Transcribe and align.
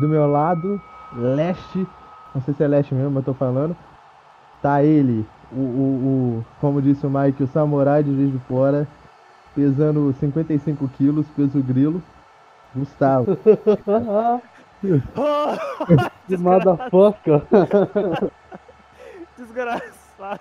Do 0.00 0.08
meu 0.08 0.26
lado, 0.26 0.80
leste, 1.14 1.86
não 2.34 2.40
sei 2.40 2.54
se 2.54 2.64
é 2.64 2.66
leste 2.66 2.94
mesmo, 2.94 3.10
mas 3.10 3.26
eu 3.26 3.34
tô 3.34 3.38
falando. 3.38 3.76
Tá 4.62 4.82
ele, 4.82 5.28
o, 5.52 5.60
o, 5.60 6.38
o 6.38 6.44
como 6.58 6.80
disse 6.80 7.06
o 7.06 7.10
Mike, 7.10 7.42
o 7.42 7.46
samurai 7.46 8.02
de 8.02 8.14
Juiz 8.14 8.32
de 8.32 8.38
Fora, 8.46 8.88
pesando 9.54 10.10
55 10.14 10.88
quilos, 10.88 11.26
peso 11.36 11.62
grilo. 11.62 12.02
Gustavo. 12.74 13.36
Que 16.26 16.36
motherfucker. 16.38 17.42
Desgraçado. 19.36 20.40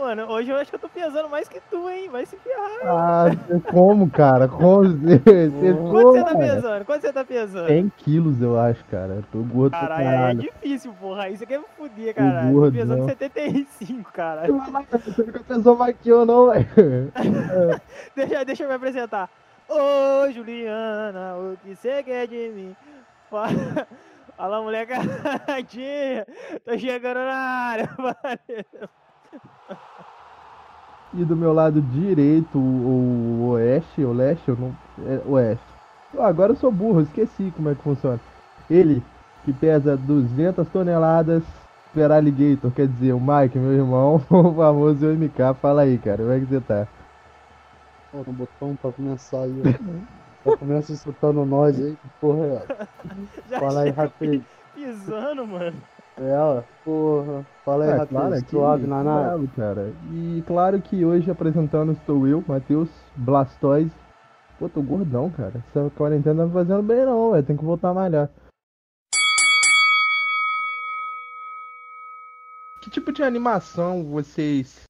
Mano, 0.00 0.32
hoje 0.32 0.50
eu 0.50 0.56
acho 0.56 0.70
que 0.70 0.76
eu 0.76 0.80
tô 0.80 0.88
pesando 0.88 1.28
mais 1.28 1.46
que 1.46 1.60
tu, 1.70 1.90
hein? 1.90 2.08
Vai 2.08 2.24
se 2.24 2.34
ferrar. 2.36 2.70
Ah, 2.84 3.24
como, 3.70 4.10
cara? 4.10 4.48
Como 4.48 4.84
você, 4.88 5.18
você 5.50 5.74
Quanto 5.74 5.92
pô, 5.92 6.12
você 6.12 6.18
tá 6.24 6.24
cara? 6.24 6.38
pesando? 6.38 6.84
Quanto 6.86 7.00
você 7.02 7.12
tá 7.12 7.24
pesando? 7.24 7.66
100 7.68 7.88
quilos, 7.98 8.40
eu 8.40 8.58
acho, 8.58 8.82
cara. 8.86 9.16
Eu 9.16 9.22
tô 9.30 9.38
gordo 9.42 9.72
Caralho, 9.72 10.02
é 10.02 10.04
caralho. 10.04 10.40
difícil, 10.40 10.94
porra. 10.94 11.24
Aí 11.24 11.36
você 11.36 11.44
quer 11.44 11.58
me 11.58 11.66
fuder, 11.76 12.14
caralho. 12.14 12.52
gordo, 12.54 12.72
Tô 12.72 12.78
pesando 12.78 12.98
não. 13.00 13.08
75, 13.08 14.12
caralho. 14.12 14.56
Você 14.56 15.22
nunca 15.22 15.40
pensou 15.40 15.76
mais 15.76 15.94
que 15.98 16.08
eu, 16.08 16.24
não, 16.24 16.50
velho. 16.50 16.66
Deixa, 18.16 18.44
deixa 18.44 18.62
eu 18.64 18.68
me 18.68 18.74
apresentar. 18.76 19.28
Ô, 19.68 20.30
Juliana, 20.32 21.36
o 21.36 21.56
que 21.58 21.76
você 21.76 22.02
quer 22.02 22.26
de 22.26 22.48
mim? 22.48 22.74
Fala, 23.30 23.86
Fala 24.34 24.62
molecadinha. 24.62 26.26
Tô 26.64 26.78
chegando 26.78 27.18
na 27.18 27.34
área. 27.36 27.88
Valeu. 27.98 28.88
E 31.12 31.24
do 31.24 31.36
meu 31.36 31.52
lado 31.52 31.80
direito, 31.80 32.56
o, 32.58 32.60
o 32.60 33.48
oeste, 33.50 34.04
o 34.04 34.12
leste, 34.12 34.48
eu 34.48 34.56
não. 34.56 34.72
É, 35.06 35.20
oeste. 35.28 35.64
Ah, 36.16 36.26
agora 36.28 36.52
eu 36.52 36.56
sou 36.56 36.70
burro, 36.70 37.00
esqueci 37.00 37.52
como 37.56 37.68
é 37.68 37.74
que 37.74 37.82
funciona. 37.82 38.20
Ele, 38.68 39.02
que 39.44 39.52
pesa 39.52 39.96
200 39.96 40.68
toneladas, 40.68 41.42
super 41.88 42.12
alligator, 42.12 42.70
quer 42.70 42.86
dizer, 42.86 43.12
o 43.12 43.20
Mike, 43.20 43.58
meu 43.58 43.72
irmão, 43.72 44.16
o 44.30 44.54
famoso 44.54 45.06
MK. 45.06 45.54
Fala 45.54 45.82
aí, 45.82 45.98
cara, 45.98 46.18
como 46.18 46.30
é 46.30 46.38
que 46.38 46.46
você 46.46 46.60
tá? 46.60 46.86
Pô, 48.12 48.18
no 48.18 48.32
botão 48.32 48.76
pra 48.76 48.92
começar 48.92 49.42
aí, 49.42 49.62
ó. 49.62 50.10
Já 50.44 50.56
começa 50.56 50.92
escutando 50.92 51.44
nós 51.44 51.78
aí, 51.78 51.96
que 51.96 52.08
porra 52.20 52.46
é 52.46 52.66
Fala 53.58 53.82
aí, 53.82 53.90
rapaz. 53.90 54.42
pisando, 54.74 55.46
mano. 55.46 55.82
É, 56.20 56.36
ó, 56.38 56.62
porra. 56.84 57.46
Fala 57.64 57.84
aí, 57.84 57.90
É, 57.90 57.92
rapaz. 57.94 58.10
claro, 58.10 58.48
Suave 58.50 58.86
bravo, 58.86 59.48
cara. 59.56 59.92
E 60.12 60.44
claro 60.46 60.80
que 60.82 61.02
hoje 61.02 61.30
apresentando 61.30 61.92
estou 61.92 62.28
eu, 62.28 62.44
Matheus 62.46 62.90
Blastoise. 63.16 63.90
Pô, 64.58 64.68
tô 64.68 64.82
gordão, 64.82 65.30
cara. 65.30 65.64
Essa 65.70 65.90
quarentena 65.96 66.42
não 66.42 66.48
tá 66.48 66.54
fazendo 66.54 66.82
bem 66.82 67.06
não, 67.06 67.30
velho. 67.32 67.42
Tem 67.46 67.56
que 67.56 67.64
voltar 67.64 67.88
a 67.88 67.94
malhar. 67.94 68.28
Que 72.82 72.90
tipo 72.90 73.12
de 73.12 73.22
animação 73.22 74.04
vocês 74.04 74.84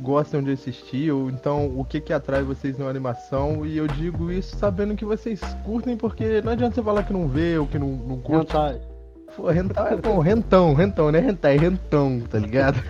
gostam 0.00 0.42
de 0.42 0.50
assistir? 0.52 1.12
Ou 1.12 1.30
então 1.30 1.78
o 1.78 1.84
que 1.84 2.00
que 2.00 2.12
atrai 2.12 2.42
vocês 2.42 2.76
na 2.76 2.88
animação? 2.88 3.64
E 3.64 3.76
eu 3.76 3.86
digo 3.86 4.32
isso 4.32 4.56
sabendo 4.56 4.96
que 4.96 5.04
vocês 5.04 5.40
curtem, 5.64 5.96
porque 5.96 6.42
não 6.42 6.52
adianta 6.52 6.74
você 6.74 6.82
falar 6.82 7.04
que 7.04 7.12
não 7.12 7.28
vê 7.28 7.56
ou 7.58 7.66
que 7.68 7.78
não, 7.78 7.88
não 7.88 8.20
curte. 8.20 8.50
Hentai. 8.56 8.80
Pô, 9.38 9.50
é 9.50 9.96
bom, 9.96 10.18
rentão, 10.18 10.74
rentão, 10.74 11.12
né? 11.12 11.20
Rentai, 11.20 11.56
rentão, 11.56 12.20
tá 12.28 12.38
ligado? 12.38 12.82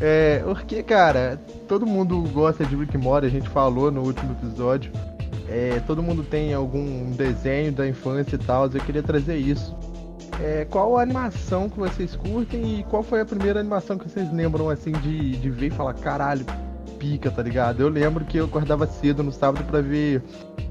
É, 0.00 0.38
porque, 0.44 0.82
cara, 0.82 1.40
todo 1.68 1.84
mundo 1.84 2.22
gosta 2.32 2.64
de 2.64 2.74
Rick 2.76 2.96
Morty, 2.96 3.26
a 3.26 3.30
gente 3.30 3.48
falou 3.48 3.90
no 3.90 4.02
último 4.02 4.32
episódio. 4.32 4.92
É, 5.48 5.82
todo 5.86 6.02
mundo 6.02 6.22
tem 6.22 6.54
algum 6.54 7.10
desenho 7.10 7.72
da 7.72 7.86
infância 7.86 8.36
e 8.36 8.38
tal, 8.38 8.66
eu 8.66 8.80
queria 8.80 9.02
trazer 9.02 9.36
isso. 9.36 9.76
É, 10.40 10.64
qual 10.70 10.96
a 10.96 11.02
animação 11.02 11.68
que 11.68 11.78
vocês 11.78 12.16
curtem 12.16 12.80
e 12.80 12.84
qual 12.84 13.02
foi 13.02 13.20
a 13.20 13.24
primeira 13.24 13.60
animação 13.60 13.98
que 13.98 14.08
vocês 14.08 14.32
lembram, 14.32 14.70
assim, 14.70 14.92
de, 14.92 15.36
de 15.36 15.50
ver 15.50 15.66
e 15.66 15.70
falar, 15.70 15.94
caralho, 15.94 16.46
pica, 16.98 17.30
tá 17.30 17.42
ligado? 17.42 17.80
Eu 17.80 17.88
lembro 17.88 18.24
que 18.24 18.38
eu 18.38 18.44
acordava 18.44 18.86
cedo 18.86 19.22
no 19.22 19.32
sábado 19.32 19.64
pra 19.64 19.80
ver 19.80 20.22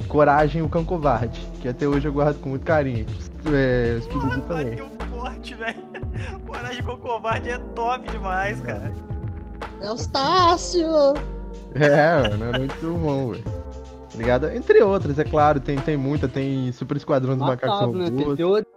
Coragem, 0.08 0.62
o 0.62 0.70
Cão 0.70 0.84
Covarde, 0.84 1.40
que 1.62 1.68
até 1.68 1.88
hoje 1.88 2.08
eu 2.08 2.14
guardo 2.14 2.40
com 2.40 2.50
muito 2.50 2.66
carinho. 2.66 3.06
É, 3.46 4.00
Scooby-Doo 4.02 4.42
também. 4.42 5.01
Forte, 5.22 5.54
velho. 5.54 5.84
Coragem 6.48 6.84
com 6.84 6.98
covarde 6.98 7.50
é 7.52 7.60
top 7.60 8.10
demais, 8.10 8.60
cara. 8.62 8.92
Eustácio! 9.80 10.88
É, 11.76 12.28
mano, 12.28 12.56
é 12.56 12.58
muito 12.58 12.98
bom, 12.98 13.32
velho. 13.32 13.44
Tá 13.44 14.18
Ligado? 14.18 14.50
Entre 14.50 14.82
outras, 14.82 15.20
é 15.20 15.24
claro, 15.24 15.60
tem, 15.60 15.78
tem 15.78 15.96
muita, 15.96 16.28
tem 16.28 16.72
Super 16.72 16.98
Esquadrão 16.98 17.38
dos 17.38 17.48
Macacos 17.48 17.70
Macabro, 17.70 18.00
né? 18.00 18.06
Tem 18.06 18.18
Robôs. 18.18 18.38
teoria 18.38 18.68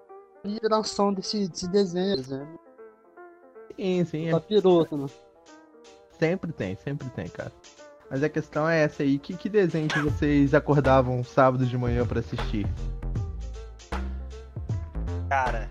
de 0.44 0.58
geração 0.62 1.14
desse, 1.14 1.48
desse 1.48 1.66
desenho, 1.68 2.22
né? 2.28 2.46
Sim, 3.74 4.04
sim, 4.04 4.28
é. 4.28 4.30
Capiroto, 4.32 4.96
né? 4.98 5.06
sempre 6.18 6.52
tem, 6.52 6.76
sempre 6.76 7.08
tem, 7.08 7.26
cara. 7.26 7.52
Mas 8.10 8.22
a 8.22 8.28
questão 8.28 8.68
é 8.68 8.82
essa 8.82 9.02
aí, 9.02 9.18
que, 9.18 9.34
que 9.34 9.48
desenho 9.48 9.88
que 9.88 9.98
vocês 9.98 10.52
acordavam 10.52 11.24
sábado 11.24 11.64
de 11.64 11.76
manhã 11.76 12.06
pra 12.06 12.20
assistir? 12.20 12.66
Cara, 15.30 15.70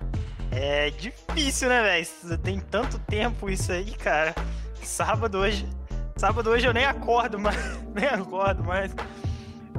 é 0.56 0.90
difícil, 0.92 1.70
né, 1.70 1.82
velho? 1.82 2.38
Tem 2.40 2.60
tanto 2.60 3.00
tempo 3.00 3.50
isso 3.50 3.72
aí, 3.72 3.92
cara. 3.96 4.36
Sábado 4.82 5.40
hoje. 5.40 5.68
Sábado 6.16 6.50
hoje 6.50 6.68
eu 6.68 6.74
nem 6.74 6.86
acordo 6.86 7.40
mais. 7.40 7.58
Nem 7.94 8.06
acordo 8.06 8.64
mais. 8.64 8.94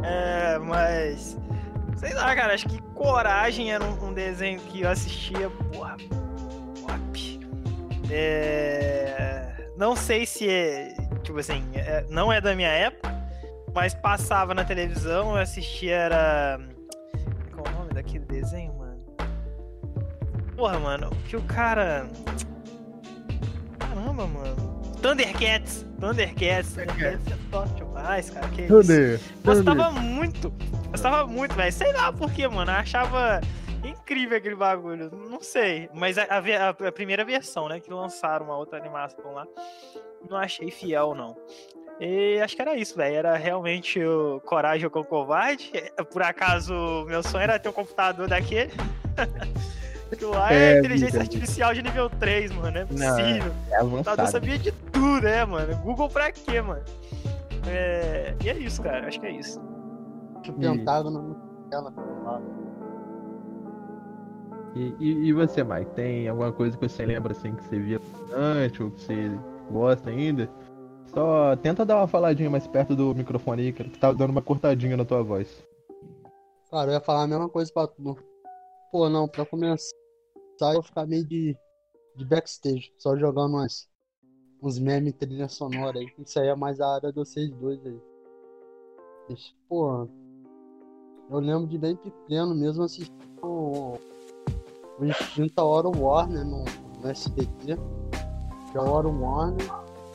É, 0.03 0.59
mas. 0.59 1.37
Sei 1.97 2.13
lá, 2.15 2.35
cara. 2.35 2.55
Acho 2.55 2.69
que 2.69 2.81
Coragem 2.95 3.73
era 3.73 3.85
um, 3.85 4.09
um 4.09 4.13
desenho 4.13 4.61
que 4.61 4.83
eu 4.83 4.91
assistia, 4.91 5.51
porra. 5.73 5.97
Top. 6.87 7.41
É. 8.11 9.71
Não 9.77 9.95
sei 9.97 10.27
se 10.27 10.49
é. 10.49 10.95
Tipo 11.23 11.39
assim, 11.39 11.65
é- 11.75 12.05
não 12.09 12.33
é 12.33 12.41
da 12.41 12.55
minha 12.55 12.69
época, 12.69 13.13
mas 13.75 13.95
passava 13.95 14.55
na 14.55 14.65
televisão, 14.65 15.31
eu 15.31 15.37
assistia, 15.39 15.95
era. 15.97 16.61
Qual 17.55 17.67
o 17.67 17.79
nome 17.79 17.93
daquele? 17.95 18.25
Porra, 20.57 20.79
mano, 20.79 21.11
que 21.29 21.37
o 21.37 21.43
cara. 21.43 22.07
Caramba, 23.79 24.27
mano. 24.27 24.75
Thundercats! 25.03 25.85
Thundercats! 26.01 26.75
Thundercats 26.75 27.27
é 27.33 27.37
top 27.51 27.69
demais, 27.75 28.31
cara. 28.31 28.49
Que 28.49 28.63
isso. 28.63 28.69
Thunder, 28.73 29.21
Gostava 29.45 29.91
muito. 29.91 30.53
Gostava 30.91 31.27
muito, 31.27 31.55
velho. 31.55 31.73
Sei 31.73 31.93
lá 31.93 32.13
por 32.13 32.31
quê, 32.33 32.49
mano. 32.49 32.71
Eu 32.71 32.77
achava 32.77 33.41
incrível 33.85 34.39
aquele 34.39 34.55
bagulho. 34.55 35.11
Não 35.29 35.43
sei. 35.43 35.91
Mas 35.93 36.17
a, 36.17 36.23
a- 36.25 36.89
a 36.89 36.93
primeira 36.93 37.25
versão, 37.25 37.69
né? 37.69 37.81
Que 37.81 37.93
lançaram 37.93 38.47
uma 38.47 38.57
outra 38.57 38.79
animação 38.79 39.33
lá. 39.33 39.47
Não 40.31 40.39
achei 40.39 40.71
fiel, 40.71 41.15
não. 41.15 41.37
E 42.01 42.41
acho 42.41 42.57
que 42.57 42.63
era 42.63 42.75
isso, 42.77 42.97
velho. 42.97 43.17
Era 43.17 43.37
realmente 43.37 44.03
o 44.03 44.41
Coragem 44.47 44.89
com 44.89 45.01
o 45.01 45.05
Covarde. 45.05 45.71
Por 46.11 46.23
acaso, 46.23 46.73
meu 47.07 47.23
sonho 47.23 47.43
era 47.43 47.59
ter 47.59 47.69
um 47.69 47.73
computador 47.73 48.27
daquele. 48.29 48.73
Aquilo 50.15 50.31
lá 50.33 50.53
é, 50.53 50.75
É, 50.75 50.79
inteligência 50.79 51.21
Vitor. 51.21 51.21
artificial 51.23 51.75
de 51.75 51.83
nível 51.83 52.11
3, 52.11 52.53
mano. 52.53 52.79
É 52.79 52.81
Não, 52.81 52.87
possível. 52.89 53.53
é 53.71 53.83
O 53.83 53.91
computador 53.91 54.13
avançado. 54.25 54.31
sabia 54.31 54.59
de 54.59 54.73
tudo, 54.73 55.21
né, 55.23 55.45
mano? 55.45 55.77
Google 55.83 56.09
pra 56.09 56.33
quê, 56.33 56.61
mano? 56.61 56.83
É... 57.67 58.35
E 58.43 58.49
é 58.51 58.55
isso, 58.59 58.83
cara. 58.83 59.07
Acho 59.07 59.21
que 59.21 59.27
é 59.27 59.33
isso. 59.33 59.61
O 60.49 60.53
Pentágono 60.53 61.37
ela 61.73 61.93
lá. 62.25 62.41
E, 64.77 64.95
e, 64.99 65.29
e 65.29 65.33
você, 65.33 65.63
Mike, 65.63 65.93
tem 65.93 66.29
alguma 66.29 66.53
coisa 66.53 66.77
que 66.77 66.89
você 66.89 67.07
lembra 67.07 67.33
assim 67.33 67.55
que 67.55 67.63
você 67.65 67.79
via 67.79 68.01
antes 68.35 68.81
ou 68.81 68.91
que 68.91 69.01
você 69.03 69.31
gosta 69.71 70.11
ainda? 70.11 70.49
Só 71.07 71.55
tenta 71.57 71.85
dar 71.87 71.97
uma 71.99 72.09
faladinha 72.09 72.51
mais 72.51 72.67
perto 72.67 72.97
do 72.97 73.15
microfone 73.15 73.63
aí, 73.63 73.73
cara, 73.73 73.89
que 73.89 73.99
tá 73.99 74.11
dando 74.13 74.31
uma 74.31 74.43
cortadinha 74.43 74.97
na 74.97 75.05
tua 75.05 75.23
voz. 75.23 75.65
Cara, 76.71 76.91
eu 76.91 76.95
ia 76.95 77.01
falar 77.01 77.23
a 77.23 77.27
mesma 77.29 77.49
coisa 77.49 77.71
pra 77.73 77.87
tu. 77.87 78.19
Pô, 78.91 79.09
não, 79.09 79.29
pra 79.29 79.47
começar 79.47 79.95
eu 80.61 80.73
vou 80.75 80.83
ficar 80.83 81.07
meio 81.07 81.25
de, 81.25 81.57
de 82.17 82.25
backstage, 82.25 82.93
só 82.99 83.17
jogando 83.17 83.55
umas, 83.55 83.89
uns 84.63 84.79
memes 84.79 85.15
trilha 85.15 85.49
sonora 85.49 85.99
aí. 85.99 86.13
Isso 86.19 86.39
aí 86.39 86.49
é 86.49 86.55
mais 86.55 86.81
a 86.81 86.95
área 86.95 87.11
de 87.11 87.17
vocês 87.17 87.51
dois 87.51 87.85
aí. 87.85 88.01
Mas, 89.29 89.55
pô, 89.69 90.09
eu 91.31 91.39
lembro 91.39 91.67
de 91.67 91.79
bem 91.79 91.97
pequeno 91.97 92.55
mesmo 92.55 92.85
assistindo 92.85 93.15
o, 93.43 93.99
o 94.99 95.05
Instinta 95.05 95.63
Hora 95.63 95.89
Warner 95.89 96.45
no, 96.45 96.65
no 97.01 97.09
SBT. 97.09 97.77
Que 98.71 98.79
é 98.79 98.81
a 98.81 98.83
Hora 98.83 99.09
Warner. 99.09 99.67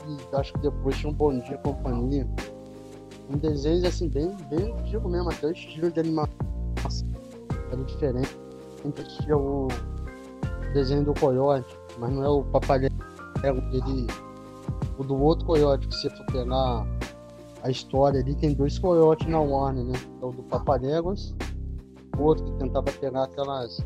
E 0.06 0.36
acho 0.36 0.52
que 0.54 0.60
depois 0.60 0.96
tinha 0.96 1.10
um 1.10 1.14
Bom 1.14 1.38
Dia 1.38 1.58
Companhia. 1.58 2.26
Um 3.28 3.36
desenho 3.36 3.86
assim, 3.86 4.08
bem, 4.08 4.34
bem 4.48 4.72
antigo 4.72 5.08
mesmo, 5.08 5.30
até 5.30 5.46
o 5.46 5.52
estilo 5.52 5.90
de 5.90 6.00
animação 6.00 6.50
era 7.70 7.84
diferente. 7.84 8.36
Sempre 8.82 9.02
assistia 9.02 9.36
o 9.36 9.68
desenho 10.72 11.04
do 11.04 11.14
Coyote, 11.14 11.76
mas 11.98 12.12
não 12.12 12.24
é 12.24 12.28
o 12.28 12.42
Papaléguas, 12.44 12.98
ele. 13.72 14.06
O 14.98 15.04
do 15.04 15.16
outro 15.16 15.46
Coyote, 15.46 15.88
que 15.88 15.94
se 15.94 16.10
for 16.10 16.26
pegar 16.26 16.86
a 17.62 17.70
história 17.70 18.20
ali, 18.20 18.34
tem 18.34 18.52
dois 18.52 18.78
Coyotes 18.78 19.26
na 19.26 19.40
Warner, 19.40 19.84
né? 19.84 19.98
É 20.20 20.24
o 20.24 20.30
do 20.30 20.42
Papaléguas, 20.42 21.34
o 22.18 22.22
outro 22.22 22.44
que 22.44 22.52
tentava 22.52 22.90
pegar 22.92 23.24
aquelas 23.24 23.80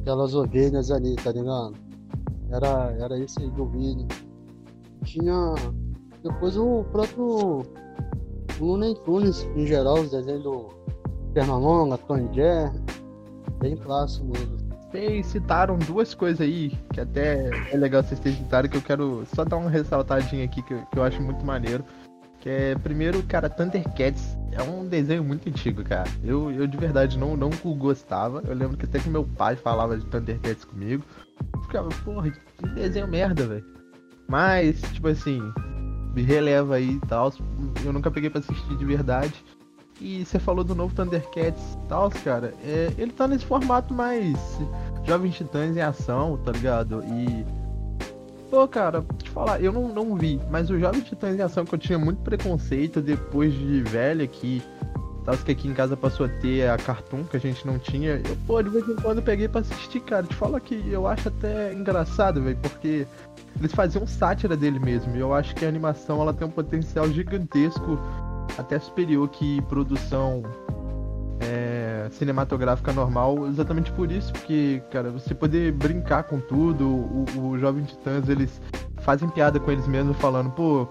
aquelas 0.00 0.34
ovelhas 0.34 0.90
ali, 0.90 1.16
tá 1.16 1.32
ligado? 1.32 1.74
Era, 2.50 2.92
era 2.98 3.18
esse 3.18 3.40
aí 3.42 3.50
do 3.50 3.66
vídeo. 3.66 4.06
Tinha. 5.04 5.54
Depois 6.22 6.56
o 6.56 6.84
próprio 6.90 7.62
Looney 8.58 8.94
Tunes, 9.04 9.46
em 9.54 9.66
geral, 9.66 10.00
os 10.00 10.10
desenhos 10.10 10.42
do 10.42 10.66
Pernalonga, 11.34 11.98
Jerry. 12.32 12.80
Bem 13.60 13.76
clássico 13.76 14.26
mesmo. 14.26 14.67
Vocês 14.90 15.26
citaram 15.26 15.78
duas 15.78 16.14
coisas 16.14 16.40
aí, 16.40 16.70
que 16.94 17.00
até 17.00 17.50
é 17.70 17.76
legal 17.76 18.02
vocês 18.02 18.18
terem 18.18 18.38
citado, 18.38 18.68
que 18.68 18.76
eu 18.76 18.82
quero 18.82 19.24
só 19.34 19.44
dar 19.44 19.58
uma 19.58 19.68
ressaltadinha 19.68 20.44
aqui, 20.44 20.62
que 20.62 20.72
eu, 20.72 20.86
que 20.86 20.98
eu 20.98 21.02
acho 21.02 21.20
muito 21.20 21.44
maneiro. 21.44 21.84
Que 22.40 22.48
é, 22.48 22.74
primeiro, 22.76 23.22
cara, 23.24 23.50
Thundercats 23.50 24.38
é 24.52 24.62
um 24.62 24.86
desenho 24.86 25.22
muito 25.22 25.48
antigo, 25.48 25.82
cara. 25.84 26.08
Eu, 26.24 26.50
eu 26.50 26.66
de 26.66 26.76
verdade 26.76 27.18
não, 27.18 27.36
não 27.36 27.50
gostava. 27.50 28.42
Eu 28.46 28.54
lembro 28.54 28.76
que 28.76 28.86
até 28.86 28.98
que 28.98 29.10
meu 29.10 29.24
pai 29.24 29.56
falava 29.56 29.98
de 29.98 30.06
Thundercats 30.06 30.64
comigo. 30.64 31.04
Eu 31.54 31.62
ficava, 31.62 31.88
porra, 32.04 32.30
que 32.30 32.68
desenho 32.74 33.08
merda, 33.08 33.46
velho. 33.46 33.64
Mas, 34.26 34.80
tipo 34.92 35.08
assim, 35.08 35.40
me 36.14 36.22
releva 36.22 36.76
aí 36.76 36.92
e 36.92 37.06
tal. 37.06 37.32
Eu 37.84 37.92
nunca 37.92 38.10
peguei 38.10 38.30
pra 38.30 38.40
assistir 38.40 38.76
de 38.76 38.84
verdade. 38.84 39.44
E 40.00 40.24
você 40.24 40.38
falou 40.38 40.62
do 40.62 40.74
novo 40.74 40.94
Thundercats 40.94 41.74
e 41.74 41.88
tal, 41.88 42.10
cara. 42.10 42.54
É, 42.62 42.92
ele 42.96 43.12
tá 43.12 43.26
nesse 43.26 43.44
formato 43.44 43.92
mais 43.92 44.36
Jovens 45.04 45.34
Titãs 45.34 45.76
em 45.76 45.80
ação, 45.80 46.38
tá 46.44 46.52
ligado? 46.52 47.02
E. 47.04 47.44
Pô, 48.50 48.66
cara, 48.66 49.04
te 49.22 49.28
falar, 49.30 49.60
eu 49.60 49.72
não, 49.72 49.88
não 49.88 50.16
vi, 50.16 50.40
mas 50.50 50.70
o 50.70 50.78
Jovens 50.78 51.04
Titãs 51.04 51.36
em 51.36 51.42
ação 51.42 51.64
que 51.64 51.74
eu 51.74 51.78
tinha 51.78 51.98
muito 51.98 52.22
preconceito 52.22 53.00
depois 53.00 53.52
de 53.52 53.82
velho 53.82 54.24
aqui. 54.24 54.62
Tal, 55.24 55.36
que 55.36 55.52
aqui 55.52 55.68
em 55.68 55.74
casa 55.74 55.94
passou 55.94 56.24
a 56.24 56.28
ter 56.28 56.70
a 56.70 56.78
Cartoon, 56.78 57.24
que 57.24 57.36
a 57.36 57.40
gente 57.40 57.66
não 57.66 57.78
tinha. 57.78 58.12
Eu, 58.12 58.36
pô, 58.46 58.62
de 58.62 58.70
vez 58.70 58.88
em 58.88 58.94
quando 58.96 59.18
eu 59.18 59.22
peguei 59.22 59.48
pra 59.48 59.60
assistir, 59.60 60.00
cara. 60.00 60.24
Te 60.24 60.34
falo 60.34 60.58
que 60.60 60.90
eu 60.90 61.06
acho 61.06 61.28
até 61.28 61.74
engraçado, 61.74 62.40
velho, 62.40 62.56
porque 62.62 63.06
eles 63.58 63.72
faziam 63.72 64.06
sátira 64.06 64.56
dele 64.56 64.78
mesmo. 64.78 65.14
E 65.16 65.20
eu 65.20 65.34
acho 65.34 65.54
que 65.54 65.66
a 65.66 65.68
animação 65.68 66.22
ela 66.22 66.32
tem 66.32 66.46
um 66.46 66.50
potencial 66.50 67.10
gigantesco 67.10 67.98
até 68.56 68.78
superior 68.78 69.28
que 69.28 69.60
produção 69.62 70.42
é, 71.40 72.08
cinematográfica 72.10 72.92
normal, 72.92 73.46
exatamente 73.46 73.92
por 73.92 74.10
isso, 74.10 74.32
porque, 74.32 74.82
cara, 74.90 75.10
você 75.10 75.34
poder 75.34 75.72
brincar 75.72 76.24
com 76.24 76.40
tudo, 76.40 76.86
o, 76.86 77.24
o 77.50 77.58
Jovem 77.58 77.84
Titãs, 77.84 78.28
eles 78.28 78.60
fazem 78.98 79.28
piada 79.28 79.60
com 79.60 79.70
eles 79.70 79.86
mesmos, 79.86 80.16
falando, 80.16 80.50
pô, 80.50 80.86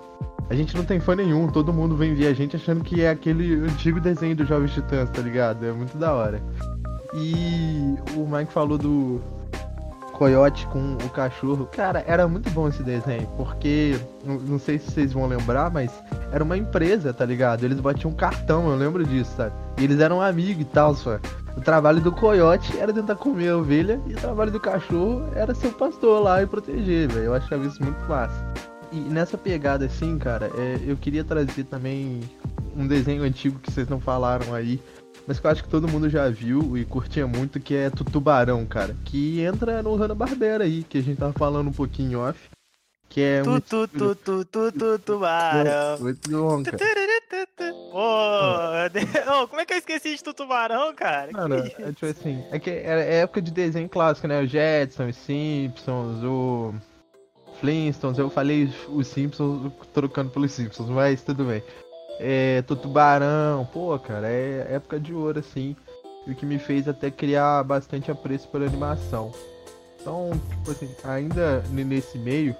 a 0.49 0.55
gente 0.55 0.75
não 0.75 0.85
tem 0.85 0.99
fã 0.99 1.15
nenhum, 1.15 1.47
todo 1.47 1.73
mundo 1.73 1.95
vem 1.95 2.15
ver 2.15 2.27
a 2.27 2.33
gente 2.33 2.55
achando 2.55 2.83
que 2.83 3.01
é 3.01 3.09
aquele 3.09 3.55
antigo 3.55 3.99
desenho 3.99 4.35
do 4.35 4.45
Jovem 4.45 4.67
Titãs, 4.67 5.09
tá 5.09 5.21
ligado? 5.21 5.65
É 5.65 5.71
muito 5.71 5.97
da 5.97 6.13
hora. 6.13 6.41
E 7.13 7.95
o 8.15 8.25
Mike 8.25 8.51
falou 8.51 8.77
do, 8.77 9.21
coiote 10.17 10.65
com 10.67 10.95
o 10.95 11.09
cachorro. 11.09 11.67
Cara, 11.67 12.03
era 12.07 12.27
muito 12.27 12.49
bom 12.49 12.67
esse 12.67 12.81
desenho, 12.81 13.27
porque 13.37 13.99
não 14.25 14.57
sei 14.57 14.79
se 14.79 14.91
vocês 14.91 15.13
vão 15.13 15.27
lembrar, 15.27 15.69
mas 15.69 15.91
era 16.31 16.43
uma 16.43 16.57
empresa, 16.57 17.13
tá 17.13 17.23
ligado? 17.23 17.63
Eles 17.63 17.79
batiam 17.79 18.11
cartão, 18.11 18.69
eu 18.69 18.75
lembro 18.75 19.05
disso, 19.05 19.31
sabe? 19.37 19.53
E 19.77 19.83
eles 19.83 19.99
eram 19.99 20.21
amigos 20.21 20.61
e 20.61 20.65
tal, 20.65 20.95
só. 20.95 21.19
O 21.55 21.61
trabalho 21.61 22.01
do 22.01 22.11
coiote 22.11 22.77
era 22.77 22.91
tentar 22.91 23.15
comer 23.15 23.49
a 23.49 23.57
ovelha 23.57 24.01
e 24.07 24.13
o 24.13 24.17
trabalho 24.17 24.51
do 24.51 24.59
cachorro 24.59 25.23
era 25.35 25.53
ser 25.53 25.67
o 25.67 25.73
pastor 25.73 26.21
lá 26.21 26.41
e 26.41 26.47
proteger, 26.47 27.07
velho. 27.07 27.25
Eu 27.25 27.33
achava 27.35 27.65
isso 27.65 27.81
muito 27.83 27.99
massa. 28.09 28.53
E 28.91 28.99
nessa 28.99 29.37
pegada 29.37 29.85
assim, 29.85 30.17
cara, 30.17 30.49
é, 30.57 30.79
eu 30.85 30.97
queria 30.97 31.23
trazer 31.23 31.63
também 31.65 32.21
um 32.75 32.87
desenho 32.87 33.23
antigo 33.23 33.59
que 33.59 33.71
vocês 33.71 33.87
não 33.87 33.99
falaram 33.99 34.53
aí, 34.53 34.79
mas 35.27 35.39
que 35.41 35.45
eu 35.45 35.51
acho 35.51 35.63
que 35.63 35.69
todo 35.69 35.89
mundo 35.89 36.09
já 36.09 36.29
viu 36.29 36.77
e 36.77 36.85
curtia 36.85 37.27
muito, 37.27 37.59
que 37.59 37.75
é 37.75 37.89
Tutubarão, 37.89 38.65
cara. 38.65 38.95
Que 39.03 39.41
entra 39.41 39.83
no 39.83 39.93
Hanna-Barbera 39.95 40.63
aí, 40.63 40.83
que 40.83 40.99
a 40.99 41.03
gente 41.03 41.19
tava 41.19 41.33
falando 41.33 41.67
um 41.67 41.73
pouquinho 41.73 42.21
off. 42.21 42.49
Que 43.09 43.21
é 43.21 43.41
um... 43.41 43.59
Tu, 43.59 43.87
tu, 43.89 44.15
tu, 44.15 44.45
tu, 44.45 44.71
tu, 44.71 44.99
tubarão. 44.99 45.99
Muito 45.99 46.29
bom, 46.29 46.63
cara. 46.63 46.77
Pô, 47.91 49.43
oh, 49.43 49.47
como 49.49 49.61
é 49.61 49.65
que 49.65 49.73
eu 49.73 49.77
esqueci 49.77 50.15
de 50.15 50.23
Tutubarão, 50.23 50.93
cara? 50.95 51.31
Mano, 51.31 51.55
é 51.55 51.91
tipo 51.91 52.05
assim, 52.05 52.45
é 52.51 52.59
que 52.59 52.69
é 52.69 53.19
época 53.19 53.41
de 53.41 53.51
desenho 53.51 53.89
clássico, 53.89 54.27
né? 54.27 54.41
O 54.41 54.47
Jetsons, 54.47 55.09
os 55.09 55.15
Simpsons, 55.23 56.23
o 56.23 56.73
Flintstones, 57.59 58.19
eu 58.19 58.29
falei 58.29 58.71
os 58.89 59.07
Simpsons 59.07 59.71
trocando 59.93 60.29
pelos 60.29 60.51
Simpsons, 60.51 60.89
mas 60.89 61.21
tudo 61.21 61.45
bem 61.45 61.63
é, 62.19 62.61
Tubarão, 62.63 63.67
pô, 63.71 63.97
cara, 63.99 64.27
é 64.27 64.67
época 64.71 64.99
de 64.99 65.13
ouro, 65.13 65.39
assim. 65.39 65.75
E 66.25 66.31
o 66.31 66.35
que 66.35 66.45
me 66.45 66.59
fez 66.59 66.87
até 66.87 67.09
criar 67.09 67.63
bastante 67.63 68.11
apreço 68.11 68.47
pela 68.49 68.65
animação. 68.65 69.31
Então, 69.99 70.31
tipo 70.49 70.71
assim, 70.71 70.89
ainda 71.03 71.63
nesse 71.69 72.17
meio. 72.17 72.55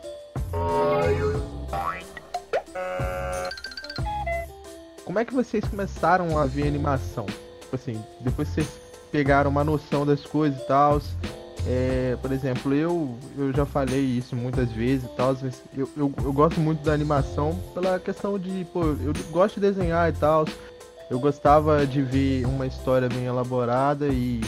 Como 5.04 5.19
é 5.19 5.25
que 5.25 5.33
vocês 5.33 5.63
começaram 5.65 6.38
a 6.38 6.45
ver 6.45 6.68
animação? 6.68 7.25
Tipo 7.62 7.75
assim, 7.75 8.04
depois 8.21 8.48
vocês 8.50 8.68
pegaram 9.12 9.50
uma 9.50 9.63
noção 9.63 10.06
das 10.06 10.25
coisas 10.25 10.62
e 10.62 10.68
tal. 10.68 11.01
É, 11.69 12.15
por 12.21 12.31
exemplo, 12.31 12.73
eu, 12.73 13.17
eu 13.37 13.51
já 13.51 13.65
falei 13.65 13.99
isso 13.99 14.37
muitas 14.37 14.71
vezes 14.71 15.03
e 15.03 15.15
tal, 15.17 15.35
eu, 15.75 15.89
eu, 15.97 16.13
eu, 16.23 16.31
gosto 16.31 16.61
muito 16.61 16.81
da 16.81 16.93
animação 16.93 17.59
pela 17.73 17.99
questão 17.99 18.39
de, 18.39 18.65
pô, 18.71 18.83
eu 18.83 19.13
gosto 19.31 19.55
de 19.55 19.61
desenhar 19.61 20.09
e 20.09 20.13
tal. 20.13 20.45
Eu 21.09 21.19
gostava 21.19 21.85
de 21.85 22.01
ver 22.01 22.45
uma 22.45 22.65
história 22.65 23.09
bem 23.09 23.25
elaborada 23.25 24.07
e 24.07 24.41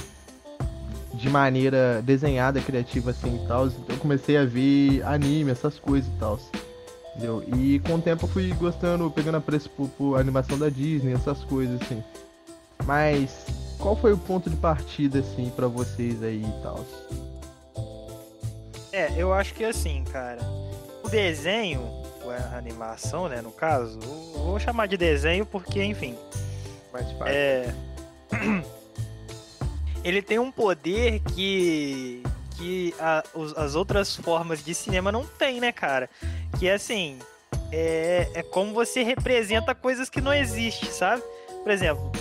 de 1.14 1.30
maneira 1.30 2.02
desenhada, 2.02 2.62
criativa 2.62 3.12
assim 3.12 3.36
e 3.44 3.48
tal. 3.48 3.68
Então 3.68 3.86
eu 3.90 3.98
comecei 3.98 4.38
a 4.38 4.46
ver 4.46 5.04
anime, 5.04 5.52
essas 5.52 5.78
coisas 5.78 6.10
e 6.10 6.20
tal. 6.20 6.40
Entendeu? 7.16 7.44
E 7.58 7.80
com 7.80 7.96
o 7.96 8.02
tempo 8.02 8.26
eu 8.26 8.30
fui 8.30 8.54
gostando, 8.54 9.12
pegando 9.12 9.38
a 9.38 9.42
preço 9.42 9.70
por, 9.70 9.90
por 9.90 10.20
animação 10.20 10.58
da 10.58 10.70
Disney, 10.70 11.14
essas 11.14 11.44
coisas 11.44 11.82
assim. 11.82 12.02
Mas 12.86 13.46
qual 13.78 13.96
foi 13.96 14.14
o 14.14 14.18
ponto 14.18 14.50
de 14.50 14.56
partida, 14.58 15.20
assim, 15.20 15.50
para 15.56 15.68
vocês 15.68 16.22
aí 16.22 16.44
e 16.44 16.62
tal? 16.62 16.86
É, 18.92 19.14
eu 19.16 19.32
acho 19.34 19.54
que 19.54 19.64
assim, 19.64 20.04
cara, 20.04 20.42
o 21.04 21.10
desenho, 21.10 21.82
a 22.52 22.58
animação, 22.58 23.30
né, 23.30 23.42
no 23.42 23.52
caso, 23.52 24.00
vou 24.00 24.60
chamar 24.60 24.88
de 24.88 24.98
desenho 24.98 25.46
porque, 25.46 25.84
enfim. 25.84 26.18
Mais 26.92 27.10
fácil. 27.14 27.28
É. 27.28 27.74
Ele 30.04 30.22
tem 30.22 30.40
um 30.40 30.52
poder 30.52 31.20
que. 31.20 32.24
que 32.58 32.94
a, 33.00 33.24
as 33.58 33.76
outras 33.76 34.16
formas 34.16 34.64
de 34.64 34.74
cinema 34.74 35.12
não 35.12 35.26
tem, 35.26 35.60
né, 35.60 35.72
cara? 35.72 36.10
Que 36.58 36.68
é 36.68 36.74
assim. 36.74 37.20
É, 37.72 38.30
é 38.34 38.44
como 38.44 38.74
você 38.74 39.04
representa 39.04 39.76
coisas 39.76 40.10
que 40.10 40.22
não 40.22 40.34
existem, 40.34 40.90
sabe? 40.90 41.22
Por 41.64 41.72
exemplo, 41.72 42.12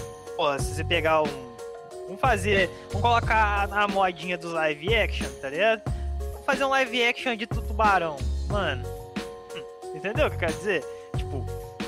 se 0.59 0.75
você 0.75 0.85
pegar 0.85 1.23
um 1.23 1.49
Vamos 2.09 2.23
fazer. 2.23 2.71
Vamos 2.89 3.03
colocar 3.03 3.69
a 3.71 3.87
modinha 3.87 4.39
dos 4.39 4.53
live 4.53 4.95
action, 4.95 5.29
tá 5.43 5.51
ligado? 5.51 5.83
Vamos 6.19 6.47
fazer 6.47 6.65
um 6.65 6.71
live 6.71 7.05
action 7.05 7.37
de 7.37 7.47
tubarão. 7.47 8.17
Mano. 8.49 8.83
Hum, 9.55 9.95
entendeu 9.95 10.27
o 10.27 10.31
que 10.31 10.37
eu 10.37 10.41
quero 10.41 10.55
dizer? 10.55 10.85
Tipo, 11.15 11.45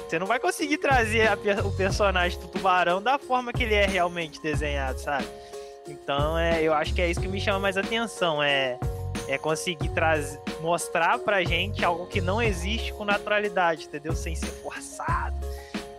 você 0.06 0.18
não 0.18 0.26
vai 0.26 0.38
conseguir 0.38 0.76
trazer 0.76 1.26
a, 1.26 1.34
o 1.64 1.72
personagem 1.74 2.38
do 2.38 2.48
tubarão 2.48 3.02
da 3.02 3.18
forma 3.18 3.50
que 3.50 3.62
ele 3.62 3.74
é 3.74 3.86
realmente 3.86 4.42
desenhado, 4.42 5.00
sabe? 5.00 5.26
Então, 5.88 6.38
é, 6.38 6.62
eu 6.62 6.74
acho 6.74 6.92
que 6.92 7.00
é 7.00 7.10
isso 7.10 7.18
que 7.18 7.28
me 7.28 7.40
chama 7.40 7.58
mais 7.58 7.78
atenção. 7.78 8.42
É, 8.42 8.78
é 9.26 9.38
conseguir 9.38 9.88
trazer, 9.88 10.38
mostrar 10.60 11.18
pra 11.18 11.42
gente 11.42 11.82
algo 11.82 12.06
que 12.06 12.20
não 12.20 12.42
existe 12.42 12.92
com 12.92 13.06
naturalidade, 13.06 13.86
entendeu? 13.86 14.14
Sem 14.14 14.34
ser 14.34 14.50
forçado 14.62 15.34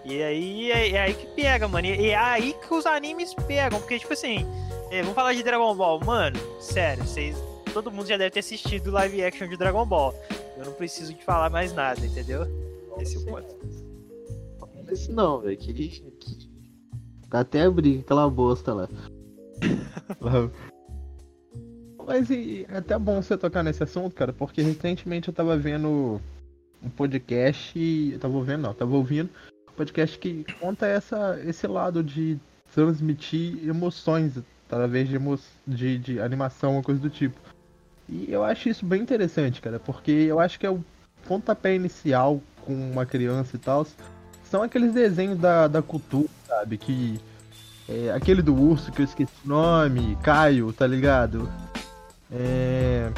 e 0.03 0.21
aí 0.23 0.71
é, 0.71 0.91
é, 0.91 1.01
aí 1.01 1.13
que 1.13 1.27
pega, 1.27 1.67
mano. 1.67 1.87
E 1.87 2.09
é 2.09 2.15
aí 2.15 2.53
que 2.53 2.73
os 2.73 2.85
animes 2.85 3.33
pegam. 3.47 3.79
Porque, 3.79 3.99
tipo 3.99 4.13
assim, 4.13 4.45
é, 4.89 5.01
vamos 5.01 5.15
falar 5.15 5.33
de 5.33 5.43
Dragon 5.43 5.75
Ball. 5.75 5.99
Mano, 6.03 6.39
sério, 6.59 7.03
vocês. 7.03 7.35
Todo 7.73 7.91
mundo 7.91 8.07
já 8.07 8.17
deve 8.17 8.31
ter 8.31 8.39
assistido 8.39 8.87
o 8.87 8.91
live 8.91 9.23
action 9.23 9.47
de 9.47 9.55
Dragon 9.57 9.85
Ball. 9.85 10.13
Eu 10.57 10.65
não 10.65 10.73
preciso 10.73 11.13
de 11.13 11.23
falar 11.23 11.49
mais 11.49 11.73
nada, 11.73 12.05
entendeu? 12.05 12.45
Esse 12.99 13.15
é 13.15 13.19
o 13.19 13.25
ponto. 13.25 13.55
Esse 14.91 15.11
não, 15.11 15.39
velho. 15.39 15.57
Que, 15.57 15.73
que... 15.73 16.51
Até 17.29 17.61
abrir 17.61 17.99
aquela 17.99 18.29
bosta 18.29 18.73
lá. 18.73 18.89
Mas 22.05 22.29
e, 22.29 22.65
é 22.67 22.77
até 22.77 22.97
bom 22.99 23.21
você 23.21 23.37
tocar 23.37 23.63
nesse 23.63 23.83
assunto, 23.83 24.13
cara, 24.13 24.33
porque 24.33 24.61
recentemente 24.61 25.29
eu 25.29 25.33
tava 25.33 25.55
vendo 25.55 26.19
um 26.83 26.89
podcast. 26.89 27.79
Eu 28.11 28.19
tava 28.19 28.35
ouvindo, 28.35 28.57
não, 28.57 28.73
tava 28.73 28.93
ouvindo 28.97 29.29
podcast 29.75 30.17
que 30.17 30.45
conta 30.59 30.85
essa, 30.85 31.39
esse 31.45 31.67
lado 31.67 32.03
de 32.03 32.37
transmitir 32.73 33.67
emoções 33.67 34.33
através 34.67 35.07
de, 35.07 35.15
emo 35.15 35.37
de, 35.67 35.97
de 35.97 36.19
animação, 36.21 36.73
uma 36.73 36.83
coisa 36.83 37.01
do 37.01 37.09
tipo. 37.09 37.39
E 38.07 38.31
eu 38.31 38.43
acho 38.43 38.69
isso 38.69 38.85
bem 38.85 39.01
interessante, 39.01 39.61
cara, 39.61 39.79
porque 39.79 40.11
eu 40.11 40.39
acho 40.39 40.59
que 40.59 40.65
é 40.65 40.69
o 40.69 40.83
pontapé 41.27 41.75
inicial 41.75 42.41
com 42.65 42.73
uma 42.73 43.05
criança 43.05 43.55
e 43.55 43.59
tal. 43.59 43.85
São 44.43 44.63
aqueles 44.63 44.93
desenhos 44.93 45.39
da, 45.39 45.67
da 45.67 45.81
cultura, 45.81 46.29
sabe? 46.47 46.77
Que. 46.77 47.19
É, 47.89 48.11
aquele 48.11 48.41
do 48.41 48.55
urso 48.55 48.91
que 48.91 49.01
eu 49.01 49.05
esqueci 49.05 49.33
o 49.43 49.49
nome, 49.49 50.17
Caio, 50.23 50.71
tá 50.71 50.87
ligado? 50.87 51.51
É... 52.31 53.11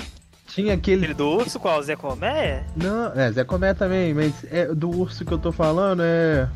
Tinha 0.54 0.74
aquele. 0.74 1.02
Aquele 1.04 1.14
do 1.14 1.28
urso 1.30 1.60
qual? 1.60 1.82
Zé 1.82 1.96
Comé? 1.96 2.64
Não, 2.76 3.12
é, 3.14 3.32
Zé 3.32 3.44
Comé 3.44 3.74
também, 3.74 4.14
mas 4.14 4.34
é 4.52 4.68
do 4.68 4.90
urso 4.90 5.26
que 5.26 5.32
eu 5.32 5.38
tô 5.38 5.52
falando 5.52 6.02
é. 6.04 6.48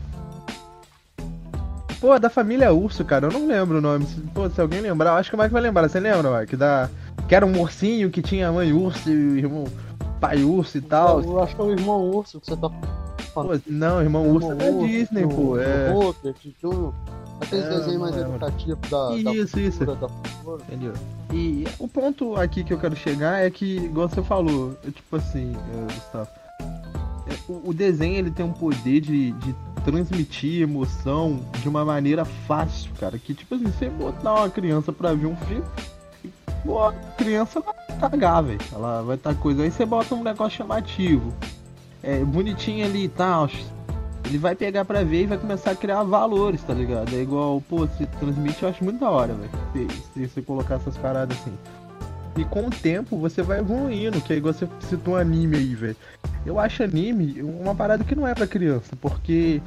Pô, 2.00 2.14
é 2.14 2.20
da 2.20 2.30
família 2.30 2.72
Urso, 2.72 3.04
cara, 3.04 3.26
eu 3.26 3.32
não 3.32 3.48
lembro 3.48 3.80
o 3.80 3.82
nome. 3.82 4.06
Se- 4.06 4.22
Pô, 4.34 4.48
se 4.50 4.62
alguém 4.62 4.82
lembrar, 4.82 5.12
eu 5.12 5.16
acho 5.16 5.32
que 5.32 5.36
o 5.36 5.40
Mike 5.40 5.52
vai 5.52 5.62
lembrar. 5.64 5.90
Você 5.90 6.00
lembra, 6.00 6.40
Mike? 6.40 6.56
Da... 6.56 6.90
Que 7.28 7.34
era 7.34 7.44
um 7.46 7.60
ursinho 7.60 8.12
que 8.12 8.22
tinha 8.22 8.52
mãe 8.52 8.72
urso 8.72 9.10
e 9.10 9.40
irmão 9.40 9.64
pai 10.22 10.44
urso 10.44 10.78
e 10.78 10.82
tal. 10.82 11.22
Eu 11.24 11.42
acho 11.44 11.56
que 11.56 11.62
é 11.62 11.66
o 11.66 11.72
irmão 11.72 12.02
urso 12.12 12.40
que 12.40 12.46
você 12.48 12.56
tá 12.56 12.70
Pô, 13.34 13.44
não, 13.68 14.02
irmão 14.02 14.28
urso 14.30 14.52
é 14.52 14.56
da 14.56 14.70
Disney, 14.72 15.28
pô. 15.28 15.58
É. 15.60 15.92
o 15.92 16.14
Aqueles 17.42 17.66
É, 17.66 17.70
desenhos 17.70 18.02
mais 18.02 18.16
lembro. 18.16 18.32
educativos 18.32 18.90
da, 18.90 19.10
da 19.10 19.16
Isso, 19.34 19.60
isso. 19.60 19.86
cultura, 19.86 19.96
da 19.96 20.08
cultura. 20.08 20.64
Entendeu? 20.68 20.94
E 21.32 21.66
o 21.78 21.88
ponto 21.88 22.36
aqui 22.36 22.64
que 22.64 22.74
eu 22.74 22.80
quero 22.80 22.96
chegar 22.96 23.44
é 23.44 23.50
que, 23.50 23.78
igual 23.78 24.08
você 24.10 24.24
falou, 24.24 24.76
é 24.88 24.92
tipo 24.92 25.16
assim, 25.16 25.54
é, 25.56 25.94
Gustavo, 25.94 26.30
é, 27.28 27.34
o, 27.52 27.70
o 27.70 27.74
desenho 27.74 28.16
ele 28.18 28.32
tem 28.32 28.46
um 28.46 28.54
poder 28.54 29.02
de, 29.02 29.32
de 29.34 29.56
transmitir 29.86 30.62
emoção 30.64 31.40
de 31.62 31.70
uma 31.70 31.86
maneira 31.86 32.26
fácil, 32.26 32.90
cara. 33.00 33.18
Que 33.20 33.34
tipo 33.34 33.56
assim, 33.56 33.66
você 33.66 33.90
botar 33.90 34.34
uma 34.34 34.50
criança 34.50 34.92
pra 34.92 35.14
ver 35.14 35.28
um 35.28 35.36
filme, 35.36 35.64
pô, 36.66 36.84
a 36.84 36.94
criança 37.18 37.60
vai 37.62 37.76
cagar, 38.00 38.44
velho. 38.44 38.60
Ela 38.74 39.02
vai 39.04 39.16
estar 39.16 39.36
coisa. 39.36 39.64
Aí 39.64 39.70
você 39.72 39.86
bota 39.86 40.16
um 40.16 40.24
negócio 40.24 40.58
chamativo, 40.58 41.34
é, 42.02 42.24
bonitinho 42.24 42.86
ali 42.86 43.04
e 43.04 43.10
tal. 43.10 43.48
Ele 44.28 44.38
vai 44.38 44.56
pegar 44.56 44.84
pra 44.84 45.04
ver 45.04 45.24
e 45.24 45.26
vai 45.26 45.38
começar 45.38 45.72
a 45.72 45.76
criar 45.76 46.04
valores, 46.04 46.62
tá 46.62 46.74
ligado? 46.74 47.16
É 47.16 47.22
igual, 47.22 47.62
pô, 47.62 47.88
se 47.88 48.06
transmite, 48.20 48.62
eu 48.62 48.68
acho 48.68 48.84
muito 48.84 49.00
da 49.00 49.10
hora, 49.10 49.34
velho. 49.34 49.90
Se, 50.14 50.28
você 50.28 50.42
colocar 50.42 50.76
essas 50.76 50.98
paradas 50.98 51.38
assim. 51.38 51.54
E 52.36 52.44
com 52.44 52.68
o 52.68 52.70
tempo 52.70 53.18
você 53.18 53.42
vai 53.42 53.60
evoluindo, 53.60 54.20
que 54.20 54.34
é 54.34 54.36
igual 54.36 54.54
você 54.54 54.68
citou 54.82 55.14
um 55.14 55.18
anime 55.18 55.56
aí, 55.56 55.74
velho. 55.74 55.96
Eu 56.46 56.60
acho 56.60 56.84
anime 56.84 57.42
uma 57.42 57.74
parada 57.74 58.04
que 58.04 58.16
não 58.16 58.28
é 58.28 58.36
pra 58.36 58.46
criança, 58.46 58.98
porque 59.00 59.62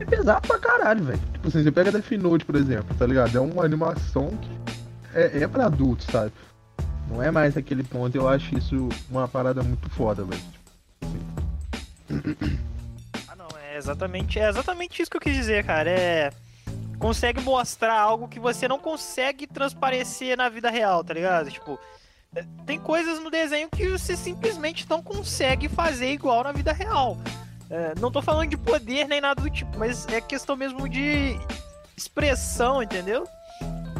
é 0.00 0.04
pesado 0.06 0.48
pra 0.48 0.58
caralho, 0.58 1.04
velho. 1.04 1.20
Tipo 1.34 1.48
assim, 1.48 1.62
você 1.62 1.70
pega 1.70 1.92
Death 1.92 2.10
Note, 2.12 2.46
por 2.46 2.56
exemplo, 2.56 2.96
tá 2.98 3.06
ligado? 3.06 3.36
É 3.36 3.40
uma 3.40 3.66
animação 3.66 4.28
que 4.28 4.50
é, 5.14 5.42
é 5.42 5.46
pra 5.46 5.66
adultos, 5.66 6.06
sabe? 6.06 6.32
Não 7.10 7.22
é 7.22 7.30
mais 7.30 7.54
aquele 7.54 7.84
ponto, 7.84 8.16
eu 8.16 8.26
acho 8.26 8.56
isso 8.56 8.88
uma 9.10 9.28
parada 9.28 9.62
muito 9.62 9.90
foda, 9.90 10.24
velho. 10.24 10.42
É 12.08 12.71
exatamente, 13.82 14.38
é 14.38 14.48
exatamente 14.48 15.02
isso 15.02 15.10
que 15.10 15.16
eu 15.16 15.20
quis 15.20 15.34
dizer, 15.34 15.64
cara. 15.64 15.90
É. 15.90 16.30
Consegue 16.98 17.40
mostrar 17.40 17.98
algo 17.98 18.28
que 18.28 18.38
você 18.38 18.68
não 18.68 18.78
consegue 18.78 19.46
transparecer 19.46 20.36
na 20.36 20.48
vida 20.48 20.70
real, 20.70 21.02
tá 21.02 21.12
ligado? 21.12 21.50
Tipo, 21.50 21.78
é, 22.34 22.44
tem 22.64 22.78
coisas 22.78 23.18
no 23.18 23.28
desenho 23.28 23.68
que 23.68 23.88
você 23.88 24.16
simplesmente 24.16 24.86
não 24.88 25.02
consegue 25.02 25.68
fazer 25.68 26.12
igual 26.12 26.44
na 26.44 26.52
vida 26.52 26.72
real. 26.72 27.18
É, 27.68 27.94
não 27.98 28.10
tô 28.10 28.22
falando 28.22 28.50
de 28.50 28.56
poder 28.56 29.08
nem 29.08 29.20
nada 29.20 29.42
do 29.42 29.50
tipo, 29.50 29.76
mas 29.78 30.06
é 30.08 30.20
questão 30.20 30.54
mesmo 30.54 30.88
de 30.88 31.36
expressão, 31.96 32.82
entendeu? 32.82 33.26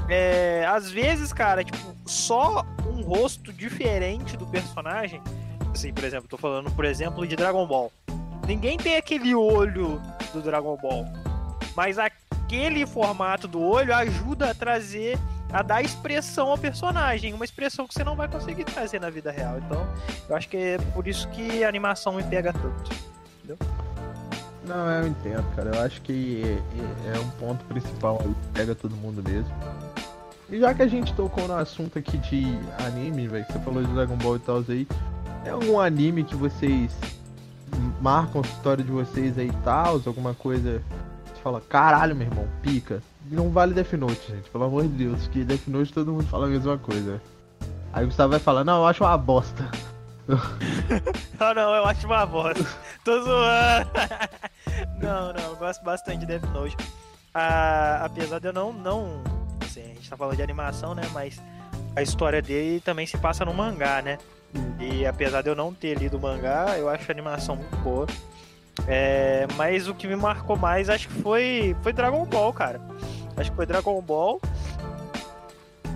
É, 0.09 0.65
às 0.69 0.91
vezes, 0.91 1.33
cara, 1.33 1.65
tipo, 1.65 1.79
só 2.07 2.65
um 2.87 3.03
rosto 3.03 3.53
diferente 3.53 4.37
do 4.37 4.47
personagem. 4.47 5.21
Assim, 5.73 5.93
por 5.93 6.05
exemplo, 6.05 6.29
tô 6.29 6.37
falando, 6.37 6.71
por 6.71 6.85
exemplo, 6.85 7.27
de 7.27 7.35
Dragon 7.35 7.67
Ball. 7.67 7.91
Ninguém 8.47 8.77
tem 8.77 8.97
aquele 8.97 9.35
olho 9.35 10.01
do 10.33 10.43
Dragon 10.43 10.77
Ball. 10.77 11.07
Mas 11.77 11.99
aquele 11.99 12.87
formato 12.87 13.47
do 13.47 13.61
olho 13.61 13.95
ajuda 13.95 14.51
a 14.51 14.55
trazer, 14.55 15.19
a 15.53 15.63
dar 15.63 15.83
expressão 15.83 16.49
ao 16.49 16.59
personagem. 16.59 17.33
Uma 17.33 17.45
expressão 17.45 17.87
que 17.87 17.95
você 17.95 18.05
não 18.05 18.17
vai 18.17 18.29
conseguir 18.29 18.65
trazer 18.65 19.01
na 19.01 19.11
vida 19.11 19.31
real. 19.31 19.59
Então, 19.59 19.87
eu 20.29 20.37
acho 20.37 20.49
que 20.49 20.57
é 20.57 20.79
por 20.93 21.07
isso 21.07 21.29
que 21.29 21.65
a 21.65 21.69
animação 21.69 22.15
me 22.15 22.23
pega 22.23 22.53
tanto. 22.53 22.91
Não, 24.67 24.91
eu 24.91 25.09
entendo, 25.09 25.45
cara. 25.57 25.71
Eu 25.75 25.83
acho 25.83 26.01
que 26.03 26.43
é, 26.45 27.17
é 27.17 27.19
um 27.19 27.31
ponto 27.31 27.65
principal 27.65 28.19
que 28.19 28.49
pega 28.53 28.75
todo 28.75 28.95
mundo 28.97 29.23
mesmo. 29.23 29.53
E 30.51 30.61
já 30.61 30.75
que 30.75 30.83
a 30.83 30.87
gente 30.87 31.15
tocou 31.15 31.49
no 31.49 31.55
assunto 31.55 31.99
aqui 31.99 32.19
de 32.19 32.45
anime, 32.87 33.27
velho, 33.27 33.47
você 33.47 33.59
falou 33.61 33.83
de 33.83 33.93
Dragon 33.95 34.17
Ball 34.17 34.37
e 34.37 34.39
tal 34.41 34.65
aí, 34.69 34.87
é 35.47 35.51
algum 35.51 35.81
anime 35.81 36.23
que 36.25 36.37
vocês 36.37 36.93
marcam 38.03 38.43
a 38.43 38.47
história 38.47 38.83
de 38.83 38.91
vocês 38.91 39.39
aí 39.39 39.47
e 39.47 39.65
tal, 39.65 40.01
alguma 40.05 40.35
coisa 40.35 40.83
você 41.25 41.41
fala, 41.41 41.61
caralho, 41.61 42.17
meu 42.17 42.27
irmão, 42.27 42.49
pica. 42.61 43.01
Não 43.31 43.49
vale 43.49 43.73
Death 43.73 43.93
Note, 43.93 44.21
gente, 44.29 44.51
pelo 44.51 44.65
amor 44.65 44.83
de 44.83 44.89
Deus, 44.89 45.29
que 45.29 45.45
Death 45.45 45.69
Note 45.69 45.93
todo 45.93 46.13
mundo 46.13 46.27
fala 46.27 46.47
a 46.47 46.51
mesma 46.51 46.77
coisa. 46.77 47.23
Aí 47.93 48.05
o 48.05 48.09
Gustavo 48.09 48.33
vai 48.33 48.41
falar, 48.41 48.65
não, 48.65 48.79
eu 48.79 48.87
acho 48.87 49.05
uma 49.05 49.17
bosta. 49.17 49.71
Não, 51.39 51.53
não, 51.53 51.75
eu 51.75 51.85
acho 51.85 52.07
uma 52.07 52.25
bosta. 52.25 52.65
Tô 53.05 53.21
zoando. 53.23 53.91
não, 55.03 55.33
não, 55.33 55.51
eu 55.51 55.57
gosto 55.57 55.83
bastante 55.83 56.21
de 56.21 56.27
Death 56.27 56.45
Note. 56.53 56.77
Ah, 57.35 58.05
apesar 58.05 58.39
de 58.39 58.47
eu 58.47 58.53
não, 58.53 58.73
não. 58.73 59.25
Assim, 59.61 59.83
a 59.83 59.95
gente 59.95 60.09
tá 60.09 60.17
falando 60.17 60.37
de 60.37 60.43
animação, 60.43 60.95
né? 60.95 61.03
Mas 61.13 61.43
a 61.97 62.03
história 62.03 62.41
dele 62.41 62.81
também 62.81 63.05
se 63.05 63.19
passa 63.19 63.45
no 63.45 63.53
mangá, 63.53 64.01
né? 64.01 64.19
E 64.79 65.07
apesar 65.07 65.43
de 65.43 65.49
eu 65.49 65.55
não 65.55 65.73
ter 65.73 65.97
lido 65.97 66.17
o 66.17 66.21
mangá, 66.21 66.77
eu 66.79 66.89
acho 66.89 67.11
a 67.11 67.13
animação 67.13 67.57
muito 67.57 67.77
boa. 67.77 68.07
É, 68.87 69.47
mas 69.57 69.89
o 69.89 69.95
que 69.95 70.07
me 70.07 70.17
marcou 70.17 70.57
mais 70.57 70.89
acho 70.89 71.09
que 71.09 71.15
foi, 71.15 71.77
foi 71.83 71.93
Dragon 71.93 72.25
Ball, 72.25 72.53
cara. 72.53 72.81
Acho 73.37 73.51
que 73.51 73.57
foi 73.57 73.67
Dragon 73.67 74.01
Ball. 74.01 74.41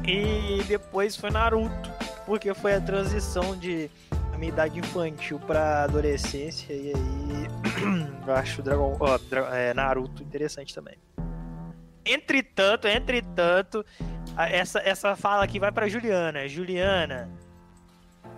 E 0.06 0.62
depois 0.68 1.16
foi 1.16 1.30
Naruto. 1.30 1.90
Porque 2.24 2.52
foi 2.54 2.74
a 2.74 2.80
transição 2.80 3.56
de 3.56 3.90
a 4.32 4.38
minha 4.38 4.50
idade 4.50 4.78
infantil 4.78 5.38
pra 5.40 5.84
adolescência. 5.84 6.72
E 6.72 6.92
aí 6.94 8.16
eu 8.26 8.34
acho 8.34 8.62
Dragon, 8.62 8.96
ó, 9.00 9.18
é, 9.52 9.74
Naruto 9.74 10.22
interessante 10.22 10.74
também. 10.74 10.96
Entretanto, 12.04 12.86
entretanto, 12.86 13.84
essa, 14.36 14.78
essa 14.80 15.16
fala 15.16 15.42
aqui 15.42 15.58
vai 15.58 15.72
pra 15.72 15.88
Juliana. 15.88 16.46
Juliana. 16.46 17.28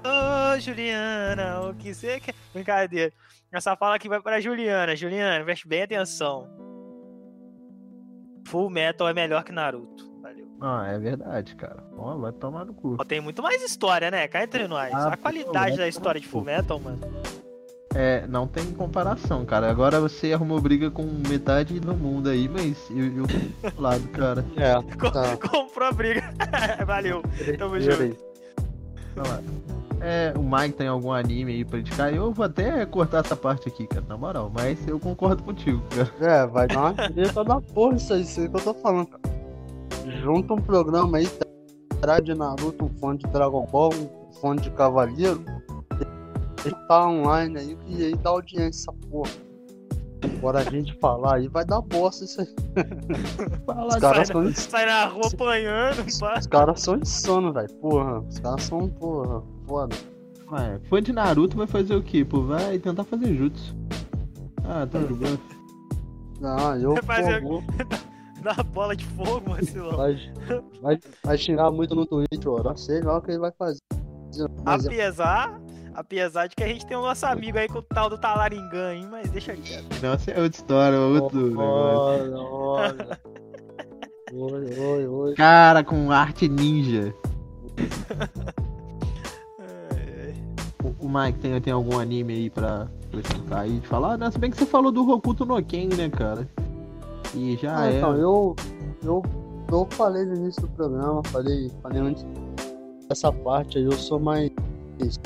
Ô, 0.04 0.58
Juliana, 0.60 1.60
o 1.68 1.74
que 1.74 1.92
você 1.94 2.20
quer? 2.20 2.34
Brincadeira. 2.52 3.12
Essa 3.52 3.76
fala 3.76 3.96
aqui 3.96 4.08
vai 4.08 4.20
pra 4.20 4.40
Juliana. 4.40 4.94
Juliana, 4.94 5.44
preste 5.44 5.66
bem 5.66 5.82
atenção. 5.82 6.48
Full 8.46 8.70
Metal 8.70 9.08
é 9.08 9.12
melhor 9.14 9.42
que 9.44 9.52
Naruto. 9.52 10.08
Valeu. 10.22 10.46
Ah, 10.60 10.86
é 10.88 10.98
verdade, 10.98 11.54
cara. 11.56 11.82
Ó, 11.96 12.16
vai 12.16 12.32
tomar 12.32 12.64
no 12.64 12.74
cu. 12.74 12.96
Ó, 12.98 13.04
tem 13.04 13.20
muito 13.20 13.42
mais 13.42 13.62
história, 13.62 14.10
né? 14.10 14.26
Cá 14.28 14.42
entre 14.44 14.66
nós. 14.66 14.92
Ah, 14.92 15.08
a 15.12 15.16
qualidade 15.16 15.76
da 15.76 15.88
história 15.88 16.20
de 16.20 16.26
Full 16.26 16.44
Metal, 16.44 16.78
mano. 16.78 17.00
É, 17.94 18.26
não 18.26 18.46
tem 18.46 18.70
comparação, 18.72 19.44
cara. 19.46 19.70
Agora 19.70 19.98
você 20.00 20.32
arrumou 20.32 20.60
briga 20.60 20.90
com 20.90 21.02
metade 21.28 21.80
do 21.80 21.94
mundo 21.94 22.28
aí, 22.28 22.46
mas 22.48 22.88
eu, 22.90 23.18
eu 23.18 23.26
lado, 23.78 24.06
cara. 24.08 24.44
É, 24.56 24.74
Com- 24.96 25.10
tá. 25.10 25.36
Comprou 25.36 25.88
a 25.88 25.92
briga. 25.92 26.22
Valeu. 26.86 27.22
Tamo 27.58 27.72
Peraí. 27.78 28.16
Vai 29.16 29.28
lá. 29.28 29.42
É, 30.00 30.32
o 30.36 30.42
Mike 30.42 30.76
tem 30.76 30.88
algum 30.88 31.12
anime 31.12 31.52
aí 31.52 31.64
pra 31.64 31.78
indicar? 31.78 32.14
Eu 32.14 32.32
vou 32.32 32.44
até 32.44 32.84
cortar 32.86 33.24
essa 33.24 33.36
parte 33.36 33.68
aqui, 33.68 33.86
cara, 33.86 34.04
na 34.08 34.16
moral. 34.16 34.50
Mas 34.54 34.86
eu 34.86 34.98
concordo 34.98 35.42
contigo, 35.42 35.82
cara. 35.90 36.12
É, 36.20 36.46
vai 36.46 36.66
dar 36.66 36.78
uma 36.78 36.94
treta 36.94 37.44
da 37.44 37.60
porra 37.60 37.96
isso 37.96 38.12
aí, 38.12 38.24
que 38.24 38.56
eu 38.56 38.60
tô 38.60 38.74
falando, 38.74 39.06
cara. 39.06 39.22
Junta 40.22 40.54
um 40.54 40.60
programa 40.60 41.18
aí, 41.18 41.28
traz 42.00 42.24
de 42.24 42.34
Naruto, 42.34 42.84
um 42.84 42.88
fã 42.98 43.16
de 43.16 43.26
Dragon 43.26 43.66
Ball, 43.66 43.92
um 43.92 44.32
fã 44.40 44.56
de 44.56 44.70
Cavaleiro. 44.70 45.44
Tá 46.86 47.06
online 47.06 47.58
aí 47.58 47.78
e 47.86 48.04
aí 48.04 48.14
dá 48.16 48.30
audiência 48.30 48.92
porra. 49.10 49.30
Bora 50.40 50.60
a 50.60 50.64
gente 50.64 50.94
falar 50.98 51.36
aí, 51.36 51.48
vai 51.48 51.64
dar 51.64 51.80
bosta 51.80 52.24
isso 52.24 52.40
aí. 52.40 52.48
Os 53.88 53.96
caras 53.96 54.28
são, 54.28 54.44
ins- 54.48 54.58
Sai 54.58 54.86
na 54.86 55.06
rua 55.06 55.26
apanhando, 55.32 56.18
pá. 56.20 56.38
os 56.38 56.46
caras 56.46 56.80
são 56.80 56.96
insanos, 56.96 57.54
velho. 57.54 57.72
Porra, 57.74 58.20
os 58.20 58.38
caras 58.38 58.62
são, 58.64 58.88
porra, 58.88 59.42
foda. 59.66 59.96
Ué, 60.50 60.80
fã 60.88 61.02
de 61.02 61.12
Naruto 61.12 61.56
vai 61.56 61.66
fazer 61.66 61.94
o 61.94 62.02
quê? 62.02 62.24
Pô, 62.24 62.42
vai 62.42 62.78
tentar 62.78 63.04
fazer 63.04 63.34
jutsu. 63.34 63.76
Ah, 64.64 64.86
tá 64.86 65.00
jogando. 65.00 65.40
Não, 66.40 66.76
eu, 66.76 66.94
Vai 67.02 67.22
fazer- 67.22 67.42
pô, 67.42 67.62
Dá 68.42 68.54
bola 68.62 68.94
de 68.94 69.04
fogo, 69.04 69.50
vacilão. 69.50 69.96
vai, 69.96 70.16
vai, 70.80 70.98
vai 71.24 71.36
xingar 71.38 71.70
muito 71.72 71.94
no 71.96 72.06
Twitter, 72.06 72.48
ó. 72.48 72.74
Sei 72.76 73.00
lá 73.00 73.18
o 73.18 73.20
que 73.22 73.32
ele 73.32 73.40
vai 73.40 73.50
fazer. 73.52 73.80
Mas 74.64 74.84
é 74.84 74.88
Apesar, 74.88 75.60
apesar 75.98 76.46
de 76.46 76.54
que 76.54 76.62
a 76.62 76.68
gente 76.68 76.86
tem 76.86 76.96
o 76.96 77.02
nosso 77.02 77.26
amigo 77.26 77.58
aí 77.58 77.66
com 77.68 77.78
o 77.80 77.82
tal 77.82 78.08
do 78.08 78.16
Talaringã, 78.16 78.94
hein? 78.94 79.08
Mas 79.10 79.28
deixa 79.30 79.54
quieto. 79.56 79.84
Nossa, 80.00 80.30
é 80.30 80.40
outra 80.40 80.58
história, 80.60 80.98
outro 80.98 81.48
negócio. 81.48 82.36
Olha, 82.36 82.38
olha. 82.38 83.20
Oi, 84.32 84.78
oi, 84.78 85.06
oi. 85.08 85.34
Cara 85.34 85.82
com 85.82 86.10
arte 86.12 86.48
ninja. 86.48 87.12
O, 90.84 91.06
o 91.06 91.08
Mike 91.08 91.40
tem, 91.40 91.60
tem 91.60 91.72
algum 91.72 91.98
anime 91.98 92.32
aí 92.34 92.50
pra 92.50 92.86
acrescentar 93.08 93.62
aí 93.62 93.80
de 93.80 93.86
falar? 93.88 94.16
Não, 94.16 94.30
se 94.30 94.38
bem 94.38 94.48
que 94.48 94.56
você 94.56 94.64
falou 94.64 94.92
do 94.92 95.08
Hokuto 95.10 95.44
no 95.44 95.60
Ken, 95.60 95.88
né, 95.88 96.08
cara? 96.08 96.48
E 97.34 97.56
já 97.56 97.80
Ah, 97.80 97.90
é. 97.90 97.96
então, 97.98 98.14
eu, 98.16 98.54
eu, 99.02 99.22
eu 99.72 99.88
falei 99.90 100.24
no 100.24 100.36
início 100.36 100.62
do 100.62 100.68
programa, 100.68 101.20
falei, 101.24 101.68
falei 101.82 102.00
antes 102.00 102.24
essa 103.10 103.32
parte 103.32 103.76
aí 103.78 103.84
eu 103.84 103.92
sou 103.92 104.20
mais 104.20 104.52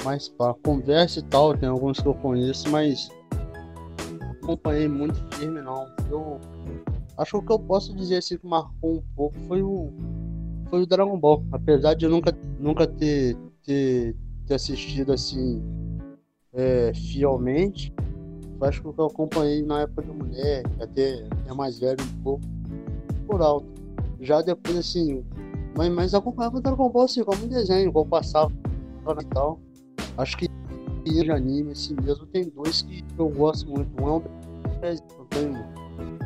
mais 0.05 0.29
para 0.29 0.55
conversa 0.55 1.21
e 1.21 1.23
tal, 1.23 1.57
tem 1.57 1.69
alguns 1.69 2.01
que 2.01 2.07
eu 2.07 2.15
conheço, 2.15 2.71
mas 2.71 3.11
acompanhei 4.43 4.89
muito 4.89 5.17
firme 5.37 5.61
não. 5.61 5.87
Eu 6.11 6.41
acho 7.17 7.33
que 7.33 7.37
o 7.37 7.43
que 7.43 7.53
eu 7.53 7.59
posso 7.59 7.95
dizer 7.95 8.19
assim 8.19 8.37
que 8.37 8.47
marcou 8.47 8.97
um 8.97 9.03
pouco 9.15 9.39
foi 9.47 9.63
o 9.63 9.93
foi 10.69 10.83
o 10.83 10.87
Dragon 10.87 11.19
Ball, 11.19 11.45
apesar 11.53 11.95
de 11.95 12.07
eu 12.07 12.11
nunca 12.11 12.37
nunca 12.59 12.87
ter 12.87 13.37
ter, 13.65 14.17
ter 14.47 14.55
assistido 14.55 15.13
assim 15.13 15.63
é, 16.53 16.93
fielmente. 16.95 17.93
Acho 18.61 18.81
que 18.81 18.89
o 18.89 18.93
que 18.93 19.01
eu 19.01 19.07
acompanhei 19.07 19.61
na 19.63 19.81
época 19.81 20.03
de 20.03 20.13
mulher, 20.13 20.63
até 20.81 21.25
é 21.49 21.53
mais 21.53 21.81
velho 21.81 21.99
um 22.01 22.23
pouco, 22.23 22.45
por 23.27 23.43
alto. 23.43 23.67
Já 24.21 24.41
depois 24.41 24.77
assim, 24.77 25.25
mas, 25.77 25.93
mas 25.93 26.15
acompanhava 26.15 26.59
o 26.59 26.61
Dragon 26.61 26.89
Ball 26.89 27.05
assim, 27.05 27.25
como 27.25 27.45
um 27.45 27.49
desenho, 27.49 27.93
como 27.93 28.09
passava 28.09 28.53
e 29.21 29.27
tal. 29.27 29.61
Acho 30.17 30.37
que 30.37 30.49
de 31.05 31.31
anime 31.31 31.73
assim 31.73 31.97
mesmo 32.03 32.27
tem 32.27 32.49
dois 32.49 32.83
que 32.83 33.05
eu 33.19 33.29
gosto 33.29 33.69
muito. 33.69 34.03
Um 34.03 34.09
é 34.09 34.11
o 34.13 34.23
Berserk, 34.81 35.15
tenho, 35.31 35.65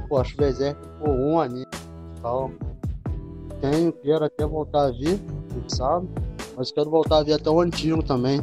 pô, 0.09 0.19
acho 0.19 0.37
Berserk, 0.37 0.81
pô, 0.99 1.11
um 1.11 1.41
anime 1.41 1.67
e 1.67 2.21
tal. 2.21 2.51
Tenho, 3.61 3.93
quero 3.93 4.25
até 4.25 4.47
voltar 4.47 4.87
a 4.87 4.91
ver, 4.91 5.19
sabe? 5.69 6.09
Mas 6.57 6.71
quero 6.73 6.91
voltar 6.91 7.19
a 7.19 7.23
ver 7.23 7.35
até 7.35 7.51
o 7.51 7.61
antigo 7.61 8.03
também. 8.03 8.41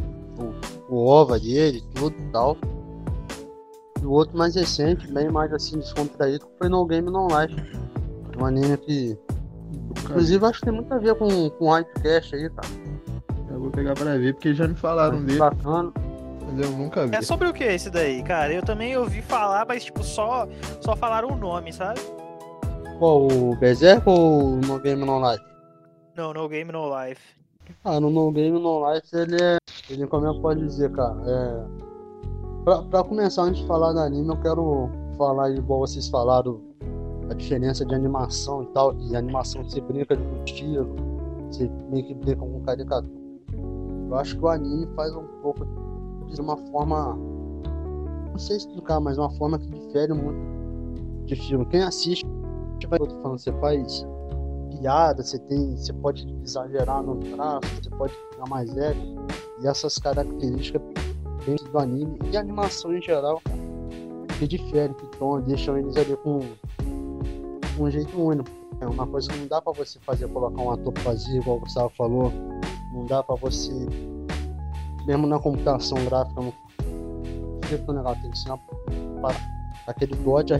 O, 0.90 0.94
o 0.94 1.06
OVA 1.06 1.40
dele, 1.40 1.84
tudo 1.94 2.16
e 2.18 2.32
tal. 2.32 2.58
E 4.02 4.06
o 4.06 4.12
outro 4.12 4.38
mais 4.38 4.56
recente, 4.56 5.08
bem 5.12 5.30
mais 5.30 5.54
assim, 5.54 5.80
descontraído, 5.80 6.46
foi 6.58 6.70
No 6.70 6.86
Game 6.86 7.10
No 7.10 7.28
Life. 7.28 7.56
Um 8.40 8.46
anime 8.46 8.78
que. 8.78 9.18
Inclusive 10.04 10.46
acho 10.46 10.60
que 10.60 10.66
tem 10.66 10.74
muito 10.74 10.94
a 10.94 10.98
ver 10.98 11.16
com, 11.16 11.50
com 11.52 11.66
o 11.66 11.74
Hypecast 11.74 12.36
aí, 12.36 12.50
cara. 12.50 12.83
Pegar 13.74 13.96
pra 13.96 14.18
ver, 14.18 14.34
porque 14.34 14.54
já 14.54 14.68
me 14.68 14.76
falaram 14.76 15.18
Mas 15.18 15.26
dele, 15.26 15.40
Bacana. 15.40 15.92
mas 16.46 16.60
eu 16.60 16.72
nunca 16.78 17.08
vi. 17.08 17.16
É 17.16 17.22
sobre 17.22 17.48
o 17.48 17.54
que 17.54 17.64
esse 17.64 17.90
daí, 17.90 18.22
cara? 18.24 18.54
Eu 18.54 18.62
também 18.62 18.96
ouvi 18.96 19.22
falar, 19.22 19.66
mas 19.68 19.84
tipo, 19.86 20.04
só, 20.04 20.48
só 20.80 20.96
falaram 20.96 21.30
o 21.30 21.36
nome, 21.36 21.74
sabe? 21.74 22.00
Qual, 23.00 23.28
o 23.28 23.56
Berserk 23.56 24.08
ou 24.08 24.54
o 24.54 24.56
No 24.58 24.80
Game 24.80 25.04
No 25.04 25.20
Life? 25.20 25.44
Não, 26.16 26.32
No 26.34 26.48
Game 26.48 26.72
No 26.72 26.88
Life. 26.88 27.22
Ah, 27.84 28.00
no 28.00 28.12
No 28.12 28.32
Game 28.32 28.60
No 28.60 28.94
Life 28.94 29.08
ele 29.16 29.42
é. 29.42 29.58
Ele, 29.90 30.06
como 30.08 30.28
eu 30.28 30.40
posso 30.40 30.60
dizer, 30.60 30.92
cara? 30.92 31.16
É. 31.26 31.64
Pra, 32.64 32.82
pra 32.84 33.04
começar, 33.04 33.42
antes 33.42 33.62
de 33.62 33.68
falar 33.68 33.92
do 33.94 34.00
anime, 34.00 34.30
eu 34.30 34.38
quero 34.38 34.90
falar, 35.18 35.50
igual 35.50 35.80
vocês 35.80 36.08
falaram, 36.08 36.62
a 37.30 37.34
diferença 37.34 37.84
de 37.84 37.94
animação 37.96 38.64
e 38.64 38.68
tal, 38.68 38.94
que 38.96 39.16
a 39.16 39.20
animação 39.20 39.64
você 39.64 39.82
brinca 39.82 40.16
com 40.16 40.44
estilo, 40.46 40.96
você 41.50 41.70
meio 41.90 42.06
que 42.06 42.14
brinca 42.14 42.40
com 42.40 42.62
caricatura. 42.62 43.23
Eu 44.14 44.20
acho 44.20 44.38
que 44.38 44.46
o 44.46 44.48
anime 44.48 44.88
faz 44.96 45.12
um 45.16 45.26
pouco 45.42 45.66
de 46.28 46.40
uma 46.40 46.56
forma. 46.56 47.18
Não 48.30 48.38
sei 48.38 48.58
explicar, 48.58 49.00
mas 49.00 49.18
uma 49.18 49.32
forma 49.32 49.58
que 49.58 49.68
difere 49.68 50.14
muito 50.14 51.26
de 51.26 51.36
filme. 51.36 51.66
Quem 51.66 51.82
assiste, 51.82 52.24
vai 52.88 53.00
falando, 53.00 53.40
você 53.40 53.52
faz 53.54 54.06
piada, 54.70 55.24
você 55.24 55.40
tem. 55.40 55.76
Você 55.76 55.92
pode 55.94 56.28
exagerar 56.44 57.02
no 57.02 57.16
traço, 57.16 57.68
você 57.82 57.90
pode 57.90 58.14
ficar 58.14 58.48
mais 58.48 58.72
leve. 58.76 59.00
E 59.64 59.68
essas 59.68 59.98
características 59.98 60.84
dentro 61.44 61.72
do 61.72 61.80
anime 61.80 62.20
e 62.32 62.38
animação 62.38 62.96
em 62.96 63.02
geral, 63.02 63.42
que 64.38 64.48
difere, 64.48 64.94
que 64.94 65.08
tom, 65.18 65.42
deixam 65.42 65.76
eles 65.76 65.98
ali 65.98 66.16
com, 66.18 66.40
um 67.80 67.90
jeito 67.90 68.16
único. 68.22 68.48
É 68.80 68.86
uma 68.86 69.08
coisa 69.08 69.28
que 69.28 69.40
não 69.40 69.48
dá 69.48 69.60
pra 69.60 69.74
você 69.74 69.98
fazer, 70.02 70.28
colocar 70.28 70.62
um 70.62 70.70
ator 70.70 70.94
pra 70.94 71.02
fazer, 71.02 71.36
igual 71.36 71.58
o 71.58 71.60
Gustavo 71.62 71.90
falou. 71.98 72.32
Não 72.94 73.06
dá 73.06 73.24
pra 73.24 73.36
você, 73.36 73.74
mesmo 75.06 75.28
na 75.28 75.40
computação 75.40 75.98
gráfica, 76.06 76.42
não 76.42 76.54
fica 77.66 77.92
legal, 77.92 78.16
tem 78.22 78.30
que 78.32 78.38
ser 78.38 78.54
para- 79.22 79.36
aquele 79.88 80.16
dodge 80.18 80.54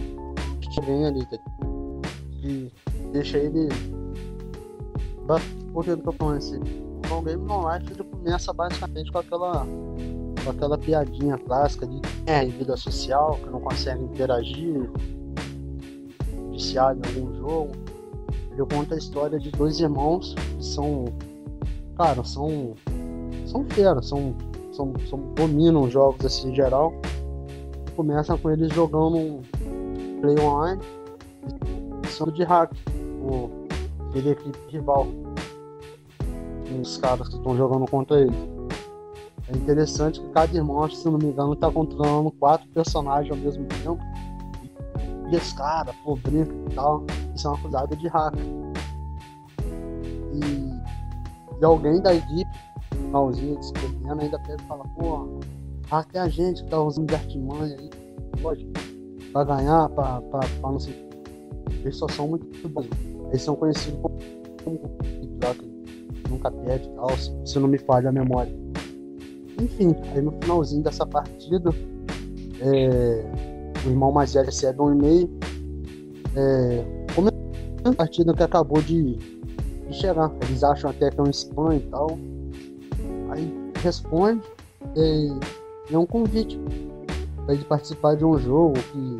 que 0.60 0.80
vem 0.80 1.06
ali, 1.06 1.24
tá? 1.26 1.38
que 2.40 2.72
deixa 3.12 3.38
ele. 3.38 3.68
Por 5.72 5.84
que 5.84 5.90
eu 5.90 5.96
tô 5.98 6.12
falando 6.12 6.36
assim? 6.38 6.60
O 7.10 7.22
Game 7.22 7.42
No 7.46 7.70
Life 7.72 7.92
ele 7.92 8.04
começa 8.04 8.52
basicamente 8.52 9.10
com 9.12 9.18
aquela 9.18 9.66
com 10.44 10.50
aquela 10.50 10.76
piadinha 10.76 11.38
clássica 11.38 11.86
de 11.86 12.00
é, 12.26 12.44
vida 12.44 12.76
social, 12.76 13.38
que 13.42 13.48
não 13.48 13.60
consegue 13.60 14.02
interagir, 14.04 14.90
viciado 16.50 17.00
em 17.08 17.20
algum 17.20 17.34
jogo. 17.38 17.70
Ele 18.50 18.66
conta 18.66 18.94
a 18.94 18.98
história 18.98 19.38
de 19.38 19.50
dois 19.50 19.80
irmãos 19.80 20.34
que 20.34 20.64
são. 20.64 21.06
Cara, 21.96 22.24
são. 22.24 22.74
São 23.46 23.64
feras, 23.70 24.08
são, 24.08 24.34
são, 24.72 24.92
são. 25.08 25.18
dominam 25.34 25.88
jogos 25.90 26.24
assim 26.24 26.50
em 26.50 26.54
geral. 26.54 26.92
Começa 27.94 28.36
com 28.36 28.50
eles 28.50 28.72
jogando 28.72 29.40
play 30.20 30.38
online 30.40 30.80
são 32.14 32.28
de 32.28 32.44
hack, 32.44 32.70
o, 33.20 33.50
aquele 34.08 34.30
equipe 34.30 34.58
rival. 34.68 35.06
Os 36.80 36.96
caras 36.96 37.28
que 37.28 37.36
estão 37.36 37.56
jogando 37.56 37.90
contra 37.90 38.20
ele. 38.20 38.34
É 39.48 39.56
interessante 39.56 40.20
que 40.20 40.28
cada 40.30 40.54
irmão, 40.56 40.88
se 40.88 41.04
não 41.04 41.18
me 41.18 41.26
engano, 41.26 41.54
tá 41.54 41.70
controlando 41.70 42.30
quatro 42.32 42.66
personagens 42.68 43.30
ao 43.30 43.36
mesmo 43.36 43.66
tempo. 43.66 43.98
E 45.30 45.36
esse 45.36 45.54
cara, 45.54 45.92
pô, 46.02 46.16
brinca 46.16 46.52
e 46.70 46.74
tal. 46.74 47.04
Isso 47.34 47.46
é 47.46 47.50
uma 47.50 47.58
acusada 47.58 47.94
de 47.94 48.08
hack. 48.08 48.34
E, 50.32 50.73
e 51.60 51.64
alguém 51.64 52.00
da 52.00 52.14
equipe, 52.14 52.50
finalzinho 52.92 53.58
descrevendo, 53.58 54.20
ainda 54.20 54.38
pega 54.40 54.62
e 54.62 54.66
fala, 54.66 54.84
pô, 54.96 55.40
hack 55.88 56.14
é 56.14 56.20
a 56.20 56.28
gente 56.28 56.62
que 56.62 56.70
tá 56.70 56.80
usando 56.80 57.06
de 57.06 57.14
artimanha 57.14 57.76
aí. 57.78 57.90
Pode. 58.42 58.66
Pra 59.32 59.44
ganhar, 59.44 59.88
pra, 59.90 60.20
pra, 60.22 60.40
pra 60.40 60.70
não 60.70 60.78
sei 60.78 61.04
eles 61.84 61.96
só 61.96 62.08
são 62.08 62.28
muito 62.28 62.68
bons. 62.68 62.86
Eles 63.28 63.42
são 63.42 63.56
conhecidos 63.56 63.98
como, 64.00 64.16
que 64.18 66.30
nunca 66.30 66.50
perde 66.50 66.88
tal, 66.96 67.10
se, 67.16 67.30
se 67.44 67.58
não 67.58 67.68
me 67.68 67.78
falha 67.78 68.08
a 68.08 68.12
memória. 68.12 68.52
Enfim, 69.60 69.94
aí 70.14 70.20
no 70.20 70.32
finalzinho 70.40 70.82
dessa 70.82 71.06
partida, 71.06 71.70
é, 72.60 73.24
o 73.86 73.90
irmão 73.90 74.10
mais 74.10 74.34
velho 74.34 74.46
recebe 74.46 74.80
um 74.80 74.92
e-mail. 74.92 75.30
É, 76.36 76.84
é 77.84 77.88
a 77.88 77.92
partida 77.92 78.34
que 78.34 78.42
acabou 78.42 78.80
de, 78.80 79.16
de 79.88 79.94
chegar. 79.94 80.30
Eles 80.42 80.62
acham 80.62 80.90
até 80.90 81.10
que 81.10 81.20
é 81.20 81.22
um 81.22 81.30
spam 81.30 81.76
e 81.76 81.80
tal. 81.80 82.18
Aí 83.30 83.64
responde 83.82 84.42
é, 84.96 85.94
é 85.94 85.98
um 85.98 86.06
convite 86.06 86.58
para 87.44 87.54
ele 87.54 87.64
participar 87.64 88.16
de 88.16 88.24
um 88.24 88.38
jogo 88.38 88.74
que 88.74 89.18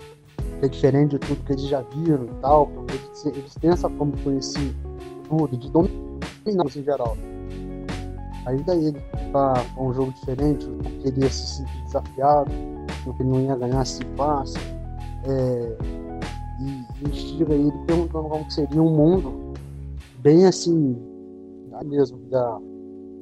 é 0.62 0.68
diferente 0.68 1.12
de 1.12 1.18
tudo 1.18 1.44
que 1.44 1.53
eles 1.53 1.66
já 1.66 1.81
viram 1.83 2.24
e 2.24 2.40
tal, 2.40 2.66
porque 2.68 2.94
eles, 2.94 3.27
eles 3.27 3.55
têm 3.55 3.70
essa 3.70 3.88
forma 3.90 4.12
de 4.12 4.22
conhecer 4.22 4.74
tudo, 5.29 5.57
de 5.57 5.70
dominar 5.70 5.96
em 6.46 6.83
geral. 6.83 7.16
Aí 8.46 8.62
daí 8.62 8.87
ele 8.87 9.00
tá 9.33 9.55
com 9.74 9.88
um 9.88 9.94
jogo 9.94 10.12
diferente, 10.12 10.66
não 10.66 10.90
queria 11.03 11.29
se 11.31 11.59
sentir 11.59 11.85
desafiado, 11.85 12.50
não 13.07 13.12
que 13.14 13.22
ele 13.22 13.31
não 13.31 13.40
ia 13.40 13.57
ganhar 13.57 13.81
assim 13.81 14.03
fácil, 14.16 14.61
é, 15.27 15.77
e 16.61 17.09
instiga 17.09 17.55
ele 17.55 17.72
perguntando 17.87 18.29
como 18.29 18.50
seria 18.50 18.83
um 18.83 18.90
mundo 18.90 19.43
bem 20.25 20.47
assim, 20.47 20.97
mesmo, 21.85 22.19
da, 22.31 22.59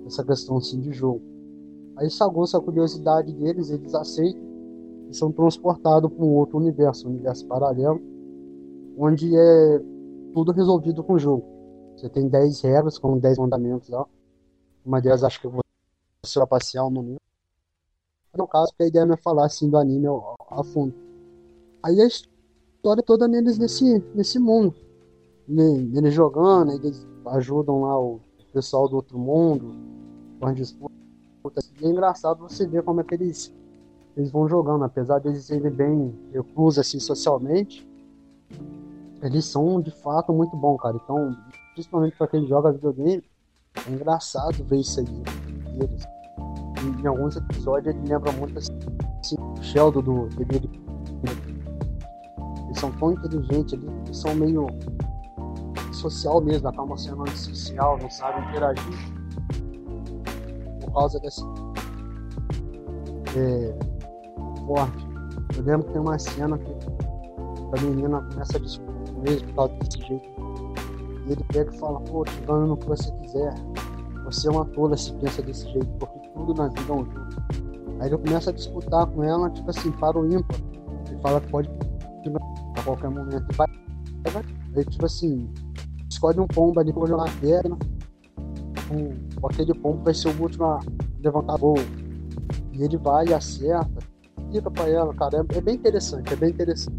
dessa 0.04 0.24
questão 0.24 0.58
assim 0.58 0.80
de 0.80 0.92
jogo. 0.92 1.20
Aí 1.96 2.08
aguça 2.20 2.56
a 2.56 2.60
curiosidade 2.60 3.32
deles, 3.32 3.70
eles 3.70 3.92
aceitam 3.92 4.40
e 5.10 5.14
são 5.14 5.32
transportados 5.32 6.10
para 6.12 6.24
um 6.24 6.32
outro 6.36 6.58
universo, 6.58 7.08
um 7.08 7.10
universo 7.10 7.44
paralelo, 7.46 8.00
onde 8.96 9.36
é 9.36 9.80
tudo 10.32 10.52
resolvido 10.52 11.02
com 11.02 11.14
o 11.14 11.18
jogo. 11.18 11.44
Você 11.96 12.08
tem 12.08 12.28
10 12.28 12.60
regras, 12.60 12.98
com 12.98 13.18
10 13.18 13.36
mandamentos 13.36 13.88
lá. 13.88 14.06
Uma 14.86 15.00
delas 15.00 15.24
acho 15.24 15.40
que 15.40 15.48
eu 15.48 15.50
vou 15.50 15.60
trapacear 16.32 16.86
um 16.86 16.90
momento. 16.90 17.20
No 18.36 18.46
caso, 18.46 18.72
a 18.80 18.86
ideia 18.86 19.04
não 19.04 19.14
é 19.14 19.18
falar 19.18 19.46
assim 19.46 19.68
do 19.68 19.76
anime 19.76 20.06
a 20.06 20.64
fundo. 20.64 20.94
Aí 21.82 22.00
a 22.00 22.06
história 22.06 23.02
toda 23.02 23.26
neles 23.26 23.58
nesse, 23.58 23.98
nesse 24.14 24.38
mundo. 24.38 24.74
Ne- 25.52 25.98
Eles 25.98 26.14
jogando, 26.14 26.72
eles 26.72 27.06
ajudam 27.26 27.82
lá 27.82 28.00
o 28.00 28.20
pessoal 28.52 28.88
do 28.88 28.96
outro 28.96 29.18
mundo, 29.18 29.74
disputas. 30.54 31.72
E 31.80 31.86
é 31.86 31.90
engraçado 31.90 32.40
você 32.40 32.66
ver 32.66 32.82
como 32.82 33.00
é 33.00 33.04
que 33.04 33.14
eles 33.14 33.52
eles 34.16 34.30
vão 34.30 34.46
jogando, 34.46 34.84
apesar 34.84 35.20
deles 35.20 35.44
serem 35.44 35.70
bem 35.70 36.14
reclusos 36.32 36.78
assim 36.78 37.00
socialmente, 37.00 37.88
eles 39.22 39.44
são 39.46 39.80
de 39.80 39.90
fato 39.90 40.32
muito 40.32 40.54
bons, 40.56 40.78
cara. 40.78 40.98
Então, 41.02 41.34
principalmente 41.74 42.16
para 42.16 42.28
quem 42.28 42.46
joga 42.46 42.72
videogame, 42.72 43.24
é 43.86 43.90
engraçado 43.90 44.62
ver 44.64 44.80
isso 44.80 45.00
aí. 45.00 45.06
Eles. 45.80 46.04
Em, 46.82 47.02
em 47.02 47.06
alguns 47.06 47.36
episódios 47.36 47.94
ele 47.94 48.08
lembra 48.08 48.32
muito 48.32 48.58
assim, 48.58 48.72
assim, 49.20 49.36
o 49.38 49.62
Sheldon 49.62 50.02
do 50.02 50.26
dele. 50.44 50.68
Eles 52.66 52.78
são 52.78 52.90
tão 52.92 53.12
inteligentes, 53.12 53.72
eles, 53.72 53.88
eles 54.04 54.16
são 54.18 54.34
meio 54.34 54.66
social 56.02 56.40
mesmo, 56.40 56.68
acabam 56.68 56.96
sendo 56.96 57.22
antissocial, 57.22 57.98
não 57.98 58.10
sabem 58.10 58.42
interagir. 58.48 58.84
por 60.80 60.92
causa 60.92 61.20
dessa. 61.20 61.42
É, 63.36 63.78
forte. 64.66 65.06
Eu 65.56 65.62
lembro 65.64 65.86
que 65.86 65.92
tem 65.92 66.02
uma 66.02 66.18
cena 66.18 66.58
que 66.58 66.72
a 67.78 67.82
menina 67.82 68.20
começa 68.20 68.56
a 68.56 68.60
discutir 68.60 68.92
ele 69.24 69.44
por 69.46 69.54
causa 69.54 69.74
desse 69.74 70.06
jeito. 70.06 70.28
E 71.26 71.32
ele 71.32 71.44
pega 71.52 71.72
e 71.72 71.78
fala, 71.78 72.00
pô, 72.00 72.24
te 72.24 72.40
ganho 72.40 72.66
no 72.66 72.76
que 72.76 72.86
você 72.88 73.10
quiser. 73.12 73.54
Você 74.24 74.48
é 74.48 74.50
uma 74.50 74.64
tola 74.66 74.96
se 74.96 75.12
pensa 75.14 75.42
desse 75.42 75.70
jeito, 75.70 75.86
porque 75.98 76.28
tudo 76.34 76.54
na 76.54 76.68
vida 76.68 76.92
é 76.92 76.92
um 76.92 77.04
jogo. 77.04 77.26
Aí 78.00 78.08
ele 78.08 78.18
começa 78.18 78.50
a 78.50 78.52
disputar 78.52 79.06
com 79.06 79.22
ela, 79.22 79.48
tipo 79.50 79.70
assim, 79.70 79.92
para 79.92 80.18
o 80.18 80.26
ímpar. 80.26 80.58
Ele 81.08 81.20
fala 81.20 81.40
que 81.40 81.48
pode 81.48 81.70
a 82.76 82.82
qualquer 82.82 83.10
momento. 83.10 83.46
E 83.50 83.56
vai, 83.56 83.68
aí, 84.76 84.84
tipo 84.84 85.06
assim, 85.06 85.48
escolhe 86.12 86.40
um 86.40 86.46
pombo 86.46 86.78
ali 86.78 86.92
pra 86.92 87.06
jogar 87.06 87.28
a 87.28 87.32
perna. 87.40 87.78
Um, 88.90 89.46
aquele 89.46 89.74
pombo 89.74 90.04
vai 90.04 90.14
ser 90.14 90.28
o 90.28 90.42
último 90.42 90.64
a 90.64 90.80
levantar 91.22 91.58
gol. 91.58 91.76
E 92.72 92.82
ele 92.82 92.96
vai 92.98 93.26
e 93.26 93.34
acerta. 93.34 94.12
Fica 94.52 94.70
pra 94.70 94.88
ela, 94.88 95.14
cara. 95.14 95.38
É, 95.38 95.58
é 95.58 95.60
bem 95.60 95.74
interessante, 95.74 96.32
é 96.32 96.36
bem 96.36 96.50
interessante. 96.50 96.96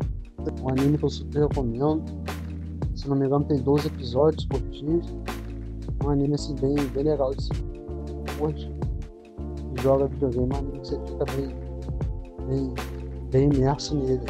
Um 0.62 0.70
anime 0.70 0.98
que 0.98 1.06
eu 1.06 1.10
super 1.10 1.48
recomendo. 1.48 2.04
Se 2.96 3.08
não 3.08 3.16
me 3.16 3.26
engano, 3.26 3.46
tem 3.46 3.58
12 3.58 3.88
episódios 3.88 4.48
dia. 4.72 5.02
Um 6.04 6.10
anime 6.10 6.36
assim 6.36 6.56
bem, 6.56 6.76
bem 6.94 7.04
legal 7.04 7.34
de 7.34 7.48
curte. 8.38 8.72
Joga 9.82 10.08
videogame, 10.08 10.54
um 10.54 10.58
anime 10.58 10.80
que 10.80 10.88
você 10.88 11.00
fica 11.06 11.26
bem, 11.36 11.56
bem, 12.48 12.74
bem 13.32 13.54
imerso 13.54 13.96
nele. 13.96 14.26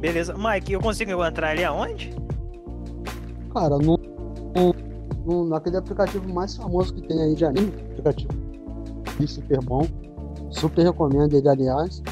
Beleza. 0.00 0.34
Mike, 0.36 0.72
eu 0.72 0.80
consigo 0.80 1.24
entrar 1.24 1.50
ali 1.50 1.64
aonde? 1.64 2.21
Cara, 3.52 3.76
no, 3.78 3.98
no, 4.56 4.74
no, 5.26 5.48
naquele 5.48 5.76
aplicativo 5.76 6.32
mais 6.32 6.56
famoso 6.56 6.94
que 6.94 7.02
tem 7.02 7.20
aí 7.20 7.34
de 7.34 7.44
anime, 7.44 7.72
aplicativo 7.90 8.42
super 9.26 9.60
bom. 9.62 9.86
Super 10.50 10.84
recomendo 10.84 11.34
ele, 11.34 11.48
aliás. 11.48 12.02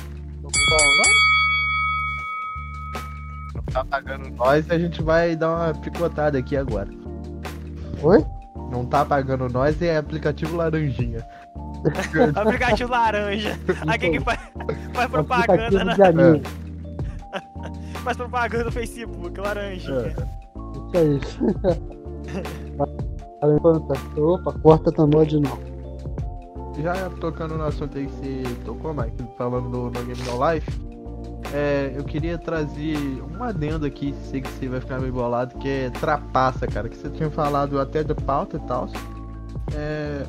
Não 3.55 3.63
tá 3.73 3.85
pagando 3.85 4.31
nós, 4.31 4.71
a 4.71 4.79
gente 4.79 5.03
vai 5.03 5.37
dar 5.37 5.51
uma 5.51 5.75
picotada 5.75 6.39
aqui 6.39 6.57
agora. 6.57 6.89
Oi? 8.03 8.25
Não 8.71 8.87
tá 8.87 9.05
pagando 9.05 9.49
nós, 9.49 9.81
é 9.83 9.97
aplicativo 9.97 10.57
laranjinha. 10.57 11.25
aplicativo 12.35 12.91
laranja. 12.91 13.59
Aqui 13.87 14.11
que 14.11 14.21
faz, 14.21 14.39
faz 14.93 15.11
propaganda, 15.11 15.85
né? 15.85 15.95
faz 18.03 18.17
propaganda 18.17 18.65
no 18.65 18.73
Facebook, 18.73 19.41
laranjinha. 19.41 20.15
É. 20.17 20.40
Isso 20.93 20.97
aí. 20.97 21.21
Opa, 24.17 24.53
corta 24.61 24.93
também 24.93 25.27
de 25.27 25.41
novo 25.41 25.71
já 26.83 27.11
tocando 27.11 27.57
no 27.57 27.65
assunto 27.65 27.97
aí 27.99 28.07
que 28.07 28.13
você 28.13 28.43
tocou, 28.65 28.95
Mike, 28.95 29.23
falando 29.37 29.69
do 29.69 29.79
No 29.85 29.91
Game 29.91 30.23
No 30.23 30.53
Life, 30.53 30.71
é, 31.53 31.93
eu 31.97 32.05
queria 32.05 32.39
trazer 32.39 32.97
um 33.23 33.43
adendo 33.43 33.87
aqui, 33.87 34.15
sei 34.31 34.41
que 34.41 34.49
você 34.49 34.69
vai 34.69 34.81
ficar 34.81 35.01
meio 35.01 35.13
bolado, 35.13 35.59
que 35.59 35.69
é 35.69 35.91
trapaça, 35.91 36.67
cara, 36.67 36.89
que 36.89 36.97
você 36.97 37.11
tinha 37.11 37.31
falado 37.31 37.81
até 37.81 38.03
de 38.03 38.15
pauta 38.15 38.57
e 38.57 38.61
tal. 38.61 38.89
É, 39.75 40.25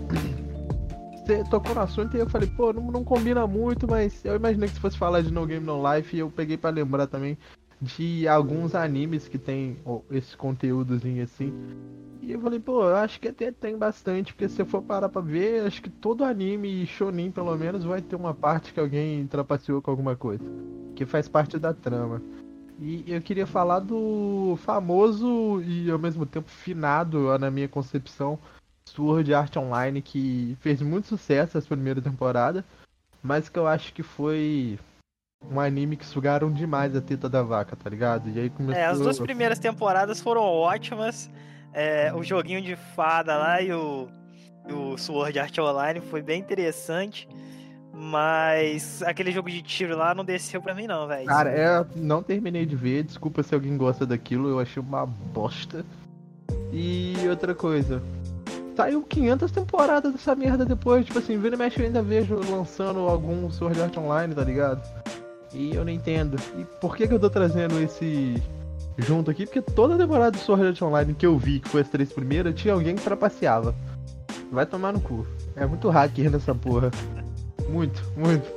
você 1.15 1.43
tocou 1.49 1.75
no 1.75 1.81
assunto 1.81 2.17
e 2.17 2.19
eu 2.19 2.29
falei, 2.29 2.49
pô, 2.49 2.73
não, 2.73 2.83
não 2.91 3.03
combina 3.03 3.45
muito, 3.45 3.87
mas 3.87 4.23
eu 4.25 4.35
imaginei 4.35 4.67
que 4.67 4.75
se 4.75 4.81
fosse 4.81 4.97
falar 4.97 5.21
de 5.21 5.31
No 5.31 5.45
Game 5.45 5.65
No 5.65 5.81
Life, 5.93 6.17
eu 6.17 6.29
peguei 6.29 6.57
para 6.57 6.71
lembrar 6.71 7.07
também 7.07 7.37
de 7.81 8.27
alguns 8.27 8.75
animes 8.75 9.27
que 9.27 9.39
tem 9.39 9.77
esse 10.11 10.37
conteúdozinho 10.37 11.23
assim. 11.23 11.51
E 12.21 12.31
eu 12.31 12.39
falei, 12.39 12.59
pô, 12.59 12.83
eu 12.83 12.95
acho 12.95 13.19
que 13.19 13.29
até 13.29 13.51
tem 13.51 13.75
bastante, 13.75 14.31
porque 14.31 14.47
se 14.47 14.61
eu 14.61 14.65
for 14.65 14.83
parar 14.83 15.09
pra 15.09 15.21
ver, 15.21 15.65
acho 15.65 15.81
que 15.81 15.89
todo 15.89 16.23
anime 16.23 16.85
shonen, 16.85 17.31
pelo 17.31 17.55
menos, 17.57 17.83
vai 17.83 17.99
ter 17.99 18.15
uma 18.15 18.33
parte 18.33 18.71
que 18.71 18.79
alguém 18.79 19.25
trapaceou 19.25 19.81
com 19.81 19.89
alguma 19.89 20.15
coisa. 20.15 20.43
Que 20.95 21.03
faz 21.03 21.27
parte 21.27 21.57
da 21.57 21.73
trama. 21.73 22.21
E 22.79 23.03
eu 23.07 23.21
queria 23.21 23.47
falar 23.47 23.79
do 23.79 24.55
famoso 24.57 25.61
e 25.63 25.89
ao 25.89 25.97
mesmo 25.97 26.25
tempo 26.25 26.49
finado, 26.49 27.37
na 27.39 27.49
minha 27.49 27.67
concepção, 27.67 28.37
Sword 28.85 29.33
Art 29.33 29.55
Online, 29.57 30.01
que 30.01 30.55
fez 30.59 30.81
muito 30.81 31.07
sucesso 31.07 31.57
essa 31.57 31.67
primeira 31.67 32.01
temporada, 32.01 32.63
mas 33.23 33.49
que 33.49 33.57
eu 33.57 33.67
acho 33.67 33.93
que 33.93 34.03
foi 34.03 34.77
um 35.49 35.59
anime 35.59 35.97
que 35.97 36.05
sugaram 36.05 36.51
demais 36.51 36.95
a 36.95 37.01
teta 37.01 37.27
da 37.27 37.41
vaca, 37.41 37.75
tá 37.75 37.89
ligado? 37.89 38.29
E 38.29 38.39
aí 38.39 38.49
começou... 38.49 38.81
É, 38.81 38.85
as 38.85 38.99
duas 38.99 39.19
primeiras 39.19 39.59
temporadas 39.59 40.21
foram 40.21 40.41
ótimas. 40.41 41.29
É, 41.73 42.13
o 42.13 42.23
joguinho 42.23 42.61
de 42.61 42.75
fada 42.75 43.37
lá 43.37 43.61
e 43.61 43.73
o, 43.73 44.07
o 44.69 44.97
Sword 44.97 45.39
Art 45.39 45.57
Online 45.57 45.99
foi 45.99 46.21
bem 46.21 46.39
interessante. 46.39 47.27
Mas 47.93 49.03
aquele 49.03 49.31
jogo 49.31 49.49
de 49.49 49.61
tiro 49.61 49.97
lá 49.97 50.15
não 50.15 50.23
desceu 50.23 50.61
pra 50.61 50.73
mim, 50.73 50.87
não, 50.87 51.07
velho. 51.07 51.25
Cara, 51.27 51.49
é, 51.49 51.85
não 51.95 52.23
terminei 52.23 52.65
de 52.65 52.75
ver. 52.75 53.03
Desculpa 53.03 53.43
se 53.43 53.53
alguém 53.53 53.75
gosta 53.77 54.05
daquilo. 54.05 54.49
Eu 54.49 54.59
achei 54.59 54.81
uma 54.81 55.05
bosta. 55.05 55.85
E 56.71 57.15
outra 57.29 57.53
coisa. 57.53 58.01
Saiu 58.75 59.03
500 59.03 59.51
temporadas 59.51 60.13
dessa 60.13 60.33
merda 60.33 60.65
depois. 60.65 61.05
Tipo 61.05 61.19
assim, 61.19 61.37
vira 61.37 61.55
e 61.55 61.57
mexe 61.57 61.79
eu 61.79 61.85
ainda 61.85 62.01
vejo 62.01 62.39
lançando 62.49 63.01
algum 63.01 63.51
Sword 63.51 63.81
Art 63.81 63.97
Online, 63.97 64.33
tá 64.33 64.43
ligado? 64.43 64.81
E 65.53 65.75
eu 65.75 65.83
não 65.83 65.91
entendo. 65.91 66.37
E 66.57 66.63
por 66.79 66.95
que, 66.95 67.07
que 67.07 67.13
eu 67.13 67.19
tô 67.19 67.29
trazendo 67.29 67.79
esse 67.81 68.41
junto 68.97 69.29
aqui? 69.31 69.45
Porque 69.45 69.61
toda 69.61 69.97
temporada 69.97 70.31
do 70.31 70.37
Sword 70.37 70.67
Art 70.67 70.81
Online 70.81 71.13
que 71.13 71.25
eu 71.25 71.37
vi, 71.37 71.59
que 71.59 71.69
foi 71.69 71.81
as 71.81 71.89
três 71.89 72.11
primeiras, 72.11 72.55
tinha 72.55 72.73
alguém 72.73 72.95
que 72.95 73.03
trapaceava. 73.03 73.75
Vai 74.51 74.65
tomar 74.65 74.93
no 74.93 74.99
cu. 74.99 75.25
É 75.55 75.65
muito 75.65 75.89
hacker 75.89 76.29
nessa 76.29 76.53
porra. 76.55 76.91
Muito, 77.69 78.03
muito. 78.17 78.51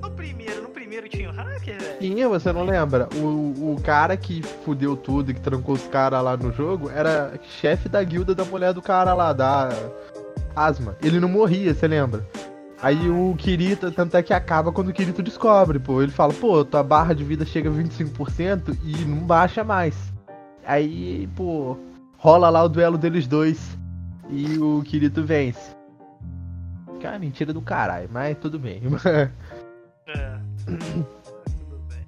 No 0.00 0.10
primeiro, 0.12 0.62
no 0.62 0.68
primeiro 0.68 1.08
tinha 1.08 1.28
o 1.28 1.32
hacker, 1.32 1.80
velho? 1.80 1.98
Tinha, 1.98 2.28
você 2.28 2.52
não 2.52 2.62
lembra? 2.62 3.08
O, 3.16 3.72
o 3.72 3.80
cara 3.82 4.16
que 4.16 4.40
fudeu 4.64 4.96
tudo 4.96 5.32
e 5.32 5.34
que 5.34 5.40
trancou 5.40 5.74
os 5.74 5.84
caras 5.88 6.22
lá 6.22 6.36
no 6.36 6.52
jogo 6.52 6.88
era 6.88 7.32
chefe 7.60 7.88
da 7.88 8.00
guilda 8.04 8.36
da 8.36 8.44
mulher 8.44 8.72
do 8.72 8.80
cara 8.80 9.14
lá, 9.14 9.32
da 9.32 9.70
Asma. 10.54 10.96
Ele 11.02 11.18
não 11.18 11.28
morria, 11.28 11.74
você 11.74 11.88
lembra? 11.88 12.24
Aí 12.82 13.08
o 13.08 13.32
Kirito, 13.38 13.92
tanto 13.92 14.16
é 14.16 14.22
que 14.24 14.34
acaba 14.34 14.72
quando 14.72 14.88
o 14.88 14.92
Kirito 14.92 15.22
descobre, 15.22 15.78
pô. 15.78 16.02
Ele 16.02 16.10
fala, 16.10 16.34
pô, 16.34 16.64
tua 16.64 16.82
barra 16.82 17.14
de 17.14 17.22
vida 17.22 17.46
chega 17.46 17.70
a 17.70 17.72
25% 17.72 18.76
e 18.82 19.04
não 19.04 19.18
baixa 19.18 19.62
mais. 19.62 20.12
Aí, 20.66 21.28
pô, 21.36 21.78
rola 22.18 22.50
lá 22.50 22.64
o 22.64 22.68
duelo 22.68 22.98
deles 22.98 23.28
dois 23.28 23.78
e 24.28 24.58
o 24.58 24.82
Kirito 24.82 25.22
vence. 25.22 25.76
Cara, 27.00 27.20
mentira 27.20 27.52
do 27.52 27.62
caralho, 27.62 28.08
mas 28.12 28.36
tudo 28.38 28.58
bem. 28.58 28.82
é. 30.08 30.38
tudo 30.64 31.80
bem. 31.88 32.06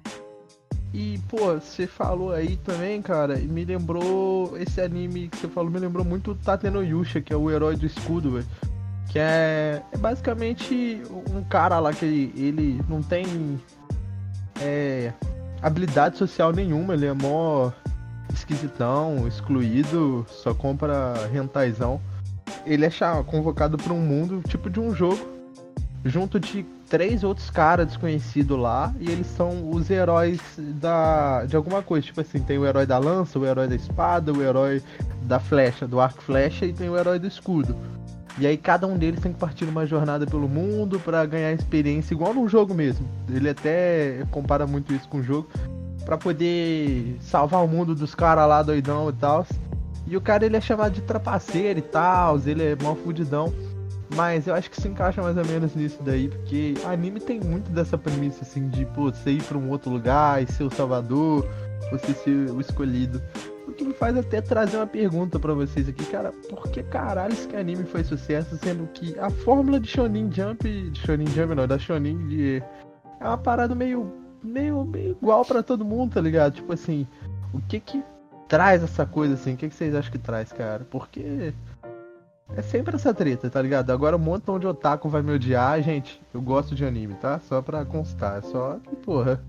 E, 0.93 1.17
pô, 1.29 1.53
você 1.53 1.87
falou 1.87 2.33
aí 2.33 2.57
também, 2.57 3.01
cara, 3.01 3.39
e 3.39 3.47
me 3.47 3.63
lembrou. 3.63 4.57
Esse 4.57 4.81
anime 4.81 5.29
que 5.29 5.37
você 5.37 5.47
falou 5.47 5.71
me 5.71 5.79
lembrou 5.79 6.03
muito 6.03 6.31
o 6.31 6.35
Tateno 6.35 6.83
Yusha, 6.83 7.21
que 7.21 7.31
é 7.31 7.37
o 7.37 7.49
herói 7.49 7.77
do 7.77 7.85
escudo, 7.85 8.31
velho. 8.31 8.74
Que 9.15 9.19
é, 9.19 9.81
é 9.93 9.97
basicamente 9.97 11.01
um 11.33 11.41
cara 11.45 11.79
lá 11.79 11.93
que 11.93 12.03
ele, 12.03 12.33
ele 12.35 12.81
não 12.89 13.01
tem 13.01 13.57
é, 14.59 15.13
habilidade 15.61 16.17
social 16.17 16.51
nenhuma, 16.51 16.95
ele 16.95 17.05
é 17.05 17.13
mó 17.13 17.71
esquisitão, 18.33 19.25
excluído, 19.25 20.25
só 20.27 20.53
compra 20.53 21.13
rentaizão. 21.31 22.01
Ele 22.65 22.85
é 22.85 22.89
convocado 23.25 23.77
para 23.77 23.93
um 23.93 24.01
mundo 24.01 24.43
tipo 24.49 24.69
de 24.69 24.81
um 24.81 24.93
jogo, 24.93 25.25
junto 26.03 26.37
de 26.37 26.65
três 26.89 27.23
outros 27.23 27.49
caras 27.49 27.87
desconhecidos 27.87 28.59
lá, 28.59 28.93
e 28.99 29.09
eles 29.09 29.27
são 29.27 29.69
os 29.69 29.89
heróis 29.89 30.41
da 30.57 31.45
de 31.45 31.55
alguma 31.55 31.81
coisa. 31.81 32.05
Tipo 32.05 32.19
assim, 32.19 32.41
tem 32.41 32.57
o 32.57 32.65
herói 32.65 32.85
da 32.85 32.97
lança, 32.97 33.39
o 33.39 33.45
herói 33.45 33.69
da 33.69 33.75
espada, 33.75 34.33
o 34.33 34.43
herói 34.43 34.83
da 35.21 35.39
flecha, 35.39 35.87
do 35.87 36.01
arco 36.01 36.21
flecha, 36.21 36.65
e 36.65 36.73
tem 36.73 36.89
o 36.89 36.97
herói 36.97 37.17
do 37.17 37.27
escudo. 37.27 37.73
E 38.37 38.45
aí 38.45 38.57
cada 38.57 38.85
um 38.85 38.97
deles 38.97 39.21
tem 39.21 39.31
que 39.31 39.39
partir 39.39 39.65
numa 39.65 39.85
jornada 39.85 40.25
pelo 40.25 40.47
mundo 40.47 40.99
para 40.99 41.25
ganhar 41.25 41.53
experiência, 41.53 42.13
igual 42.13 42.33
num 42.33 42.47
jogo 42.49 42.73
mesmo. 42.73 43.07
Ele 43.29 43.49
até 43.49 44.25
compara 44.29 44.67
muito 44.67 44.93
isso 44.93 45.07
com 45.07 45.19
o 45.19 45.23
jogo, 45.23 45.47
para 46.03 46.17
poder 46.17 47.17
salvar 47.21 47.63
o 47.63 47.67
mundo 47.67 47.95
dos 47.95 48.13
caras 48.13 48.47
lá 48.47 48.61
doidão 48.61 49.09
e 49.09 49.13
tal. 49.13 49.45
E 50.05 50.17
o 50.17 50.21
cara 50.21 50.45
ele 50.45 50.57
é 50.57 50.61
chamado 50.61 50.93
de 50.93 51.01
trapaceiro 51.01 51.79
e 51.79 51.81
tal, 51.81 52.39
ele 52.45 52.63
é 52.63 52.75
mal 52.81 52.95
fudidão. 52.95 53.53
Mas 54.15 54.45
eu 54.47 54.53
acho 54.53 54.69
que 54.69 54.79
se 54.79 54.87
encaixa 54.87 55.21
mais 55.21 55.35
ou 55.35 55.45
menos 55.45 55.73
nisso 55.73 55.97
daí, 56.03 56.27
porque 56.27 56.75
anime 56.85 57.19
tem 57.19 57.39
muito 57.39 57.71
dessa 57.71 57.97
premissa 57.97 58.43
assim 58.43 58.69
de 58.69 58.85
pô, 58.85 59.11
você 59.11 59.31
ir 59.31 59.43
pra 59.43 59.57
um 59.57 59.69
outro 59.69 59.89
lugar 59.89 60.43
e 60.43 60.51
ser 60.51 60.63
o 60.63 60.69
salvador, 60.69 61.47
você 61.91 62.13
ser 62.13 62.51
o 62.51 62.61
escolhido. 62.61 63.21
O 63.67 63.71
que 63.71 63.83
me 63.83 63.93
faz 63.93 64.15
até 64.17 64.41
trazer 64.41 64.77
uma 64.77 64.87
pergunta 64.87 65.39
para 65.39 65.53
vocês 65.53 65.89
aqui, 65.89 66.05
cara. 66.05 66.31
Por 66.49 66.69
que 66.69 66.83
caralho 66.83 67.33
esse 67.33 67.53
anime 67.55 67.83
foi 67.83 68.03
sucesso, 68.03 68.57
sendo 68.57 68.87
que 68.87 69.17
a 69.19 69.29
fórmula 69.29 69.79
de 69.79 69.87
Shonen 69.87 70.31
Jump. 70.31 70.63
De 70.91 70.99
Shonen 70.99 71.27
Jump 71.27 71.55
não, 71.55 71.67
da 71.67 71.79
Shonen 71.79 72.27
de. 72.27 72.63
É 73.19 73.27
uma 73.27 73.37
parada 73.37 73.73
meio. 73.73 74.11
meio, 74.43 74.85
meio 74.85 75.11
igual 75.11 75.43
para 75.43 75.63
todo 75.63 75.83
mundo, 75.83 76.13
tá 76.13 76.21
ligado? 76.21 76.53
Tipo 76.53 76.73
assim, 76.73 77.07
o 77.53 77.61
que 77.61 77.79
que 77.79 78.03
traz 78.47 78.83
essa 78.83 79.05
coisa 79.05 79.33
assim? 79.33 79.53
O 79.53 79.57
que, 79.57 79.69
que 79.69 79.75
vocês 79.75 79.95
acham 79.95 80.11
que 80.11 80.19
traz, 80.19 80.51
cara? 80.51 80.85
Porque. 80.89 81.53
É 82.55 82.61
sempre 82.61 82.95
essa 82.95 83.11
treta, 83.11 83.49
tá 83.49 83.59
ligado? 83.59 83.89
Agora 83.89 84.15
um 84.15 84.19
montão 84.19 84.59
de 84.59 84.67
otaku 84.67 85.09
vai 85.09 85.23
me 85.23 85.31
odiar, 85.31 85.81
gente. 85.81 86.21
Eu 86.31 86.41
gosto 86.41 86.75
de 86.75 86.85
anime, 86.85 87.15
tá? 87.15 87.39
Só 87.39 87.61
pra 87.61 87.83
constar. 87.83 88.43
Só 88.43 88.77
que, 88.83 88.95
porra. 88.97 89.41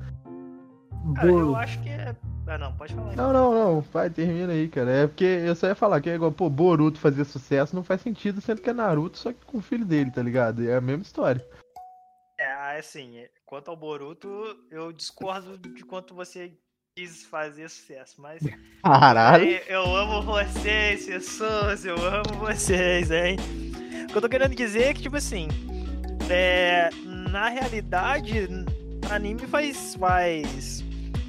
Cara, 1.15 1.29
eu 1.29 1.55
acho 1.55 1.79
que 1.83 1.91
é. 1.91 2.17
Ah, 2.49 2.59
não, 2.59 2.73
pode 2.77 2.95
falar. 2.95 3.17
Não, 3.17 3.33
não, 3.33 3.55
não. 3.55 3.81
Vai, 3.81 4.09
termina 4.09 4.53
aí, 4.53 4.69
cara. 4.69 4.91
É 4.91 5.07
porque 5.07 5.25
eu 5.25 5.55
só 5.57 5.67
ia 5.67 5.75
falar 5.75 6.01
que 6.01 6.09
é 6.09 6.15
igual, 6.15 6.31
pô, 6.31 6.49
Boruto 6.49 6.99
fazer 6.99 7.25
sucesso 7.25 7.75
não 7.75 7.83
faz 7.83 8.01
sentido, 8.01 8.41
sendo 8.41 8.63
que 8.63 8.71
é 8.71 8.73
Naruto, 8.73 9.19
só 9.19 9.33
que 9.33 9.45
com 9.45 9.59
o 9.59 9.63
filho 9.63 9.85
dele, 9.85 10.13
tá 10.13 10.23
ligado? 10.23 10.67
É 10.67 10.77
a 10.77 10.81
mesma 10.81 11.03
história. 11.03 11.45
É, 12.39 12.79
assim, 12.79 13.25
quanto 13.45 13.71
ao 13.71 13.77
Boruto, 13.77 14.29
eu 14.71 14.93
discordo 14.93 15.59
de 15.59 15.83
quanto 15.85 16.15
você 16.15 16.53
quis 16.97 17.25
fazer 17.25 17.69
sucesso, 17.69 18.21
mas. 18.21 18.41
Caralho! 18.85 19.45
Eu 19.67 19.97
amo 19.97 20.23
vocês, 20.23 21.07
pessoas, 21.07 21.85
eu 21.85 21.97
amo 21.97 22.39
vocês, 22.39 23.11
hein? 23.11 23.37
O 24.05 24.07
que 24.13 24.17
eu 24.17 24.23
tô 24.23 24.29
querendo 24.29 24.55
dizer 24.55 24.85
é 24.85 24.95
que, 24.95 25.03
tipo 25.03 25.17
assim, 25.17 25.49
é, 26.31 26.91
na 27.05 27.49
realidade, 27.49 28.49
anime 29.11 29.47
faz, 29.49 29.97
faz 29.97 30.86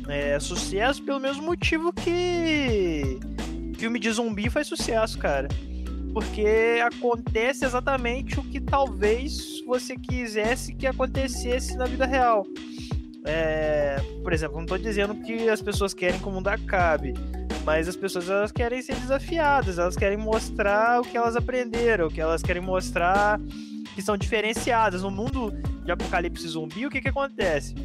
é, 0.07 0.39
sucesso 0.39 1.03
pelo 1.03 1.19
mesmo 1.19 1.43
motivo 1.43 1.91
que 1.93 3.19
filme 3.77 3.99
de 3.99 4.11
zumbi 4.11 4.49
faz 4.49 4.67
sucesso, 4.67 5.17
cara. 5.17 5.47
Porque 6.13 6.81
acontece 6.83 7.63
exatamente 7.63 8.39
o 8.39 8.43
que 8.43 8.59
talvez 8.59 9.63
você 9.65 9.95
quisesse 9.95 10.73
que 10.73 10.87
acontecesse 10.87 11.77
na 11.77 11.85
vida 11.85 12.05
real. 12.05 12.45
É, 13.25 13.97
por 14.23 14.33
exemplo, 14.33 14.55
não 14.55 14.63
estou 14.63 14.77
dizendo 14.77 15.15
que 15.15 15.49
as 15.49 15.61
pessoas 15.61 15.93
querem 15.93 16.19
que 16.19 16.27
o 16.27 16.31
mundo 16.31 16.47
acabe, 16.47 17.13
mas 17.65 17.87
as 17.87 17.95
pessoas 17.95 18.29
elas 18.29 18.51
querem 18.51 18.81
ser 18.81 18.95
desafiadas, 18.95 19.77
elas 19.77 19.97
querem 19.97 20.17
mostrar 20.17 21.01
o 21.01 21.03
que 21.03 21.17
elas 21.17 21.35
aprenderam, 21.35 22.09
que 22.09 22.21
elas 22.21 22.41
querem 22.41 22.61
mostrar 22.61 23.39
que 23.93 24.01
são 24.01 24.17
diferenciadas. 24.17 25.03
No 25.03 25.11
mundo 25.11 25.51
de 25.83 25.91
apocalipse 25.91 26.47
zumbi, 26.47 26.85
o 26.85 26.89
que, 26.89 27.01
que 27.01 27.09
acontece? 27.09 27.75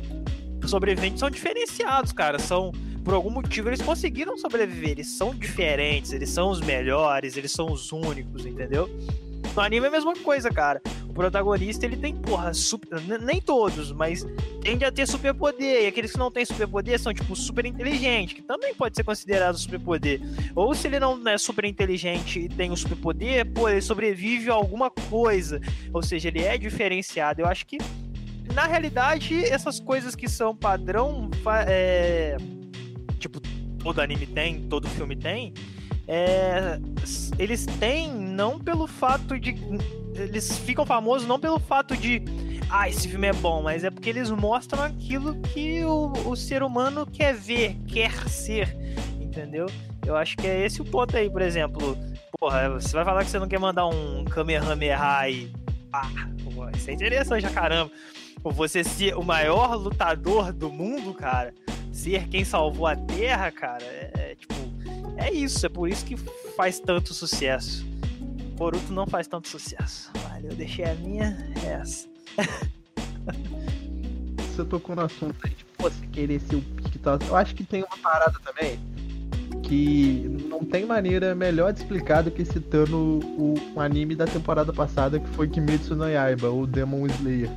Sobreviventes 0.66 1.20
são 1.20 1.30
diferenciados, 1.30 2.12
cara. 2.12 2.38
São, 2.38 2.72
por 3.04 3.14
algum 3.14 3.30
motivo, 3.30 3.68
eles 3.68 3.82
conseguiram 3.82 4.36
sobreviver. 4.36 4.90
Eles 4.90 5.08
são 5.16 5.34
diferentes, 5.34 6.12
eles 6.12 6.30
são 6.30 6.50
os 6.50 6.60
melhores, 6.60 7.36
eles 7.36 7.52
são 7.52 7.70
os 7.70 7.92
únicos, 7.92 8.46
entendeu? 8.46 8.88
No 9.54 9.60
anime 9.60 9.84
é 9.84 9.88
a 9.88 9.92
mesma 9.92 10.14
coisa, 10.14 10.48
cara. 10.50 10.80
O 11.06 11.12
protagonista, 11.12 11.84
ele 11.84 11.98
tem, 11.98 12.16
porra, 12.16 12.54
super... 12.54 12.98
nem 13.20 13.38
todos, 13.38 13.92
mas 13.92 14.26
tende 14.62 14.82
a 14.82 14.90
ter 14.90 15.06
superpoder. 15.06 15.82
E 15.82 15.86
aqueles 15.86 16.12
que 16.12 16.18
não 16.18 16.30
têm 16.30 16.42
superpoder 16.42 16.98
são, 16.98 17.12
tipo, 17.12 17.36
super 17.36 17.66
inteligente, 17.66 18.34
que 18.34 18.40
também 18.40 18.74
pode 18.74 18.96
ser 18.96 19.04
considerado 19.04 19.58
superpoder. 19.58 20.22
Ou 20.54 20.74
se 20.74 20.86
ele 20.86 20.98
não 20.98 21.20
é 21.28 21.36
super 21.36 21.66
inteligente 21.66 22.40
e 22.40 22.48
tem 22.48 22.70
um 22.70 22.76
superpoder, 22.76 23.44
pô, 23.52 23.68
ele 23.68 23.82
sobrevive 23.82 24.48
a 24.48 24.54
alguma 24.54 24.90
coisa. 24.90 25.60
Ou 25.92 26.02
seja, 26.02 26.28
ele 26.28 26.40
é 26.40 26.56
diferenciado. 26.56 27.42
Eu 27.42 27.46
acho 27.46 27.66
que, 27.66 27.76
na 28.52 28.66
realidade, 28.66 29.44
essas 29.44 29.80
coisas 29.80 30.14
que 30.14 30.28
são 30.28 30.54
padrão, 30.54 31.30
é... 31.66 32.36
tipo, 33.18 33.40
todo 33.82 34.00
anime 34.00 34.26
tem, 34.26 34.62
todo 34.68 34.88
filme 34.88 35.16
tem 35.16 35.52
é, 36.08 36.78
eles 37.38 37.64
têm 37.78 38.12
não 38.12 38.58
pelo 38.58 38.86
fato 38.86 39.38
de. 39.38 39.54
Eles 40.14 40.58
ficam 40.58 40.84
famosos 40.84 41.26
não 41.26 41.38
pelo 41.38 41.58
fato 41.58 41.96
de. 41.96 42.22
Ah, 42.68 42.88
esse 42.88 43.08
filme 43.08 43.28
é 43.28 43.32
bom, 43.32 43.62
mas 43.62 43.84
é 43.84 43.90
porque 43.90 44.08
eles 44.08 44.30
mostram 44.30 44.82
aquilo 44.82 45.40
que 45.40 45.84
o, 45.84 46.12
o 46.26 46.36
ser 46.36 46.62
humano 46.62 47.06
quer 47.06 47.34
ver, 47.34 47.76
quer 47.86 48.12
ser, 48.28 48.76
entendeu? 49.20 49.66
Eu 50.04 50.16
acho 50.16 50.36
que 50.36 50.46
é 50.46 50.64
esse 50.64 50.80
o 50.80 50.84
ponto 50.84 51.16
aí, 51.16 51.30
por 51.30 51.42
exemplo. 51.42 51.96
Porra, 52.38 52.68
você 52.70 52.92
vai 52.92 53.04
falar 53.04 53.24
que 53.24 53.30
você 53.30 53.38
não 53.38 53.48
quer 53.48 53.58
mandar 53.58 53.86
um 53.86 54.24
Kamehameha 54.24 55.28
e. 55.28 55.52
Ah, 55.92 56.08
isso 56.74 56.90
é 56.90 56.94
interessante, 56.94 57.48
caramba. 57.50 57.90
Você 58.44 58.82
ser 58.82 59.16
o 59.16 59.22
maior 59.22 59.76
lutador 59.76 60.52
do 60.52 60.68
mundo, 60.68 61.14
cara, 61.14 61.54
ser 61.92 62.28
quem 62.28 62.44
salvou 62.44 62.86
a 62.86 62.96
Terra, 62.96 63.50
cara, 63.50 63.84
é, 63.84 64.10
é 64.14 64.34
tipo 64.34 64.54
é 65.16 65.32
isso, 65.32 65.64
é 65.64 65.68
por 65.68 65.88
isso 65.88 66.04
que 66.04 66.16
faz 66.56 66.80
tanto 66.80 67.14
sucesso. 67.14 67.86
Boruto 68.56 68.92
não 68.92 69.06
faz 69.06 69.26
tanto 69.26 69.48
sucesso. 69.48 70.10
Olha, 70.32 70.48
eu 70.48 70.54
deixei 70.54 70.84
a 70.84 70.94
minha 70.94 71.36
essa. 71.64 72.08
Você 74.38 74.64
tocou 74.64 74.94
no 74.94 75.02
assunto 75.02 75.36
aí, 75.44 75.50
tipo, 75.50 75.70
você 75.78 76.06
querer 76.08 76.40
ser 76.40 76.56
o 76.56 76.60
pique 76.60 76.98
tal. 76.98 77.18
Eu 77.26 77.36
acho 77.36 77.54
que 77.54 77.64
tem 77.64 77.82
uma 77.82 77.96
parada 77.98 78.38
também 78.44 78.78
que 79.62 80.26
não 80.48 80.64
tem 80.64 80.84
maneira 80.84 81.34
melhor 81.34 81.72
de 81.72 81.80
explicar 81.80 82.22
do 82.22 82.30
que 82.30 82.44
citando 82.44 82.96
o, 82.96 83.54
o 83.74 83.80
anime 83.80 84.14
da 84.14 84.26
temporada 84.26 84.72
passada 84.72 85.18
que 85.18 85.28
foi 85.30 85.48
Kimetsu 85.48 85.94
no 85.94 86.08
Yaiba, 86.08 86.50
o 86.50 86.66
Demon 86.66 87.06
Slayer. 87.06 87.50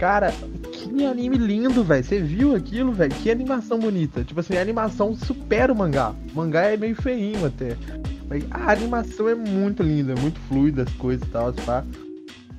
Cara, 0.00 0.32
que 0.72 1.04
anime 1.04 1.36
lindo, 1.36 1.84
velho. 1.84 2.02
Você 2.02 2.22
viu 2.22 2.56
aquilo, 2.56 2.90
velho? 2.90 3.14
Que 3.16 3.30
animação 3.30 3.78
bonita. 3.78 4.24
Tipo 4.24 4.40
assim, 4.40 4.56
a 4.56 4.62
animação 4.62 5.14
supera 5.14 5.70
o 5.70 5.76
mangá. 5.76 6.14
O 6.32 6.36
mangá 6.36 6.62
é 6.62 6.76
meio 6.78 6.94
feinho 6.94 7.44
até. 7.44 7.76
Mas 8.26 8.42
a 8.50 8.72
animação 8.72 9.28
é 9.28 9.34
muito 9.34 9.82
linda, 9.82 10.14
muito 10.14 10.40
fluida 10.40 10.84
as 10.84 10.92
coisas 10.94 11.28
e 11.28 11.30
tal, 11.30 11.52
tá? 11.52 11.84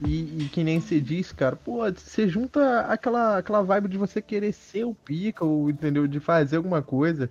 E, 0.06 0.44
e, 0.44 0.50
que 0.52 0.64
nem 0.64 0.80
você 0.80 1.02
diz, 1.02 1.32
cara, 1.32 1.56
pô, 1.56 1.80
você 1.92 2.28
junta 2.28 2.82
aquela, 2.82 3.40
aquela 3.40 3.64
vibe 3.64 3.88
de 3.88 3.98
você 3.98 4.22
querer 4.22 4.54
ser 4.54 4.84
o 4.84 4.94
pica, 4.94 5.44
ou, 5.44 5.68
entendeu? 5.68 6.06
De 6.06 6.20
fazer 6.20 6.58
alguma 6.58 6.84
coisa. 6.84 7.28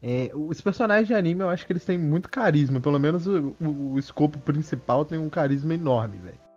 É, 0.00 0.30
os 0.32 0.60
personagens 0.60 1.08
de 1.08 1.14
anime 1.14 1.40
eu 1.40 1.50
acho 1.50 1.66
que 1.66 1.72
eles 1.72 1.84
têm 1.84 1.98
muito 1.98 2.28
carisma, 2.28 2.80
pelo 2.80 3.00
menos 3.00 3.26
o, 3.26 3.56
o, 3.60 3.94
o 3.94 3.98
escopo 3.98 4.38
principal 4.38 5.04
tem 5.04 5.18
um 5.18 5.28
carisma 5.28 5.74
enorme, 5.74 6.18
velho. 6.18 6.49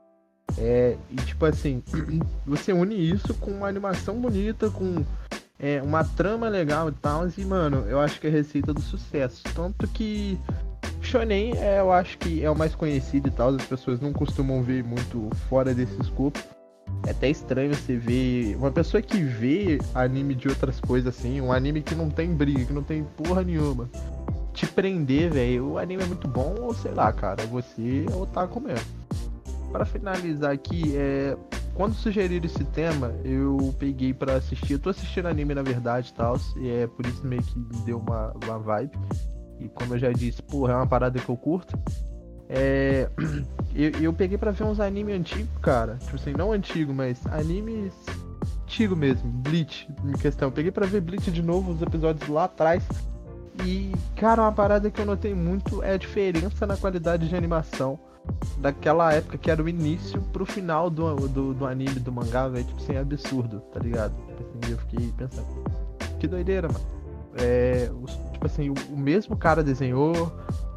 É, 0.58 0.96
e 1.10 1.16
tipo 1.18 1.46
assim, 1.46 1.82
você 2.46 2.74
une 2.74 2.96
isso 2.96 3.34
com 3.36 3.52
uma 3.52 3.68
animação 3.68 4.20
bonita, 4.20 4.70
com 4.70 5.04
é, 5.60 5.82
uma 5.82 6.04
trama 6.04 6.50
legal 6.50 6.90
e 6.90 6.92
tal, 6.94 7.28
e 7.38 7.46
mano, 7.46 7.86
eu 7.88 8.00
acho 8.00 8.20
que 8.20 8.28
é 8.28 8.30
a 8.30 8.34
receita 8.34 8.74
do 8.74 8.82
sucesso. 8.82 9.44
Tanto 9.56 9.88
que 9.88 10.38
Shonen 11.02 11.54
é, 11.58 11.80
eu 11.80 11.92
acho 11.92 12.18
que 12.18 12.44
é 12.44 12.50
o 12.50 12.56
mais 12.56 12.76
conhecido 12.76 13.28
e 13.28 13.32
tal, 13.32 13.50
as 13.50 13.66
pessoas 13.66 14.00
não 14.00 14.14
costumam 14.14 14.62
ver 14.62 14.84
muito 14.84 15.30
fora 15.50 15.74
desse 15.74 16.00
escopo. 16.02 16.40
É 17.06 17.12
até 17.12 17.30
estranho 17.30 17.74
você 17.74 17.98
ver 17.98 18.56
uma 18.56 18.72
pessoa 18.72 19.02
que 19.02 19.22
vê 19.22 19.80
anime 19.94 20.36
de 20.36 20.48
outras 20.48 20.80
coisas 20.80 21.16
assim, 21.16 21.42
um 21.42 21.52
anime 21.52 21.82
que 21.82 21.96
não 21.96 22.10
tem 22.10 22.34
briga, 22.34 22.66
que 22.66 22.74
não 22.74 22.84
tem 22.84 23.04
porra 23.04 23.44
nenhuma. 23.44 23.90
Te 24.54 24.68
prender, 24.68 25.32
velho, 25.32 25.72
o 25.72 25.78
anime 25.78 26.04
é 26.04 26.06
muito 26.06 26.28
bom, 26.28 26.56
ou 26.62 26.74
sei 26.74 26.92
lá, 26.92 27.12
cara, 27.12 27.46
você 27.48 28.06
é 28.10 28.16
otaku 28.16 28.60
mesmo 28.62 29.04
para 29.74 29.86
finalizar 29.86 30.52
aqui, 30.52 30.96
é, 30.96 31.36
quando 31.74 31.96
sugeriram 31.96 32.46
esse 32.46 32.64
tema, 32.66 33.12
eu 33.26 33.74
peguei 33.80 34.14
para 34.14 34.36
assistir. 34.36 34.74
Eu 34.74 34.80
tô 34.80 34.92
assistindo 34.92 35.28
anime 35.28 35.56
na 35.56 35.64
verdade 35.64 36.12
e 36.12 36.14
tal, 36.14 36.40
e 36.58 36.70
é 36.70 36.86
por 36.86 37.04
isso 37.08 37.26
meio 37.26 37.42
que 37.42 37.58
me 37.58 37.76
deu 37.84 37.98
uma, 37.98 38.32
uma 38.46 38.60
vibe. 38.60 38.96
E 39.60 39.68
como 39.70 39.96
eu 39.96 40.00
já 40.00 40.12
disse, 40.12 40.44
porra, 40.44 40.74
é 40.74 40.76
uma 40.76 40.86
parada 40.86 41.20
que 41.20 41.28
eu 41.28 41.36
curto. 41.36 41.76
É, 42.48 43.10
eu, 43.74 43.90
eu 44.00 44.14
peguei 44.14 44.38
para 44.38 44.52
ver 44.52 44.64
uns 44.64 44.80
animes 44.80 45.16
antigos, 45.16 45.58
cara. 45.60 45.96
Tipo 45.96 46.18
assim, 46.18 46.34
não 46.34 46.52
antigo, 46.52 46.94
mas 46.94 47.26
animes 47.26 47.94
antigo 48.64 48.96
mesmo, 48.96 49.28
Bleach, 49.32 49.90
em 50.06 50.14
questão. 50.14 50.50
Eu 50.50 50.52
peguei 50.52 50.72
para 50.72 50.86
ver 50.86 51.02
Bleach 51.02 51.32
de 51.32 51.42
novo, 51.42 51.72
os 51.72 51.82
episódios 51.82 52.30
lá 52.30 52.44
atrás. 52.44 52.84
E, 53.64 53.92
cara, 54.16 54.42
uma 54.42 54.52
parada 54.52 54.90
que 54.90 55.00
eu 55.00 55.06
notei 55.06 55.34
muito 55.34 55.84
é 55.84 55.94
a 55.94 55.98
diferença 55.98 56.66
na 56.66 56.76
qualidade 56.76 57.30
de 57.30 57.36
animação 57.36 58.00
daquela 58.58 59.14
época 59.14 59.38
que 59.38 59.52
era 59.52 59.62
o 59.62 59.68
início 59.68 60.22
pro 60.34 60.46
final 60.46 60.90
do, 60.90 61.28
do, 61.28 61.54
do 61.54 61.66
anime, 61.66 62.00
do 62.00 62.12
mangá, 62.12 62.48
velho, 62.48 62.66
tipo 62.66 62.82
assim, 62.82 62.94
é 62.94 63.00
absurdo, 63.00 63.60
tá 63.74 63.80
ligado? 63.80 64.14
Tipo 64.16 64.44
assim, 64.44 64.72
eu 64.72 64.78
fiquei 64.80 65.14
pensando, 65.18 65.48
que 66.20 66.28
doideira, 66.28 66.68
mano. 66.68 66.86
É, 67.36 67.90
tipo 68.32 68.46
assim, 68.46 68.70
o, 68.70 68.74
o 68.92 68.98
mesmo 68.98 69.36
cara 69.36 69.64
desenhou, 69.64 70.14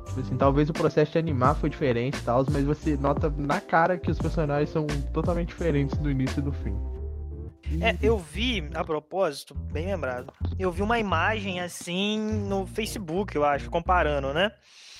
tipo 0.07 0.21
assim, 0.21 0.37
talvez 0.37 0.69
o 0.69 0.73
processo 0.73 1.13
de 1.13 1.19
animar 1.19 1.55
foi 1.55 1.71
diferente 1.71 2.19
e 2.19 2.23
tal, 2.23 2.45
mas 2.51 2.65
você 2.65 2.97
nota 2.97 3.33
na 3.37 3.61
cara 3.61 3.97
que 3.97 4.11
os 4.11 4.19
personagens 4.19 4.71
são 4.71 4.87
totalmente 5.13 5.49
diferentes 5.49 5.97
do 5.99 6.11
início 6.11 6.41
e 6.41 6.43
do 6.43 6.53
fim. 6.53 6.75
É, 7.81 7.97
eu 8.01 8.19
vi, 8.19 8.69
a 8.75 8.85
propósito, 8.85 9.55
bem 9.55 9.87
lembrado, 9.87 10.33
eu 10.59 10.71
vi 10.71 10.83
uma 10.83 10.99
imagem 10.99 11.61
assim 11.61 12.19
no 12.21 12.67
Facebook, 12.67 13.35
eu 13.35 13.45
acho, 13.45 13.71
comparando, 13.71 14.33
né? 14.33 14.53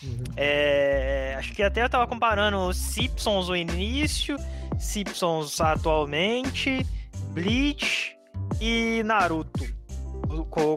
Uhum. 0.03 0.25
É, 0.37 1.35
acho 1.39 1.53
que 1.53 1.63
até 1.63 1.83
eu 1.83 1.89
tava 1.89 2.07
comparando 2.07 2.59
os 2.59 2.77
Simpsons 2.77 3.49
o 3.49 3.57
início, 3.57 4.37
Simpsons 4.79 5.61
atualmente, 5.61 6.85
Bleach 7.33 8.17
e 8.61 9.03
Naruto. 9.05 9.77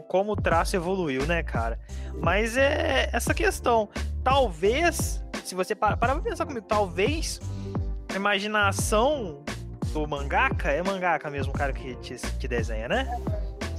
Como 0.08 0.32
o 0.32 0.36
traço 0.36 0.76
evoluiu, 0.76 1.26
né, 1.26 1.42
cara? 1.42 1.78
Mas 2.20 2.56
é 2.56 3.10
essa 3.12 3.34
questão. 3.34 3.88
Talvez, 4.22 5.22
se 5.44 5.54
você 5.54 5.74
parar 5.74 5.96
pra 5.96 6.14
pensar 6.16 6.46
comigo, 6.46 6.66
talvez 6.66 7.40
a 8.08 8.16
imaginação 8.16 9.42
do 9.92 10.06
mangaka 10.06 10.70
é 10.70 10.82
mangaka 10.82 11.30
mesmo, 11.30 11.52
o 11.52 11.56
cara 11.56 11.72
que, 11.72 11.94
te, 11.96 12.16
que 12.38 12.48
desenha, 12.48 12.88
né? 12.88 13.06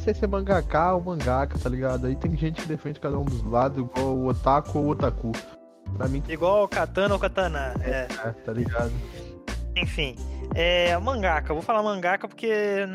sei 0.03 0.13
se 0.15 0.25
é 0.25 0.27
mangaka 0.27 0.93
ou 0.93 1.01
mangaka, 1.01 1.57
tá 1.59 1.69
ligado? 1.69 2.07
Aí 2.07 2.15
tem 2.15 2.35
gente 2.35 2.61
que 2.61 2.67
defende 2.67 2.99
cada 2.99 3.17
um 3.17 3.23
dos 3.25 3.43
lados, 3.43 3.77
igual 3.77 4.15
o 4.15 4.27
otaku 4.27 4.79
ou 4.79 4.85
o 4.85 4.89
otaku. 4.89 5.31
Pra 5.95 6.07
mim, 6.07 6.23
Igual 6.27 6.67
Katana 6.67 7.13
ou 7.13 7.19
Katana. 7.19 7.73
É. 7.81 8.07
é, 8.09 8.31
tá 8.31 8.53
ligado? 8.53 8.91
Enfim. 9.75 10.15
É, 10.55 10.97
mangaka. 10.97 11.53
Vou 11.53 11.61
falar 11.61 11.83
mangaka 11.83 12.27
porque 12.27 12.87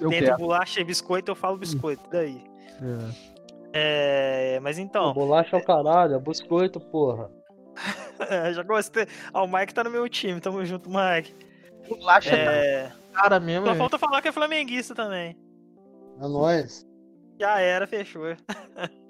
Eu 0.00 0.08
dentro 0.10 0.26
quero. 0.26 0.38
bolacha 0.38 0.80
e 0.80 0.84
biscoito 0.84 1.30
eu 1.30 1.36
falo 1.36 1.56
biscoito. 1.56 2.02
Daí. 2.10 2.44
É. 2.82 3.40
É, 3.72 4.60
mas 4.60 4.78
então, 4.78 5.14
Bolacha 5.14 5.56
ao 5.56 5.62
caralho, 5.62 6.14
é 6.14 6.18
biscoito, 6.18 6.80
porra. 6.80 7.30
já 8.52 8.62
gostei. 8.62 9.06
Ó, 9.32 9.44
o 9.44 9.48
Mike 9.48 9.72
tá 9.72 9.84
no 9.84 9.90
meu 9.90 10.08
time, 10.08 10.40
tamo 10.40 10.64
junto, 10.64 10.90
Mike. 10.90 11.34
Bolacha 11.88 12.34
É, 12.34 12.92
cara 13.12 13.40
mesmo. 13.40 13.66
só 13.66 13.72
é. 13.72 13.76
falta 13.76 13.98
falar 13.98 14.22
que 14.22 14.28
é 14.28 14.32
flamenguista 14.32 14.94
também. 14.94 15.36
É 16.20 16.28
nóis. 16.28 16.86
Já 17.38 17.58
era, 17.60 17.86
fechou. 17.86 18.24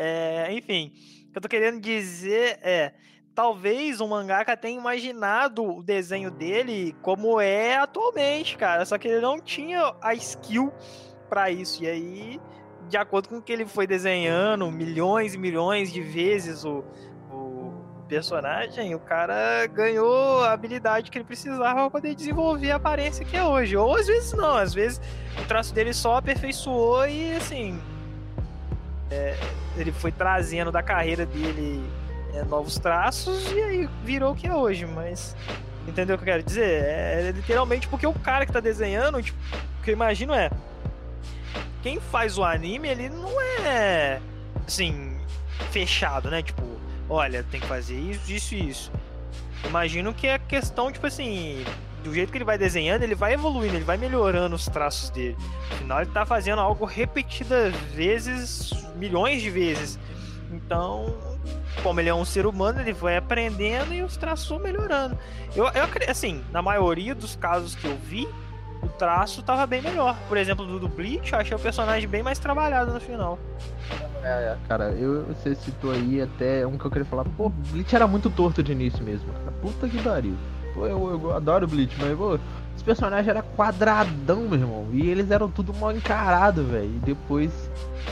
É, 0.00 0.52
enfim, 0.52 0.92
o 1.28 1.32
que 1.32 1.38
eu 1.38 1.42
tô 1.42 1.48
querendo 1.48 1.80
dizer 1.80 2.60
é. 2.62 2.94
Talvez 3.34 4.00
o 4.00 4.06
mangaka 4.08 4.56
tenha 4.56 4.78
imaginado 4.78 5.64
o 5.64 5.82
desenho 5.82 6.28
dele 6.30 6.94
como 7.02 7.40
é 7.40 7.76
atualmente, 7.76 8.56
cara. 8.56 8.84
Só 8.84 8.98
que 8.98 9.06
ele 9.08 9.20
não 9.20 9.40
tinha 9.40 9.94
a 10.02 10.12
skill 10.14 10.72
pra 11.28 11.48
isso. 11.50 11.82
E 11.84 11.88
aí, 11.88 12.40
de 12.88 12.96
acordo 12.96 13.28
com 13.28 13.38
o 13.38 13.42
que 13.42 13.52
ele 13.52 13.64
foi 13.64 13.86
desenhando 13.86 14.68
milhões 14.72 15.34
e 15.34 15.38
milhões 15.38 15.92
de 15.92 16.00
vezes 16.00 16.64
o 16.64 16.84
personagem, 18.08 18.94
o 18.94 18.98
cara 18.98 19.66
ganhou 19.66 20.42
a 20.42 20.52
habilidade 20.52 21.10
que 21.10 21.18
ele 21.18 21.24
precisava 21.24 21.80
pra 21.82 21.90
poder 21.90 22.14
desenvolver 22.14 22.70
a 22.70 22.76
aparência 22.76 23.24
que 23.24 23.36
é 23.36 23.44
hoje. 23.44 23.76
Ou 23.76 23.94
às 23.94 24.06
vezes 24.06 24.32
não, 24.32 24.56
às 24.56 24.72
vezes 24.72 25.00
o 25.38 25.44
traço 25.44 25.74
dele 25.74 25.92
só 25.92 26.16
aperfeiçoou 26.16 27.06
e 27.06 27.36
assim. 27.36 27.80
é, 29.10 29.36
ele 29.76 29.92
foi 29.92 30.10
trazendo 30.10 30.72
da 30.72 30.82
carreira 30.82 31.24
dele 31.26 31.84
é, 32.34 32.42
novos 32.44 32.78
traços 32.78 33.52
e 33.52 33.62
aí 33.62 33.88
virou 34.02 34.32
o 34.32 34.36
que 34.36 34.46
é 34.46 34.54
hoje, 34.54 34.86
mas. 34.86 35.36
Entendeu 35.86 36.16
o 36.16 36.18
que 36.18 36.24
eu 36.24 36.32
quero 36.32 36.42
dizer? 36.42 36.84
É, 36.84 37.28
é 37.28 37.30
literalmente 37.30 37.88
porque 37.88 38.06
o 38.06 38.12
cara 38.12 38.44
que 38.44 38.52
tá 38.52 38.60
desenhando, 38.60 39.22
tipo, 39.22 39.38
o 39.80 39.82
que 39.82 39.90
eu 39.90 39.94
imagino 39.94 40.34
é. 40.34 40.50
Quem 41.82 41.98
faz 41.98 42.36
o 42.36 42.44
anime, 42.44 42.88
ele 42.88 43.08
não 43.08 43.40
é. 43.40 44.20
Assim. 44.66 45.16
Fechado, 45.70 46.30
né? 46.30 46.42
Tipo, 46.42 46.62
olha, 47.08 47.42
tem 47.42 47.60
que 47.60 47.66
fazer 47.66 47.98
isso, 47.98 48.30
isso 48.30 48.54
e 48.54 48.68
isso. 48.68 48.92
Imagino 49.64 50.14
que 50.14 50.26
é 50.26 50.38
questão, 50.38 50.90
tipo 50.92 51.06
assim. 51.06 51.64
Do 52.02 52.14
jeito 52.14 52.30
que 52.30 52.38
ele 52.38 52.44
vai 52.44 52.56
desenhando, 52.56 53.02
ele 53.02 53.16
vai 53.16 53.34
evoluindo, 53.34 53.74
ele 53.74 53.84
vai 53.84 53.96
melhorando 53.96 54.54
os 54.54 54.66
traços 54.66 55.10
dele. 55.10 55.36
Afinal, 55.72 56.00
ele 56.00 56.10
tá 56.10 56.24
fazendo 56.24 56.60
algo 56.60 56.84
repetidas 56.84 57.74
vezes, 57.92 58.70
milhões 58.94 59.42
de 59.42 59.50
vezes. 59.50 59.98
Então, 60.50 61.12
como 61.82 62.00
ele 62.00 62.08
é 62.08 62.14
um 62.14 62.24
ser 62.24 62.46
humano, 62.46 62.80
ele 62.80 62.92
vai 62.92 63.16
aprendendo 63.16 63.92
e 63.92 64.02
os 64.02 64.16
traços 64.16 64.48
vão 64.48 64.60
melhorando. 64.60 65.18
Eu, 65.56 65.64
eu 65.66 65.88
assim, 66.08 66.42
na 66.52 66.62
maioria 66.62 67.14
dos 67.16 67.34
casos 67.34 67.74
que 67.74 67.84
eu 67.84 67.96
vi, 67.96 68.28
o 68.82 68.88
traço 68.88 69.42
tava 69.42 69.66
bem 69.66 69.82
melhor. 69.82 70.16
Por 70.28 70.36
exemplo, 70.36 70.64
do, 70.64 70.78
do 70.78 70.88
Bleach, 70.88 71.32
eu 71.32 71.38
achei 71.38 71.56
o 71.56 71.60
personagem 71.60 72.08
bem 72.08 72.22
mais 72.22 72.38
trabalhado 72.38 72.92
no 72.92 73.00
final. 73.00 73.38
É, 74.22 74.56
cara, 74.68 74.90
eu, 74.90 75.24
você 75.24 75.54
citou 75.54 75.92
aí 75.92 76.20
até 76.20 76.66
um 76.66 76.76
que 76.76 76.84
eu 76.84 76.90
queria 76.90 77.04
falar. 77.04 77.24
Pô, 77.24 77.48
Bleach 77.48 77.94
era 77.94 78.06
muito 78.06 78.28
torto 78.30 78.62
de 78.62 78.72
início 78.72 79.02
mesmo. 79.04 79.32
Cara. 79.32 79.52
Puta 79.62 79.88
que 79.88 80.02
pariu. 80.02 80.34
Pô, 80.74 80.86
eu, 80.86 81.20
eu 81.22 81.36
adoro 81.36 81.66
Bleach, 81.66 81.96
mas, 82.00 82.16
pô, 82.16 82.38
os 82.76 82.82
personagens 82.82 83.28
eram 83.28 83.42
quadradão, 83.56 84.42
meu 84.42 84.58
irmão. 84.58 84.86
E 84.92 85.08
eles 85.08 85.30
eram 85.30 85.50
tudo 85.50 85.74
mal 85.74 85.92
encarado, 85.92 86.64
velho. 86.64 86.94
E 86.96 87.00
depois 87.04 87.52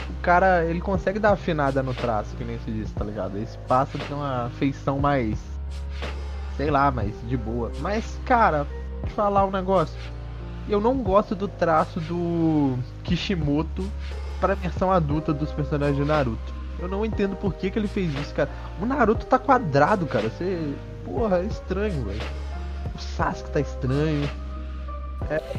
o 0.09 0.21
cara, 0.21 0.65
ele 0.65 0.81
consegue 0.81 1.19
dar 1.19 1.31
afinada 1.31 1.81
no 1.83 1.93
traço, 1.93 2.35
que 2.35 2.43
nem 2.43 2.59
se 2.59 2.71
diz, 2.71 2.91
tá 2.91 3.03
ligado? 3.03 3.37
Esse 3.37 3.57
passa 3.59 3.97
a 3.97 4.01
ter 4.01 4.13
uma 4.13 4.49
feição 4.57 4.99
mais. 4.99 5.39
Sei 6.55 6.71
lá, 6.71 6.89
mais 6.91 7.13
de 7.27 7.37
boa. 7.37 7.71
Mas, 7.79 8.19
cara, 8.25 8.65
deixa 9.01 9.11
eu 9.11 9.15
falar 9.15 9.45
um 9.45 9.51
negócio. 9.51 9.97
Eu 10.67 10.81
não 10.81 10.97
gosto 10.97 11.33
do 11.35 11.47
traço 11.47 11.99
do 12.01 12.77
Kishimoto 13.03 13.89
pra 14.39 14.53
versão 14.55 14.91
adulta 14.91 15.33
dos 15.33 15.51
personagens 15.51 15.97
de 15.97 16.03
Naruto. 16.05 16.53
Eu 16.79 16.87
não 16.87 17.03
entendo 17.05 17.35
por 17.35 17.53
que, 17.55 17.71
que 17.71 17.79
ele 17.79 17.87
fez 17.87 18.13
isso, 18.19 18.33
cara. 18.35 18.49
O 18.81 18.85
Naruto 18.85 19.25
tá 19.25 19.39
quadrado, 19.39 20.05
cara. 20.05 20.29
Você. 20.29 20.73
Porra, 21.03 21.39
é 21.39 21.43
estranho, 21.43 22.03
velho. 22.05 22.21
O 22.95 22.99
Sasuke 22.99 23.49
tá 23.51 23.59
estranho. 23.59 24.29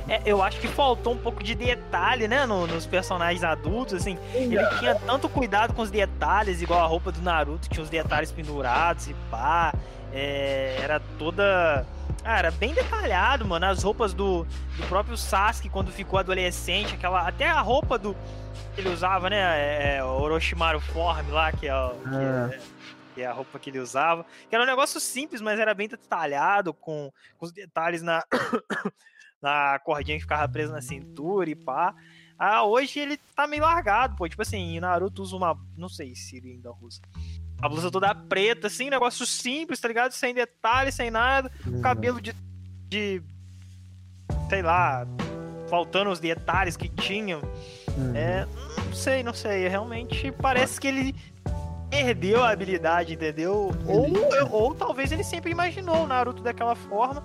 É, 0.08 0.22
eu 0.24 0.42
acho 0.42 0.60
que 0.60 0.68
faltou 0.68 1.12
um 1.14 1.18
pouco 1.18 1.42
de 1.42 1.54
detalhe, 1.54 2.28
né, 2.28 2.46
no- 2.46 2.66
nos 2.66 2.86
personagens 2.86 3.42
adultos, 3.42 3.94
assim. 3.94 4.16
Ele 4.32 4.56
tinha 4.78 4.94
tanto 4.94 5.28
cuidado 5.28 5.74
com 5.74 5.82
os 5.82 5.90
detalhes, 5.90 6.62
igual 6.62 6.80
a 6.80 6.86
roupa 6.86 7.10
do 7.12 7.20
Naruto, 7.20 7.68
tinha 7.68 7.82
os 7.82 7.90
detalhes 7.90 8.30
pendurados 8.30 9.08
e 9.08 9.14
pá. 9.30 9.74
é, 10.12 10.78
era 10.82 11.00
toda. 11.18 11.84
Ah, 12.24 12.38
era 12.38 12.50
bem 12.50 12.72
detalhado, 12.72 13.44
mano. 13.46 13.66
As 13.66 13.82
roupas 13.82 14.14
do, 14.14 14.46
do 14.76 14.82
próprio 14.88 15.16
Sasuke 15.18 15.68
quando 15.68 15.90
ficou 15.90 16.18
adolescente, 16.18 16.94
aquela. 16.94 17.26
Até 17.28 17.48
a 17.48 17.60
roupa 17.60 17.98
do. 17.98 18.16
Que 18.78 18.82
ele 18.88 18.94
usava, 18.94 19.28
né? 19.28 19.36
É, 19.36 19.96
é, 19.96 20.04
Orochimaru 20.04 20.78
Form 20.80 21.28
lá, 21.32 21.50
que 21.50 21.66
é, 21.66 21.74
o- 21.74 21.94
que 21.98 22.08
Ah. 22.14 22.50
é- 22.52 22.60
que 23.14 23.22
é 23.22 23.26
a 23.26 23.32
roupa 23.32 23.58
que 23.58 23.70
ele 23.70 23.80
usava. 23.80 24.24
Que 24.48 24.54
era 24.54 24.62
um 24.62 24.66
negócio 24.66 25.00
simples, 25.00 25.40
mas 25.40 25.58
era 25.58 25.74
bem 25.74 25.88
detalhado, 25.88 26.72
com, 26.72 27.10
com 27.36 27.46
os 27.46 27.50
detalhes 27.50 28.02
na, 28.02 28.22
na 29.42 29.78
cordinha 29.80 30.16
que 30.16 30.22
ficava 30.22 30.48
presa 30.48 30.72
na 30.72 30.80
cintura 30.80 31.50
e 31.50 31.56
pá. 31.56 31.92
Ah, 32.38 32.62
hoje 32.62 33.00
ele 33.00 33.16
tá 33.34 33.48
meio 33.48 33.62
largado, 33.64 34.14
pô. 34.14 34.28
Tipo 34.28 34.42
assim, 34.42 34.78
Naruto 34.78 35.22
usa 35.22 35.34
uma. 35.34 35.58
Não 35.76 35.88
sei 35.88 36.14
se 36.14 36.36
ele 36.36 36.52
ainda 36.52 36.70
usa. 36.80 37.00
A 37.60 37.68
blusa 37.68 37.90
toda 37.90 38.14
preta, 38.14 38.68
assim, 38.68 38.88
negócio 38.88 39.26
simples, 39.26 39.80
tá 39.80 39.88
ligado? 39.88 40.12
Sem 40.12 40.32
detalhes, 40.32 40.94
sem 40.94 41.10
nada. 41.10 41.50
O 41.66 41.80
cabelo 41.80 42.20
de. 42.20 42.32
de 42.88 43.20
sei 44.48 44.62
lá. 44.62 45.04
Faltando 45.68 46.10
os 46.10 46.20
detalhes 46.20 46.76
que 46.76 46.88
tinham. 46.88 47.40
Uhum. 47.98 48.16
É. 48.16 48.46
Não 48.86 48.92
sei, 48.94 49.22
não 49.22 49.34
sei. 49.34 49.68
Realmente 49.68 50.32
parece 50.32 50.80
que 50.80 50.86
ele 50.88 51.14
perdeu 51.90 52.42
a 52.44 52.50
habilidade, 52.50 53.14
entendeu? 53.14 53.72
Ou, 53.86 54.08
ou 54.50 54.74
talvez 54.74 55.10
ele 55.10 55.24
sempre 55.24 55.50
imaginou 55.50 56.04
o 56.04 56.06
Naruto 56.06 56.42
daquela 56.42 56.74
forma. 56.74 57.22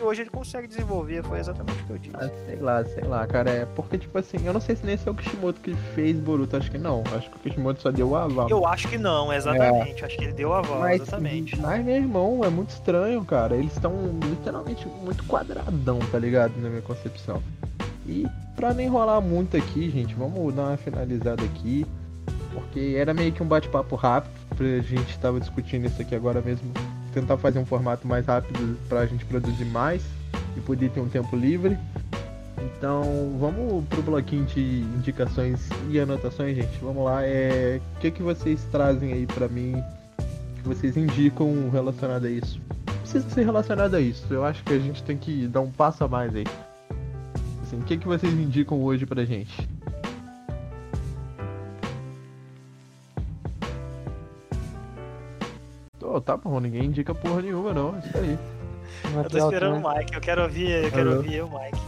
E 0.00 0.02
hoje 0.02 0.22
ele 0.22 0.30
consegue 0.30 0.66
desenvolver. 0.66 1.22
Foi 1.22 1.38
exatamente 1.38 1.80
o 1.82 1.86
que 1.86 1.90
eu 1.92 1.98
disse. 1.98 2.16
Ah, 2.16 2.30
sei 2.46 2.56
lá, 2.56 2.84
sei 2.84 3.04
lá, 3.04 3.26
cara. 3.26 3.50
É 3.50 3.64
porque, 3.64 3.96
tipo 3.96 4.18
assim, 4.18 4.38
eu 4.44 4.52
não 4.52 4.60
sei 4.60 4.74
se 4.76 4.84
nesse 4.84 5.06
é 5.06 5.10
o 5.10 5.14
Kishimoto 5.14 5.60
que 5.60 5.74
fez 5.94 6.16
Boruto. 6.18 6.56
Acho 6.56 6.70
que 6.70 6.78
não. 6.78 7.02
Acho 7.16 7.30
que 7.30 7.36
o 7.36 7.40
Kishimoto 7.40 7.80
só 7.80 7.90
deu 7.90 8.10
o 8.10 8.16
aval. 8.16 8.48
Eu 8.50 8.66
acho 8.66 8.88
que 8.88 8.98
não, 8.98 9.32
exatamente. 9.32 10.04
Acho 10.04 10.16
que 10.16 10.24
ele 10.24 10.32
deu 10.32 10.52
a 10.52 10.62
voz, 10.62 10.80
Mas, 10.80 11.00
exatamente. 11.02 11.56
mas, 11.60 11.84
meu 11.84 11.94
irmão, 11.96 12.40
é 12.44 12.48
muito 12.48 12.70
estranho, 12.70 13.24
cara. 13.24 13.54
Eles 13.54 13.72
estão 13.72 13.92
literalmente 14.24 14.86
muito 14.88 15.22
quadradão, 15.24 15.98
tá 16.10 16.18
ligado? 16.18 16.52
Na 16.60 16.68
minha 16.68 16.82
concepção. 16.82 17.42
E 18.06 18.26
pra 18.54 18.74
não 18.74 18.80
enrolar 18.80 19.20
muito 19.20 19.56
aqui, 19.56 19.90
gente, 19.90 20.14
vamos 20.14 20.54
dar 20.54 20.68
uma 20.68 20.76
finalizada 20.76 21.42
aqui. 21.44 21.86
Porque 22.52 22.94
era 22.96 23.12
meio 23.12 23.32
que 23.32 23.42
um 23.42 23.46
bate-papo 23.46 23.96
rápido. 23.96 24.32
A 24.60 24.82
gente 24.82 25.18
tava 25.18 25.40
discutindo 25.40 25.86
isso 25.86 26.00
aqui 26.00 26.14
agora 26.14 26.40
mesmo. 26.40 26.70
Tentar 27.12 27.36
fazer 27.36 27.58
um 27.58 27.66
formato 27.66 28.06
mais 28.06 28.26
rápido 28.26 28.78
pra 28.88 29.06
gente 29.06 29.24
produzir 29.24 29.64
mais 29.64 30.02
e 30.56 30.60
poder 30.60 30.90
ter 30.90 31.00
um 31.00 31.08
tempo 31.08 31.36
livre. 31.36 31.76
Então 32.58 33.36
vamos 33.38 33.84
pro 33.88 34.02
bloquinho 34.02 34.44
de 34.44 34.80
indicações 34.96 35.68
e 35.90 35.98
anotações, 35.98 36.56
gente. 36.56 36.78
Vamos 36.80 37.04
lá. 37.04 37.24
É... 37.24 37.80
O 37.96 38.00
que, 38.00 38.10
que 38.10 38.22
vocês 38.22 38.64
trazem 38.70 39.12
aí 39.12 39.26
pra 39.26 39.48
mim 39.48 39.82
que 40.62 40.68
vocês 40.68 40.96
indicam 40.96 41.68
relacionado 41.70 42.26
a 42.26 42.30
isso? 42.30 42.60
Precisa 43.00 43.28
ser 43.30 43.44
relacionado 43.44 43.94
a 43.94 44.00
isso. 44.00 44.26
Eu 44.30 44.44
acho 44.44 44.62
que 44.64 44.72
a 44.72 44.78
gente 44.78 45.02
tem 45.02 45.16
que 45.16 45.46
dar 45.48 45.60
um 45.60 45.70
passo 45.70 46.04
a 46.04 46.08
mais 46.08 46.34
aí. 46.34 46.44
Assim, 47.64 47.78
o 47.78 47.82
que, 47.82 47.96
que 47.96 48.06
vocês 48.06 48.30
indicam 48.34 48.78
hoje 48.84 49.06
pra 49.06 49.24
gente? 49.24 49.66
Tô, 55.98 56.20
tá 56.20 56.36
bom, 56.36 56.60
ninguém 56.60 56.84
indica 56.84 57.14
porra 57.14 57.40
nenhuma 57.40 57.72
não, 57.72 57.98
isso 58.00 58.18
aí. 58.18 58.38
Eu 59.14 59.24
tô 59.30 59.38
esperando 59.38 59.76
o 59.76 59.88
Mike, 59.88 60.14
eu 60.14 60.20
quero 60.20 60.42
ouvir, 60.42 60.84
eu 60.84 60.90
quero 60.90 61.08
Alô? 61.08 61.16
ouvir 61.16 61.42
o 61.42 61.48
Mike. 61.48 61.80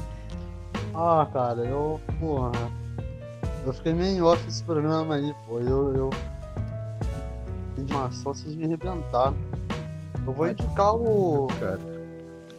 Ah, 0.94 1.28
cara, 1.30 1.60
eu. 1.60 2.00
Porra. 2.18 2.52
Eu 3.66 3.72
fiquei 3.74 3.92
meio 3.92 4.16
em 4.16 4.22
off 4.22 4.48
esse 4.48 4.64
programa 4.64 5.16
aí, 5.16 5.34
pô. 5.46 5.60
Eu. 5.60 5.94
eu... 5.94 6.10
Mas 7.90 8.14
só 8.14 8.32
vocês 8.32 8.54
me 8.54 8.64
arrebentaram. 8.64 9.36
Eu 10.26 10.32
vou 10.32 10.48
indicar 10.48 10.94
o. 10.94 11.48
Cara. 11.60 11.78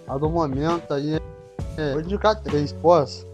A 0.07 0.17
do 0.19 0.29
momento 0.29 0.93
aí. 0.93 1.19
É, 1.77 1.91
vou 1.91 2.01
indicar 2.01 2.35
três, 2.41 2.73
posso? 2.73 3.25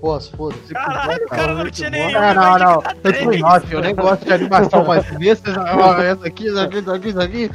Posso, 0.00 0.34
foda-se. 0.34 0.72
Caralho, 0.72 1.24
o 1.24 1.28
cara 1.28 1.54
não 1.54 1.70
tinha 1.70 1.90
nenhum. 1.90 2.12
Não, 2.12 2.34
não, 2.34 2.58
não. 2.58 2.82
Eu 3.04 3.46
off, 3.46 3.72
eu 3.72 3.80
nem 3.82 3.94
gosto 3.94 4.24
de 4.24 4.32
animação, 4.32 4.84
mas 4.86 5.04
desses, 5.18 5.56
ó, 5.56 6.00
essa 6.00 6.26
aqui, 6.26 6.48
essa 6.48 6.62
aqui, 6.62 6.78
essa 6.78 6.94
aqui, 6.94 7.08
essa 7.10 7.22
aqui. 7.22 7.50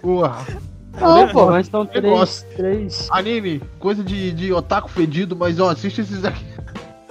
Porra. 0.00 0.46
Não, 0.98 1.28
pô, 1.28 1.46
mas 1.46 1.66
estão 1.66 1.86
três. 1.86 2.46
Três. 2.56 3.08
Anime, 3.10 3.60
coisa 3.78 4.02
de, 4.02 4.32
de 4.32 4.52
otaku 4.52 4.88
fedido, 4.90 5.36
mas 5.36 5.60
ó, 5.60 5.70
assiste 5.70 6.00
esses 6.00 6.24
aqui. 6.24 6.44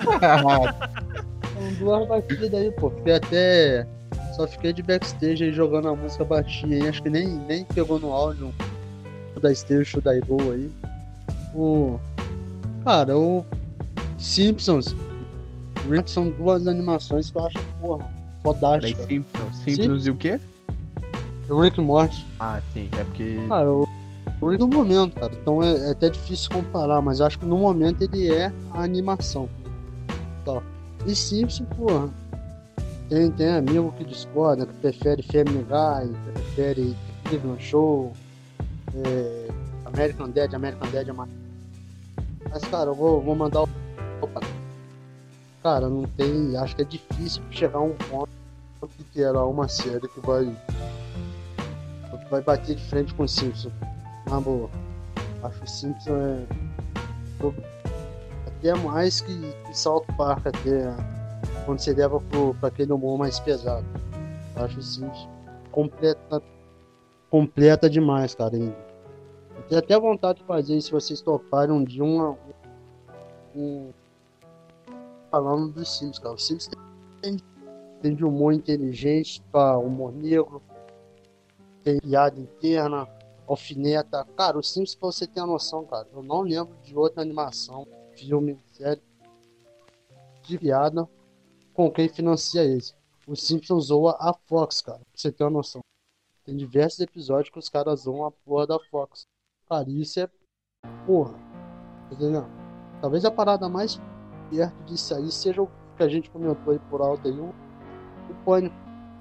São 0.01 1.73
duas 1.79 2.07
batidas 2.07 2.53
aí, 2.53 2.71
pô. 2.71 2.89
Fiquei 2.89 3.13
até. 3.13 3.87
só 4.35 4.47
fiquei 4.47 4.73
de 4.73 4.81
backstage 4.81 5.43
aí 5.43 5.51
jogando 5.51 5.89
a 5.89 5.95
música 5.95 6.25
baixinha 6.25 6.77
aí. 6.77 6.89
Acho 6.89 7.03
que 7.03 7.09
nem, 7.09 7.27
nem 7.27 7.65
pegou 7.65 7.99
no 7.99 8.11
áudio 8.11 8.53
o 9.35 9.39
da 9.39 9.51
Stage, 9.51 9.97
o 9.97 10.01
da 10.01 10.19
Go 10.19 10.39
aí. 10.51 10.71
O. 11.53 11.99
Cara, 12.83 13.17
o 13.17 13.45
Simpsons. 14.17 14.95
Rick 15.89 16.09
são 16.09 16.29
duas 16.29 16.67
animações 16.67 17.31
que 17.31 17.37
eu 17.37 17.45
acho, 17.45 17.57
porra, 17.79 18.07
fodástica. 18.43 19.03
Simpsons. 19.03 19.55
Simpsons 19.63 20.05
e 20.05 20.11
o 20.11 20.15
quê? 20.15 20.39
O 21.49 21.59
Rick 21.59 21.81
Morty. 21.81 22.25
Ah, 22.39 22.61
sim, 22.73 22.87
é 22.97 23.03
porque. 23.03 23.37
Cara, 23.47 23.71
o 23.71 23.87
Rick 24.49 24.59
no 24.59 24.67
momento, 24.67 25.19
cara. 25.19 25.31
Então 25.33 25.61
é, 25.61 25.89
é 25.89 25.91
até 25.91 26.09
difícil 26.09 26.49
comparar, 26.51 27.01
mas 27.01 27.19
eu 27.19 27.25
acho 27.25 27.39
que 27.39 27.45
no 27.45 27.57
momento 27.57 28.03
ele 28.03 28.31
é 28.31 28.51
a 28.71 28.83
animação. 28.83 29.49
Tá. 30.45 30.61
E 31.05 31.15
Simpsons, 31.15 31.67
porra. 31.75 32.09
Tem, 33.09 33.29
tem 33.31 33.49
amigo 33.49 33.93
que 33.97 34.05
discorda, 34.05 34.65
que 34.65 34.73
prefere 34.75 35.21
Family 35.21 35.65
Guy, 35.65 36.07
que 36.07 36.31
prefere 36.31 36.95
Cleveland 37.25 37.61
Show, 37.61 38.13
é, 38.95 39.47
American 39.85 40.29
Dad, 40.29 40.53
American 40.53 40.89
Dad 40.91 41.09
é 41.09 41.11
mais. 41.11 41.40
Mas, 42.51 42.63
cara, 42.65 42.89
eu 42.89 42.95
vou, 42.95 43.21
vou 43.21 43.35
mandar 43.35 43.63
o. 43.63 43.69
Cara, 45.63 45.87
não 45.87 46.03
tem. 46.03 46.55
Acho 46.57 46.75
que 46.75 46.81
é 46.81 46.85
difícil 46.85 47.41
chegar 47.51 47.79
a 47.79 47.81
um 47.81 47.95
ponto 47.95 48.29
que 48.97 49.03
terá 49.13 49.45
uma 49.45 49.67
série 49.67 50.07
que 50.07 50.19
vai. 50.19 50.45
que 50.45 52.29
vai 52.29 52.41
bater 52.41 52.75
de 52.75 52.83
frente 52.83 53.13
com 53.13 53.23
o 53.23 53.27
Simpsons. 53.27 53.73
Na 54.29 54.39
boa. 54.39 54.69
Acho 55.43 55.59
que 55.59 55.65
o 55.65 55.69
Simpsons 55.69 56.07
é. 56.07 56.45
Até 58.47 58.75
mais 58.75 59.21
que, 59.21 59.53
que 59.65 59.77
South 59.77 60.05
Park, 60.17 60.47
até. 60.47 60.93
Quando 61.65 61.79
você 61.79 61.93
leva 61.93 62.19
pro, 62.19 62.53
pra 62.55 62.69
aquele 62.69 62.91
humor 62.91 63.17
mais 63.17 63.39
pesado. 63.39 63.85
Acho 64.55 64.79
o 64.79 64.83
Simpsons 64.83 65.29
completa. 65.71 66.41
Completa 67.29 67.89
demais, 67.89 68.35
cara. 68.35 68.57
Eu 68.57 68.73
tenho 69.71 69.79
até 69.79 69.97
vontade 69.97 70.39
de 70.39 70.45
fazer 70.45 70.81
se 70.81 70.91
vocês 70.91 71.21
toparem 71.21 71.73
um 71.73 71.81
dia 71.81 72.03
um, 73.55 73.93
falando 75.29 75.71
dos 75.71 75.97
Sims, 75.97 76.19
cara. 76.19 76.35
Os 76.35 76.45
Sims 76.45 76.69
tem, 77.21 77.37
tem 78.01 78.13
de 78.13 78.25
humor 78.25 78.51
inteligente 78.51 79.41
para 79.49 79.77
humor 79.77 80.11
negro, 80.11 80.61
tem 81.83 82.01
piada 82.01 82.37
interna, 82.37 83.07
alfineta. 83.47 84.27
Cara, 84.35 84.59
os 84.59 84.69
Sims, 84.69 84.93
pra 84.93 85.05
você 85.05 85.25
ter 85.25 85.39
uma 85.39 85.47
noção, 85.47 85.85
cara, 85.85 86.05
eu 86.11 86.21
não 86.21 86.41
lembro 86.41 86.75
de 86.83 86.93
outra 86.93 87.21
animação, 87.21 87.87
filme, 88.13 88.59
série 88.73 89.01
de 90.43 90.57
piada 90.57 91.07
com 91.73 91.89
quem 91.89 92.09
financia 92.09 92.65
esse. 92.65 92.93
O 93.25 93.37
Simpsons 93.37 93.85
zoa 93.85 94.17
a 94.19 94.33
Fox, 94.33 94.81
cara, 94.81 94.99
pra 94.99 95.07
você 95.15 95.31
ter 95.31 95.45
uma 95.45 95.49
noção. 95.51 95.79
Tem 96.43 96.57
diversos 96.57 96.99
episódios 96.99 97.49
que 97.49 97.59
os 97.59 97.69
caras 97.69 98.01
zoam 98.01 98.25
a 98.25 98.31
porra 98.31 98.67
da 98.67 98.79
Fox. 98.89 99.30
Cara, 99.71 99.89
isso 99.89 100.19
é. 100.19 100.27
Porra. 101.05 101.33
Entendeu? 102.11 102.45
Talvez 102.99 103.23
a 103.23 103.31
parada 103.31 103.69
mais 103.69 104.01
perto 104.49 104.83
disso 104.83 105.15
aí 105.15 105.31
seja 105.31 105.61
o 105.61 105.69
que 105.95 106.03
a 106.03 106.09
gente 106.09 106.29
comentou 106.29 106.73
aí 106.73 106.79
por 106.89 106.99
alto 106.99 107.25
aí, 107.25 107.33
o, 107.33 107.55
o 108.29 108.35
pânico. 108.43 108.75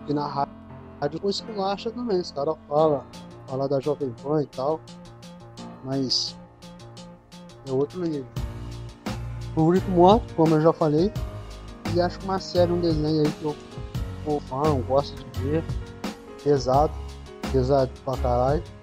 Que 0.05 0.13
na 0.13 0.27
rádio, 0.27 1.21
com 1.21 1.31
esculacha 1.31 1.89
também. 1.93 2.19
Os 2.19 2.33
caras 2.33 2.57
falam 2.67 3.05
fala 3.47 3.69
da 3.69 3.79
Jovem 3.79 4.13
Pan 4.25 4.43
e 4.43 4.47
tal. 4.47 4.81
Mas 5.85 6.37
é 7.69 7.71
outro 7.71 8.01
nível. 8.01 8.27
O 9.55 9.71
Rick 9.71 9.89
Morto, 9.89 10.35
como 10.35 10.57
eu 10.57 10.61
já 10.61 10.73
falei. 10.73 11.13
E 11.95 12.01
acho 12.01 12.19
que 12.19 12.25
uma 12.25 12.41
série, 12.41 12.73
um 12.73 12.81
desenho 12.81 13.25
aí 13.25 13.33
que 13.35 13.45
eu 13.45 13.57
sou 14.25 14.41
fã, 14.41 14.63
eu 14.67 14.83
gosto 14.83 15.15
de 15.15 15.41
ver. 15.43 15.65
Pesado. 16.43 16.93
Pesado 17.53 17.93
pra 18.05 18.17
caralho. 18.17 18.80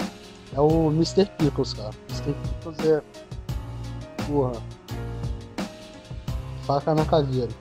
É 0.58 0.60
o 0.60 0.90
Mr. 0.90 1.28
Pickles, 1.38 1.74
cara. 1.74 1.92
Mr. 2.10 2.34
Pickles 2.34 2.80
é. 2.80 3.02
Porra. 4.26 4.60
Faca 6.64 6.96
na 6.96 7.06
caveira. 7.06 7.52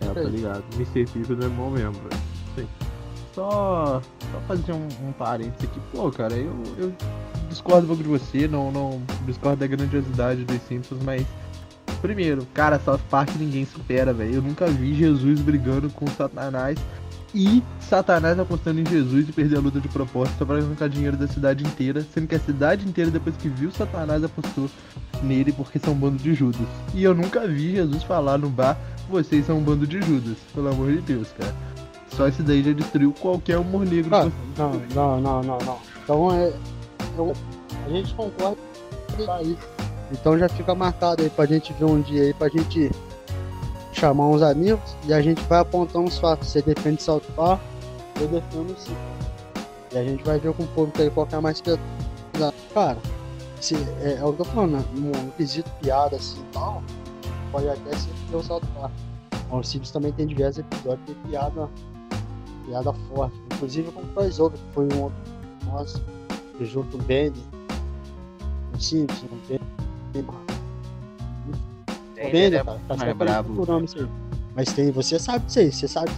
É, 0.00 0.14
tá 0.14 0.22
ligado. 0.22 0.64
Mr. 0.76 1.04
Pickles 1.12 1.44
é 1.44 1.48
bom 1.50 1.68
mesmo, 1.68 1.92
velho. 1.92 2.22
Sim. 2.56 2.66
Só, 3.34 4.00
só 4.00 4.40
fazer 4.48 4.72
um, 4.72 4.88
um 5.06 5.12
parênteses 5.12 5.68
aqui. 5.68 5.78
Pô, 5.92 6.10
cara, 6.10 6.32
eu, 6.32 6.54
eu 6.78 6.92
discordo 7.50 7.84
um 7.84 7.88
pouco 7.88 8.02
de 8.02 8.08
você, 8.08 8.48
não, 8.48 8.72
não 8.72 9.02
discordo 9.26 9.58
da 9.58 9.66
grandiosidade 9.66 10.46
dos 10.46 10.60
Simpsons, 10.62 11.02
mas. 11.04 11.26
Primeiro, 12.00 12.46
cara, 12.54 12.80
South 12.80 12.98
Park 13.10 13.28
ninguém 13.38 13.66
supera, 13.66 14.12
velho. 14.12 14.36
Eu 14.36 14.42
nunca 14.42 14.66
vi 14.66 14.94
Jesus 14.94 15.40
brigando 15.40 15.88
com 15.90 16.06
Satanás 16.08 16.76
e 17.34 17.62
Satanás 17.80 18.38
apostando 18.38 18.80
em 18.80 18.86
Jesus 18.86 19.28
e 19.28 19.32
perder 19.32 19.56
a 19.56 19.60
luta 19.60 19.80
de 19.80 19.88
propósito 19.88 20.38
só 20.38 20.44
pra 20.44 20.56
arrancar 20.56 20.88
dinheiro 20.88 21.16
da 21.16 21.26
cidade 21.26 21.64
inteira, 21.64 22.04
sendo 22.12 22.26
que 22.26 22.34
a 22.34 22.40
cidade 22.40 22.86
inteira, 22.86 23.10
depois 23.10 23.36
que 23.36 23.48
viu 23.48 23.70
Satanás, 23.70 24.22
apostou 24.22 24.68
nele 25.22 25.52
porque 25.52 25.78
são 25.78 25.94
um 25.94 25.96
bando 25.96 26.16
de 26.18 26.34
Judas. 26.34 26.66
E 26.94 27.02
eu 27.02 27.14
nunca 27.14 27.46
vi 27.46 27.72
Jesus 27.76 28.02
falar 28.02 28.36
no 28.38 28.48
bar, 28.50 28.76
vocês 29.08 29.46
são 29.46 29.58
um 29.58 29.62
bando 29.62 29.86
de 29.86 30.00
Judas, 30.02 30.36
pelo 30.54 30.68
amor 30.68 30.92
de 30.92 31.00
Deus, 31.00 31.28
cara. 31.38 31.54
Só 32.10 32.28
esse 32.28 32.42
daí 32.42 32.62
já 32.62 32.72
destruiu 32.72 33.14
qualquer 33.18 33.56
humor 33.58 33.86
negro. 33.86 34.14
Ah, 34.14 34.30
não, 34.58 34.72
não, 34.94 35.20
não, 35.20 35.42
não, 35.42 35.58
não. 35.58 35.78
Então 36.04 36.32
é. 36.34 36.52
eu- 37.16 37.32
a 37.86 37.88
gente 37.88 38.12
concorda 38.14 38.58
com 39.16 39.32
aí. 39.32 39.56
Então 40.10 40.38
já 40.38 40.46
fica 40.50 40.74
marcado 40.74 41.22
aí 41.22 41.30
pra 41.30 41.46
gente 41.46 41.72
ver 41.72 41.86
um 41.86 42.02
dia 42.02 42.22
aí, 42.24 42.34
pra 42.34 42.48
gente 42.48 42.90
chamar 43.92 44.26
uns 44.28 44.42
amigos 44.42 44.96
e 45.06 45.12
a 45.12 45.20
gente 45.20 45.40
vai 45.42 45.60
apontar 45.60 46.02
uns 46.02 46.18
fatos. 46.18 46.48
Você 46.48 46.62
defende 46.62 47.02
South 47.02 47.22
Park, 47.36 47.60
eu 48.20 48.28
defendo 48.28 48.74
sim. 48.78 48.96
E 49.92 49.98
a 49.98 50.04
gente 50.04 50.24
vai 50.24 50.38
ver 50.38 50.52
com 50.54 50.62
o 50.62 50.68
público 50.68 51.02
aí 51.02 51.10
qual 51.10 51.26
que 51.26 51.34
é 51.34 51.40
mais 51.40 51.60
pesada. 51.60 51.82
Cara, 52.72 52.98
se, 53.60 53.76
é, 54.00 54.14
é 54.14 54.24
o 54.24 54.32
que 54.32 54.40
eu 54.40 54.44
tô 54.44 54.44
falando, 54.44 54.72
né? 54.72 54.84
no 54.94 55.10
no 55.10 55.32
quesito 55.32 55.70
piada 55.80 56.16
assim 56.16 56.40
e 56.40 56.52
tal, 56.52 56.82
pode 57.52 57.68
até 57.68 57.96
ser 57.96 58.10
que 58.28 58.36
o 58.36 58.42
South 58.42 58.62
Park. 58.74 58.92
O 59.50 59.62
Simpsons 59.62 59.90
também 59.90 60.12
tem 60.12 60.26
diversos 60.26 60.60
episódios 60.60 61.06
de 61.06 61.14
piada, 61.28 61.68
piada 62.66 62.92
forte. 62.92 63.36
Inclusive 63.52 63.92
com 63.92 64.00
o 64.00 64.06
crossover, 64.08 64.58
que 64.58 64.74
foi 64.74 64.88
um 64.94 65.02
outro 65.02 65.18
nosso, 65.66 66.02
junto 66.62 66.96
o 66.96 67.02
Bendy, 67.02 67.42
o 68.74 68.80
Simpsons, 68.80 69.30
o 69.30 69.48
Bendy, 69.48 70.26
o 72.28 72.32
Bendy, 72.32 72.64
cara, 72.64 72.80
tá 72.88 72.98
sempre 72.98 73.14
brabo, 73.14 73.84
isso 73.84 73.98
aí. 73.98 74.08
Mas 74.54 74.72
tem, 74.72 74.90
você 74.90 75.18
sabe 75.18 75.46
disso 75.46 75.58
aí, 75.58 75.72
você 75.72 75.88
sabe. 75.88 76.10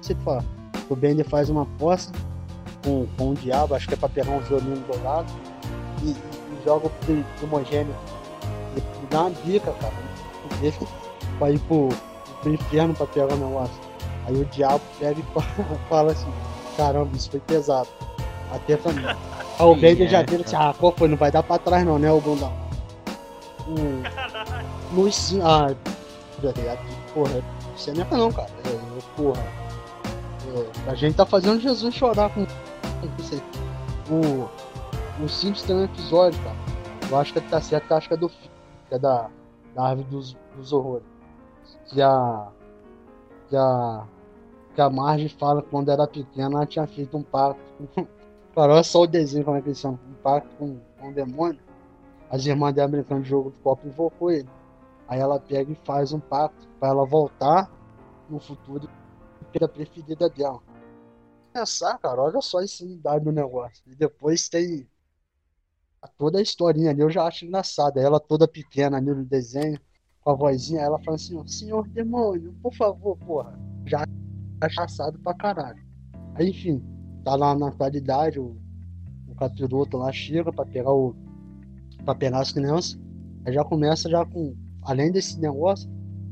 Você 0.00 0.14
fala. 0.16 0.44
O 0.88 0.96
Bender 0.96 1.26
faz 1.28 1.48
uma 1.48 1.62
aposta 1.62 2.12
com, 2.84 3.06
com 3.16 3.30
o 3.30 3.34
diabo, 3.34 3.74
acho 3.74 3.86
que 3.86 3.94
é 3.94 3.96
pra 3.96 4.08
pegar 4.08 4.32
um 4.32 4.40
violino 4.40 4.76
dourado, 4.86 5.30
e, 6.02 6.10
e 6.10 6.16
joga 6.64 6.86
o 6.86 6.90
pri- 6.90 7.24
primogênito. 7.38 7.94
E, 8.76 8.78
e 8.80 9.06
dá 9.10 9.22
uma 9.22 9.30
dica, 9.44 9.72
cara. 9.72 9.92
Ele 10.62 10.74
vai 11.38 11.54
ir 11.54 11.58
pro, 11.60 11.88
pro 12.42 12.52
inferno 12.52 12.94
pra 12.94 13.06
pegar 13.06 13.32
o 13.32 13.36
negócio. 13.36 13.74
Aí 14.26 14.34
o 14.40 14.44
diabo 14.46 14.80
pega 14.98 15.18
e 15.20 15.24
fala, 15.88 16.12
assim, 16.12 16.30
caramba, 16.76 17.16
isso 17.16 17.30
foi 17.30 17.40
pesado. 17.40 17.88
Até 18.52 18.76
pra 18.76 18.92
mim. 18.92 19.04
Aí 19.58 19.66
o 19.66 19.74
Bender 19.74 20.08
já 20.08 20.18
é, 20.20 20.24
vira 20.24 20.42
assim, 20.44 20.56
ah, 20.56 20.74
qual 20.78 20.92
foi? 20.96 21.06
Não 21.08 21.16
vai 21.16 21.30
dar 21.30 21.42
pra 21.42 21.58
trás 21.58 21.84
não, 21.84 21.98
né, 21.98 22.10
o 22.12 22.20
bundão? 22.20 22.52
Hum, 23.68 24.02
no 24.02 24.79
sim, 25.12 25.40
ah, 25.42 25.74
já 26.42 26.52
ligado? 26.52 26.78
Porra, 27.14 27.42
você 27.76 27.90
é 27.90 27.94
não, 27.94 28.32
cara. 28.32 28.50
É, 28.64 29.16
porra. 29.16 29.42
É, 30.86 30.90
a 30.90 30.94
gente 30.94 31.16
tá 31.16 31.24
fazendo 31.24 31.60
Jesus 31.60 31.94
chorar 31.94 32.30
com. 32.34 32.42
O, 34.10 35.24
o 35.24 35.28
Simpsons 35.28 35.62
tem 35.62 35.76
um 35.76 35.84
episódio, 35.84 36.40
cara. 36.42 36.56
Eu 37.10 37.18
acho 37.18 37.32
que 37.32 37.40
tá 37.40 37.60
certo, 37.60 37.86
que 37.86 37.94
acho 37.94 38.08
que 38.08 38.14
é 38.14 38.16
do 38.16 38.28
que 38.28 38.50
é 38.90 38.98
da, 38.98 39.28
da 39.74 39.84
árvore 39.84 40.08
dos, 40.08 40.36
dos 40.56 40.72
horrores. 40.72 41.06
Que 41.86 42.02
a. 42.02 42.48
Que 43.48 43.56
a. 43.56 44.04
Que 44.74 44.80
a 44.80 44.88
Marge 44.90 45.28
fala 45.28 45.62
que 45.62 45.68
quando 45.68 45.90
era 45.90 46.06
pequena 46.06 46.56
ela 46.56 46.66
tinha 46.66 46.86
feito 46.86 47.16
um 47.16 47.22
pacto. 47.22 47.60
Cara, 48.54 48.72
olha 48.74 48.82
só 48.82 49.02
o 49.02 49.06
desenho 49.06 49.44
como 49.44 49.56
é 49.56 49.62
que 49.62 49.68
eles 49.68 49.78
são. 49.78 49.92
Um 49.92 50.14
pacto 50.22 50.48
com, 50.58 50.78
com 50.98 51.08
um 51.08 51.12
demônio. 51.12 51.60
As 52.30 52.46
irmãs 52.46 52.72
dela 52.72 52.88
brincando 52.88 53.22
de 53.22 53.28
jogo 53.28 53.50
de 53.50 53.56
copo 53.58 53.86
invocou 53.86 54.30
ele. 54.30 54.48
Aí 55.10 55.18
ela 55.18 55.40
pega 55.40 55.72
e 55.72 55.74
faz 55.84 56.12
um 56.12 56.20
pacto 56.20 56.68
pra 56.78 56.90
ela 56.90 57.04
voltar 57.04 57.68
no 58.28 58.38
futuro 58.38 58.88
e 59.42 59.44
ter 59.46 59.64
a 59.64 59.68
preferida 59.68 60.30
dela. 60.30 60.60
Pensar, 61.52 61.98
cara, 61.98 62.22
olha 62.22 62.40
só 62.40 62.58
a 62.58 62.64
insanidade 62.64 63.24
do 63.24 63.32
negócio. 63.32 63.82
E 63.88 63.96
depois 63.96 64.48
tem 64.48 64.88
toda 66.16 66.38
a 66.38 66.42
historinha 66.42 66.90
ali, 66.90 67.00
eu 67.00 67.10
já 67.10 67.24
acho 67.24 67.44
engraçada. 67.44 68.00
Ela 68.00 68.20
toda 68.20 68.46
pequena 68.46 68.98
ali 68.98 69.10
no 69.10 69.24
desenho, 69.24 69.80
com 70.20 70.30
a 70.30 70.34
vozinha, 70.34 70.80
ela 70.80 70.98
fala 71.00 71.16
assim, 71.16 71.44
senhor 71.44 71.88
demônio, 71.88 72.54
por 72.62 72.72
favor, 72.76 73.18
porra. 73.18 73.58
Já 73.86 74.04
acho 74.60 74.72
engraçado 74.74 75.18
pra 75.18 75.34
caralho. 75.34 75.82
Aí, 76.36 76.50
enfim, 76.50 76.80
tá 77.24 77.34
lá 77.34 77.52
na 77.58 77.66
atualidade, 77.66 78.38
o, 78.38 78.56
o 79.26 79.34
capiroto 79.34 79.96
lá 79.96 80.12
chega 80.12 80.52
pra 80.52 80.64
pegar 80.64 80.92
o. 80.92 81.16
pra 82.04 82.14
pegar 82.14 82.38
as 82.38 82.52
crianças. 82.52 82.96
Aí 83.44 83.52
já 83.52 83.64
começa 83.64 84.08
já 84.08 84.24
com. 84.24 84.54
Além 84.82 85.10
desse 85.12 85.38
negócio, 85.38 85.88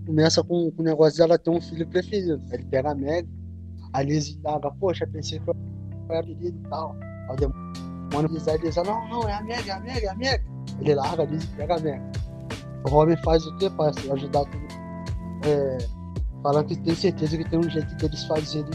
começa 0.07 0.43
com, 0.43 0.71
com 0.71 0.83
o 0.83 0.85
negócio 0.85 1.19
dela 1.19 1.39
ter 1.39 1.51
um 1.51 1.61
filho 1.61 1.87
preferido. 1.87 2.43
Ele 2.51 2.65
pega 2.65 2.91
a 2.91 2.95
Meg, 2.95 3.29
A 3.93 4.03
Liz 4.03 4.29
indaga, 4.29 4.71
poxa, 4.73 5.07
pensei 5.07 5.39
que 5.39 5.51
eu 5.51 5.57
era 6.09 6.23
querido 6.23 6.59
e 6.59 6.69
tal. 6.69 6.97
O 7.31 7.37
demônio 7.37 8.29
diz, 8.31 8.45
diz, 8.61 8.77
não, 8.77 9.09
não, 9.09 9.29
é 9.29 9.35
a 9.35 9.43
Meg, 9.43 9.69
é 9.69 9.73
a 9.73 9.81
Meg, 9.81 10.05
é 10.05 10.09
a 10.09 10.15
Meg. 10.15 10.45
Ele 10.81 10.95
larga 10.95 11.23
a 11.23 11.27
Liz 11.27 11.45
e 11.45 11.49
pega 11.49 11.77
a 11.77 11.81
Meg. 11.81 12.03
O 12.87 12.91
Robin 12.91 13.17
faz 13.19 13.47
o 13.47 13.57
que 13.57 13.69
para 13.71 13.91
ajudar 13.91 14.45
tudo? 14.45 14.67
É, 15.45 15.79
falando 16.43 16.67
que 16.67 16.77
tem 16.77 16.95
certeza 16.95 17.37
que 17.37 17.49
tem 17.49 17.59
um 17.59 17.69
jeito 17.69 17.95
deles 17.97 18.25
fazerem 18.25 18.71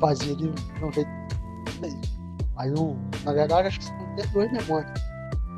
fazerem 0.00 0.52
não 0.80 0.92
jeito 0.92 1.08
aí 2.56 2.70
um, 2.72 2.96
na 3.24 3.32
verdade 3.32 3.68
acho 3.68 3.78
que 3.78 3.84
são 3.86 3.96
até 4.12 4.26
dois 4.28 4.50
demônios 4.52 5.00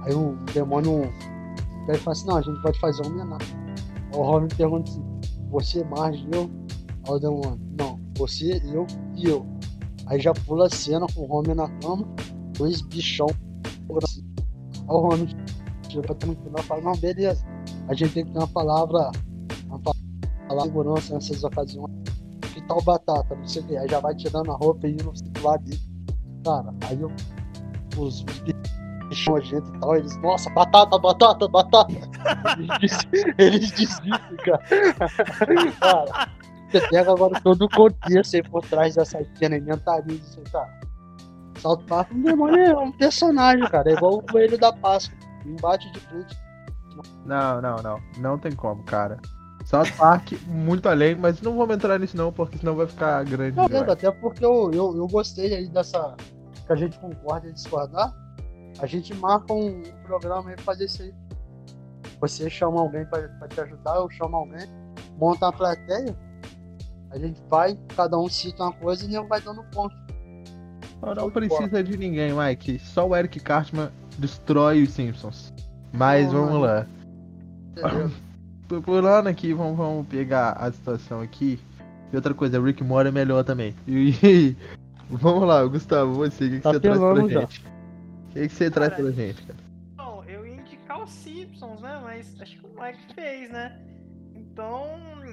aí 0.05 0.15
um 0.15 0.37
demônio 0.55 1.13
ele 1.89 1.99
fala 1.99 2.17
assim 2.17 2.27
não 2.27 2.37
a 2.37 2.43
gente 2.43 2.63
pode 2.63 2.79
fazer 2.81 3.03
uma 3.03 3.11
homenagem 3.13 3.57
o 4.15 4.23
Robin 4.23 4.49
pergunta 4.49 4.91
assim 4.91 5.05
você 5.51 5.85
mais 5.85 6.17
eu 6.33 6.51
aí 7.09 7.27
o 7.27 7.59
não 7.79 8.01
você 8.17 8.61
eu 8.73 8.87
e 9.17 9.27
eu 9.27 9.47
aí 10.07 10.21
já 10.21 10.33
pula 10.33 10.67
a 10.67 10.71
cena 10.71 11.07
com 11.15 11.23
o 11.23 11.27
Robin 11.27 11.55
na 11.55 11.69
cama 11.81 12.07
dois 12.57 12.83
bichão 12.83 13.29
assim. 14.03 14.25
aí 14.39 14.87
o 14.89 14.99
Robin 14.99 15.29
chega 15.89 16.27
no 16.27 16.37
final 16.37 16.63
fala 16.65 16.83
não 16.83 16.97
beleza 16.97 17.45
a 17.89 17.95
gente 17.95 18.13
tem 18.15 18.25
que 18.25 18.33
ter 18.33 18.39
uma 18.39 18.49
palavra 18.49 19.11
uma 19.67 19.79
palavra 19.79 20.03
de 20.57 20.63
segurança 20.63 21.15
nessas 21.15 21.45
ocasiões 21.45 21.99
que 22.59 22.67
tal 22.67 22.83
batata, 22.83 23.35
não 23.35 23.47
sei 23.47 23.63
o 23.63 23.67
que. 23.67 23.77
Aí 23.77 23.89
já 23.89 24.01
vai 24.01 24.15
tirando 24.15 24.51
a 24.51 24.57
roupa 24.57 24.87
e 24.87 24.93
indo 24.93 25.13
lá 25.43 25.57
dele. 25.57 25.81
Cara, 26.45 26.75
aí 26.89 27.01
eu, 27.01 27.11
os, 27.97 28.23
os 28.23 28.41
bichos 28.41 28.78
nojentos 29.27 29.69
e 29.71 29.79
tal, 29.79 29.97
eles, 29.97 30.17
nossa, 30.19 30.51
batata, 30.51 30.99
batata, 30.99 31.49
batata. 31.49 31.95
eles 33.39 33.71
desistem, 33.71 34.37
cara. 34.45 34.63
cara. 35.81 36.29
Você 36.71 36.81
pega 36.89 37.13
agora 37.13 37.41
todo 37.41 37.65
o 37.65 37.69
contexto 37.69 38.35
aí 38.35 38.43
por 38.43 38.63
trás 38.67 38.95
dessa 38.95 39.25
cena 39.37 39.57
e 39.57 39.61
mentaliza 39.61 40.23
isso, 40.23 40.43
cara. 40.53 40.81
Salto 41.59 41.85
Park, 41.85 42.13
um 42.13 42.23
demônio 42.23 42.61
é 42.61 42.77
um 42.79 42.93
personagem, 42.93 43.67
cara. 43.69 43.91
É 43.91 43.95
igual 43.95 44.19
o 44.19 44.23
coelho 44.23 44.59
da 44.59 44.73
Páscoa. 44.73 45.17
Embate 45.45 45.91
de 45.93 46.01
frente. 46.01 46.37
Não, 47.25 47.61
não, 47.61 47.77
não. 47.77 48.01
Não 48.19 48.39
tem 48.39 48.53
como, 48.53 48.83
cara. 48.85 49.19
South 49.65 49.93
Park, 49.99 50.33
muito 50.47 50.89
além, 50.89 51.15
mas 51.15 51.43
não 51.43 51.57
vamos 51.57 51.77
entrar 51.77 51.99
nisso 51.99 52.17
não, 52.17 52.33
porque 52.33 52.57
senão 52.57 52.75
vai 52.75 52.87
ficar 52.87 53.23
grande. 53.25 53.57
Não, 53.57 53.69
não, 53.69 53.93
até 53.93 54.11
porque 54.11 54.45
eu, 54.45 54.71
eu, 54.73 54.97
eu 54.97 55.07
gostei 55.09 55.55
aí 55.55 55.69
dessa. 55.69 56.17
Que 56.67 56.73
a 56.73 56.77
gente 56.77 56.99
concorda 56.99 57.49
e 57.49 57.53
discordar. 57.53 58.15
A 58.79 58.87
gente 58.87 59.15
marca 59.15 59.53
um 59.53 59.83
programa 60.05 60.51
aí 60.51 60.57
pra 60.57 60.65
fazer 60.65 60.85
isso 60.85 61.03
aí. 61.03 61.15
Você 62.21 62.49
chama 62.51 62.81
alguém 62.81 63.05
pra, 63.07 63.29
pra 63.29 63.49
te 63.49 63.61
ajudar, 63.61 63.97
eu 63.97 64.11
chamo 64.11 64.37
alguém, 64.37 64.67
monta 65.17 65.47
uma 65.47 65.53
plateia, 65.53 66.17
a 67.11 67.19
gente 67.19 67.41
vai, 67.49 67.79
cada 67.97 68.19
um 68.19 68.29
cita 68.29 68.65
uma 68.65 68.73
coisa 68.73 69.05
e 69.05 69.09
nem 69.09 69.27
vai 69.27 69.41
dando 69.41 69.63
ponto. 69.65 69.95
Não, 71.01 71.15
não 71.15 71.31
precisa 71.31 71.83
de 71.83 71.97
ninguém, 71.97 72.33
Mike. 72.33 72.79
Só 72.81 73.07
o 73.07 73.17
Eric 73.17 73.41
Cartman 73.41 73.91
destrói 74.19 74.83
os 74.83 74.91
Simpsons. 74.91 75.53
Mas 75.93 76.33
não, 76.33 76.47
vamos 76.47 76.63
lá. 76.63 76.87
Pulando 78.85 79.29
aqui, 79.29 79.55
vamos, 79.55 79.77
vamos 79.77 80.07
pegar 80.09 80.53
a 80.53 80.71
situação 80.71 81.21
aqui. 81.21 81.59
E 82.13 82.17
outra 82.17 82.35
coisa, 82.35 82.61
Rick 82.61 82.83
Mora 82.83 83.09
é 83.09 83.13
melhor 83.13 83.45
também. 83.45 83.75
E, 83.87 84.57
vamos 85.09 85.47
lá, 85.47 85.65
Gustavo, 85.65 86.13
você, 86.15 86.45
o 86.45 86.51
que, 86.51 86.57
que 86.57 86.63
tá 86.63 86.73
você 86.73 86.81
traz 86.81 86.99
pra 86.99 87.29
já. 87.29 87.41
gente? 87.41 87.65
O 88.29 88.33
que, 88.33 88.49
que 88.49 88.55
você 88.55 88.71
cara, 88.71 88.91
traz 88.91 89.03
pra 89.03 89.11
gente, 89.13 89.43
cara? 89.43 89.59
Bom, 89.97 90.25
eu 90.25 90.47
ia 90.47 90.57
indicar 90.57 91.03
os 91.03 91.11
Simpsons, 91.11 91.81
né? 91.81 92.01
Mas 92.03 92.41
acho 92.41 92.59
que 92.59 92.67
o 92.67 92.81
Mike 92.81 93.15
fez, 93.15 93.51
né? 93.51 93.81
Então, 94.35 94.87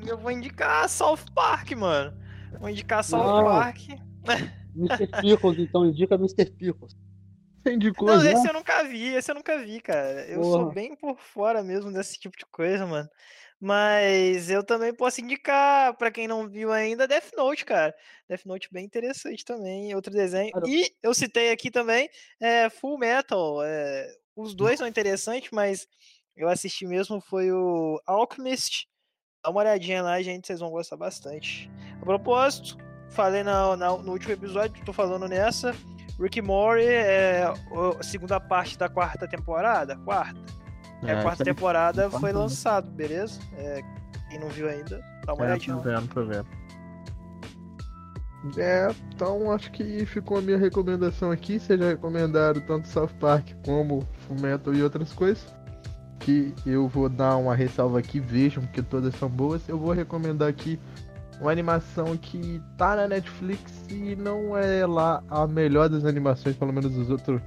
eu 0.08 0.18
vou 0.18 0.32
indicar 0.32 0.88
South 0.90 1.26
Park, 1.34 1.72
mano. 1.72 2.14
Vou 2.60 2.70
indicar 2.70 3.04
South 3.04 3.42
Não. 3.42 3.44
Park. 3.46 3.80
Mr. 4.76 5.08
Pickles, 5.22 5.60
então 5.60 5.86
indica 5.86 6.16
Mr. 6.16 6.46
Pickles. 6.52 6.96
Você 7.64 7.74
indicou 7.74 8.08
Não, 8.08 8.20
já? 8.22 8.32
esse 8.32 8.48
eu 8.48 8.54
nunca 8.54 8.84
vi, 8.84 9.16
esse 9.16 9.32
eu 9.32 9.36
nunca 9.36 9.58
vi, 9.58 9.82
cara. 9.82 10.26
Eu 10.28 10.42
Porra. 10.42 10.52
sou 10.64 10.72
bem 10.72 10.96
por 10.96 11.18
fora 11.18 11.64
mesmo 11.64 11.92
desse 11.92 12.20
tipo 12.20 12.38
de 12.38 12.46
coisa, 12.46 12.86
mano. 12.86 13.10
Mas 13.66 14.52
eu 14.52 14.64
também 14.64 14.94
posso 14.94 15.22
indicar, 15.22 15.98
para 15.98 16.12
quem 16.12 16.28
não 16.28 16.48
viu 16.48 16.72
ainda, 16.72 17.08
Death 17.08 17.32
Note, 17.36 17.66
cara. 17.66 17.96
Death 18.30 18.46
Note 18.46 18.70
bem 18.72 18.86
interessante 18.86 19.44
também, 19.44 19.96
outro 19.96 20.14
desenho. 20.14 20.52
E 20.68 20.94
eu 21.02 21.16
citei 21.16 21.52
aqui 21.52 21.72
também 21.72 22.08
é, 22.40 22.70
Full 22.70 23.00
Metal. 23.00 23.64
É, 23.64 24.08
os 24.36 24.54
dois 24.54 24.78
são 24.78 24.88
interessantes, 24.88 25.50
mas 25.52 25.88
eu 26.38 26.48
assisti 26.48 26.86
mesmo 26.86 27.20
foi 27.20 27.52
o 27.52 28.00
Alchemist. 28.06 28.88
Dá 29.44 29.50
uma 29.50 29.62
olhadinha 29.62 30.04
lá, 30.04 30.22
gente, 30.22 30.46
vocês 30.46 30.60
vão 30.60 30.70
gostar 30.70 30.98
bastante. 30.98 31.68
A 32.00 32.06
propósito, 32.06 32.78
falei 33.14 33.42
na, 33.42 33.76
na, 33.76 33.98
no 33.98 34.12
último 34.12 34.34
episódio, 34.34 34.86
tô 34.86 34.94
falando 34.94 35.28
nessa. 35.28 35.76
Rick 36.20 36.40
Mori 36.40 36.86
é 36.86 37.46
a 38.00 38.04
segunda 38.04 38.40
parte 38.40 38.78
da 38.78 38.88
quarta 38.88 39.28
temporada. 39.28 39.98
Quarta. 40.06 40.65
É, 41.04 41.14
a 41.14 41.22
quarta 41.22 41.44
temporada 41.44 42.10
foi 42.10 42.32
lançado, 42.32 42.90
beleza? 42.90 43.40
É, 43.58 43.82
quem 44.30 44.40
não 44.40 44.50
viu 44.50 44.70
ainda, 44.70 45.02
dá 45.26 45.34
uma 45.34 45.44
é, 45.44 45.48
olhadinha. 45.48 45.76
Tô 45.76 45.82
vendo, 45.82 46.08
tô 46.08 46.26
vendo. 46.26 46.48
É, 48.58 48.94
então 49.14 49.52
acho 49.52 49.72
que 49.72 50.06
ficou 50.06 50.38
a 50.38 50.42
minha 50.42 50.58
recomendação 50.58 51.32
aqui. 51.32 51.60
Vocês 51.60 51.80
já 51.80 51.88
recomendaram 51.88 52.62
tanto 52.62 52.88
South 52.88 53.10
Park 53.20 53.50
como 53.66 54.08
Fullmetal 54.28 54.74
e 54.74 54.84
outras 54.84 55.12
coisas. 55.14 55.44
Que 56.20 56.54
eu 56.66 56.88
vou 56.88 57.10
dar 57.10 57.38
uma 57.38 57.56
ressalva 57.56 58.00
aqui, 58.00 58.20
vejam, 58.20 58.64
porque 58.64 58.82
todas 58.82 59.16
são 59.16 59.30
boas. 59.30 59.68
Eu 59.68 59.80
vou 59.80 59.92
recomendar 59.92 60.48
aqui 60.48 60.80
uma 61.42 61.52
animação 61.52 62.16
que 62.18 62.62
tá 62.78 62.96
na 62.96 63.08
Netflix 63.08 63.86
e 63.90 64.16
não 64.16 64.58
é 64.58 64.86
lá 64.86 65.24
a 65.30 65.48
melhor 65.48 65.90
das 65.90 66.06
animações, 66.06 66.56
pelo 66.56 66.72
menos 66.72 66.96
os 66.96 67.10
outros. 67.10 67.42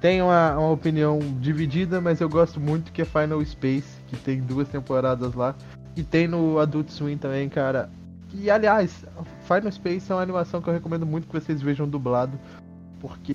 Tem 0.00 0.22
uma, 0.22 0.56
uma 0.56 0.70
opinião 0.70 1.18
dividida, 1.40 2.00
mas 2.00 2.20
eu 2.20 2.28
gosto 2.28 2.60
muito 2.60 2.92
que 2.92 3.02
é 3.02 3.04
Final 3.04 3.44
Space, 3.44 3.98
que 4.06 4.16
tem 4.16 4.40
duas 4.40 4.68
temporadas 4.68 5.34
lá. 5.34 5.54
E 5.96 6.04
tem 6.04 6.28
no 6.28 6.58
Adult 6.60 6.90
Swim 6.90 7.18
também, 7.18 7.48
cara. 7.48 7.90
E 8.32 8.48
aliás, 8.50 9.04
Final 9.42 9.72
Space 9.72 10.10
é 10.10 10.14
uma 10.14 10.22
animação 10.22 10.62
que 10.62 10.68
eu 10.68 10.74
recomendo 10.74 11.04
muito 11.04 11.26
que 11.26 11.32
vocês 11.32 11.60
vejam 11.60 11.88
dublado. 11.88 12.38
Porque, 13.00 13.34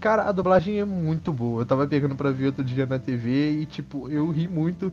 cara, 0.00 0.24
a 0.24 0.32
dublagem 0.32 0.80
é 0.80 0.84
muito 0.84 1.32
boa. 1.32 1.62
Eu 1.62 1.66
tava 1.66 1.86
pegando 1.86 2.16
pra 2.16 2.30
ver 2.30 2.46
outro 2.46 2.64
dia 2.64 2.86
na 2.86 2.98
TV 2.98 3.60
e, 3.60 3.66
tipo, 3.66 4.08
eu 4.08 4.28
ri 4.30 4.48
muito 4.48 4.92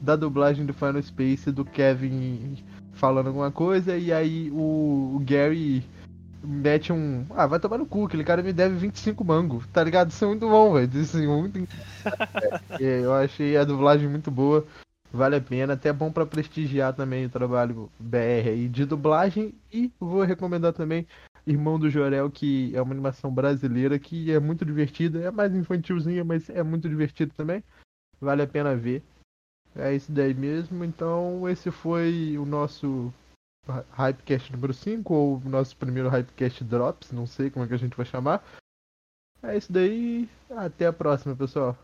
da 0.00 0.16
dublagem 0.16 0.66
do 0.66 0.74
Final 0.74 1.02
Space 1.02 1.50
do 1.50 1.64
Kevin 1.64 2.56
falando 2.92 3.28
alguma 3.28 3.50
coisa 3.50 3.96
e 3.96 4.12
aí 4.12 4.50
o, 4.50 5.16
o 5.16 5.22
Gary 5.24 5.84
mete 6.42 6.92
um. 6.92 7.26
Ah, 7.30 7.46
vai 7.46 7.58
tomar 7.58 7.78
no 7.78 7.86
cu, 7.86 8.06
aquele 8.06 8.24
cara 8.24 8.42
me 8.42 8.52
deve 8.52 8.76
25 8.76 9.24
mango, 9.24 9.62
tá 9.72 9.82
ligado? 9.82 10.10
Isso 10.10 10.24
é 10.24 10.28
muito 10.28 10.48
bom, 10.48 10.72
velho. 10.72 11.00
Assim, 11.00 11.26
muito... 11.26 11.58
é, 12.80 13.00
eu 13.04 13.12
achei 13.12 13.56
a 13.56 13.64
dublagem 13.64 14.08
muito 14.08 14.30
boa, 14.30 14.66
vale 15.12 15.36
a 15.36 15.40
pena, 15.40 15.74
até 15.74 15.92
bom 15.92 16.10
para 16.10 16.26
prestigiar 16.26 16.94
também 16.94 17.26
o 17.26 17.30
trabalho 17.30 17.90
BR 17.98 18.50
aí 18.50 18.68
de 18.68 18.84
dublagem. 18.84 19.54
E 19.72 19.92
vou 20.00 20.22
recomendar 20.22 20.72
também 20.72 21.06
Irmão 21.46 21.78
do 21.78 21.88
Jorel, 21.88 22.30
que 22.30 22.74
é 22.76 22.82
uma 22.82 22.92
animação 22.92 23.32
brasileira 23.32 23.98
que 23.98 24.30
é 24.30 24.38
muito 24.38 24.64
divertida, 24.64 25.20
é 25.20 25.30
mais 25.30 25.54
infantilzinha, 25.54 26.22
mas 26.22 26.50
é 26.50 26.62
muito 26.62 26.88
divertido 26.88 27.32
também. 27.34 27.64
Vale 28.20 28.42
a 28.42 28.46
pena 28.46 28.76
ver. 28.76 29.02
É 29.74 29.94
isso 29.94 30.12
daí 30.12 30.34
mesmo. 30.34 30.84
Então, 30.84 31.48
esse 31.48 31.70
foi 31.70 32.36
o 32.38 32.44
nosso 32.44 33.12
Hypecast 33.92 34.52
número 34.52 34.72
5, 34.72 35.14
ou 35.14 35.40
nosso 35.44 35.76
primeiro 35.76 36.08
Hypecast 36.08 36.64
Drops, 36.64 37.12
não 37.12 37.26
sei 37.26 37.50
como 37.50 37.64
é 37.64 37.68
que 37.68 37.74
a 37.74 37.78
gente 37.78 37.96
vai 37.96 38.06
chamar. 38.06 38.42
É 39.42 39.56
isso 39.56 39.72
daí. 39.72 40.28
Até 40.50 40.86
a 40.86 40.92
próxima, 40.92 41.36
pessoal. 41.36 41.76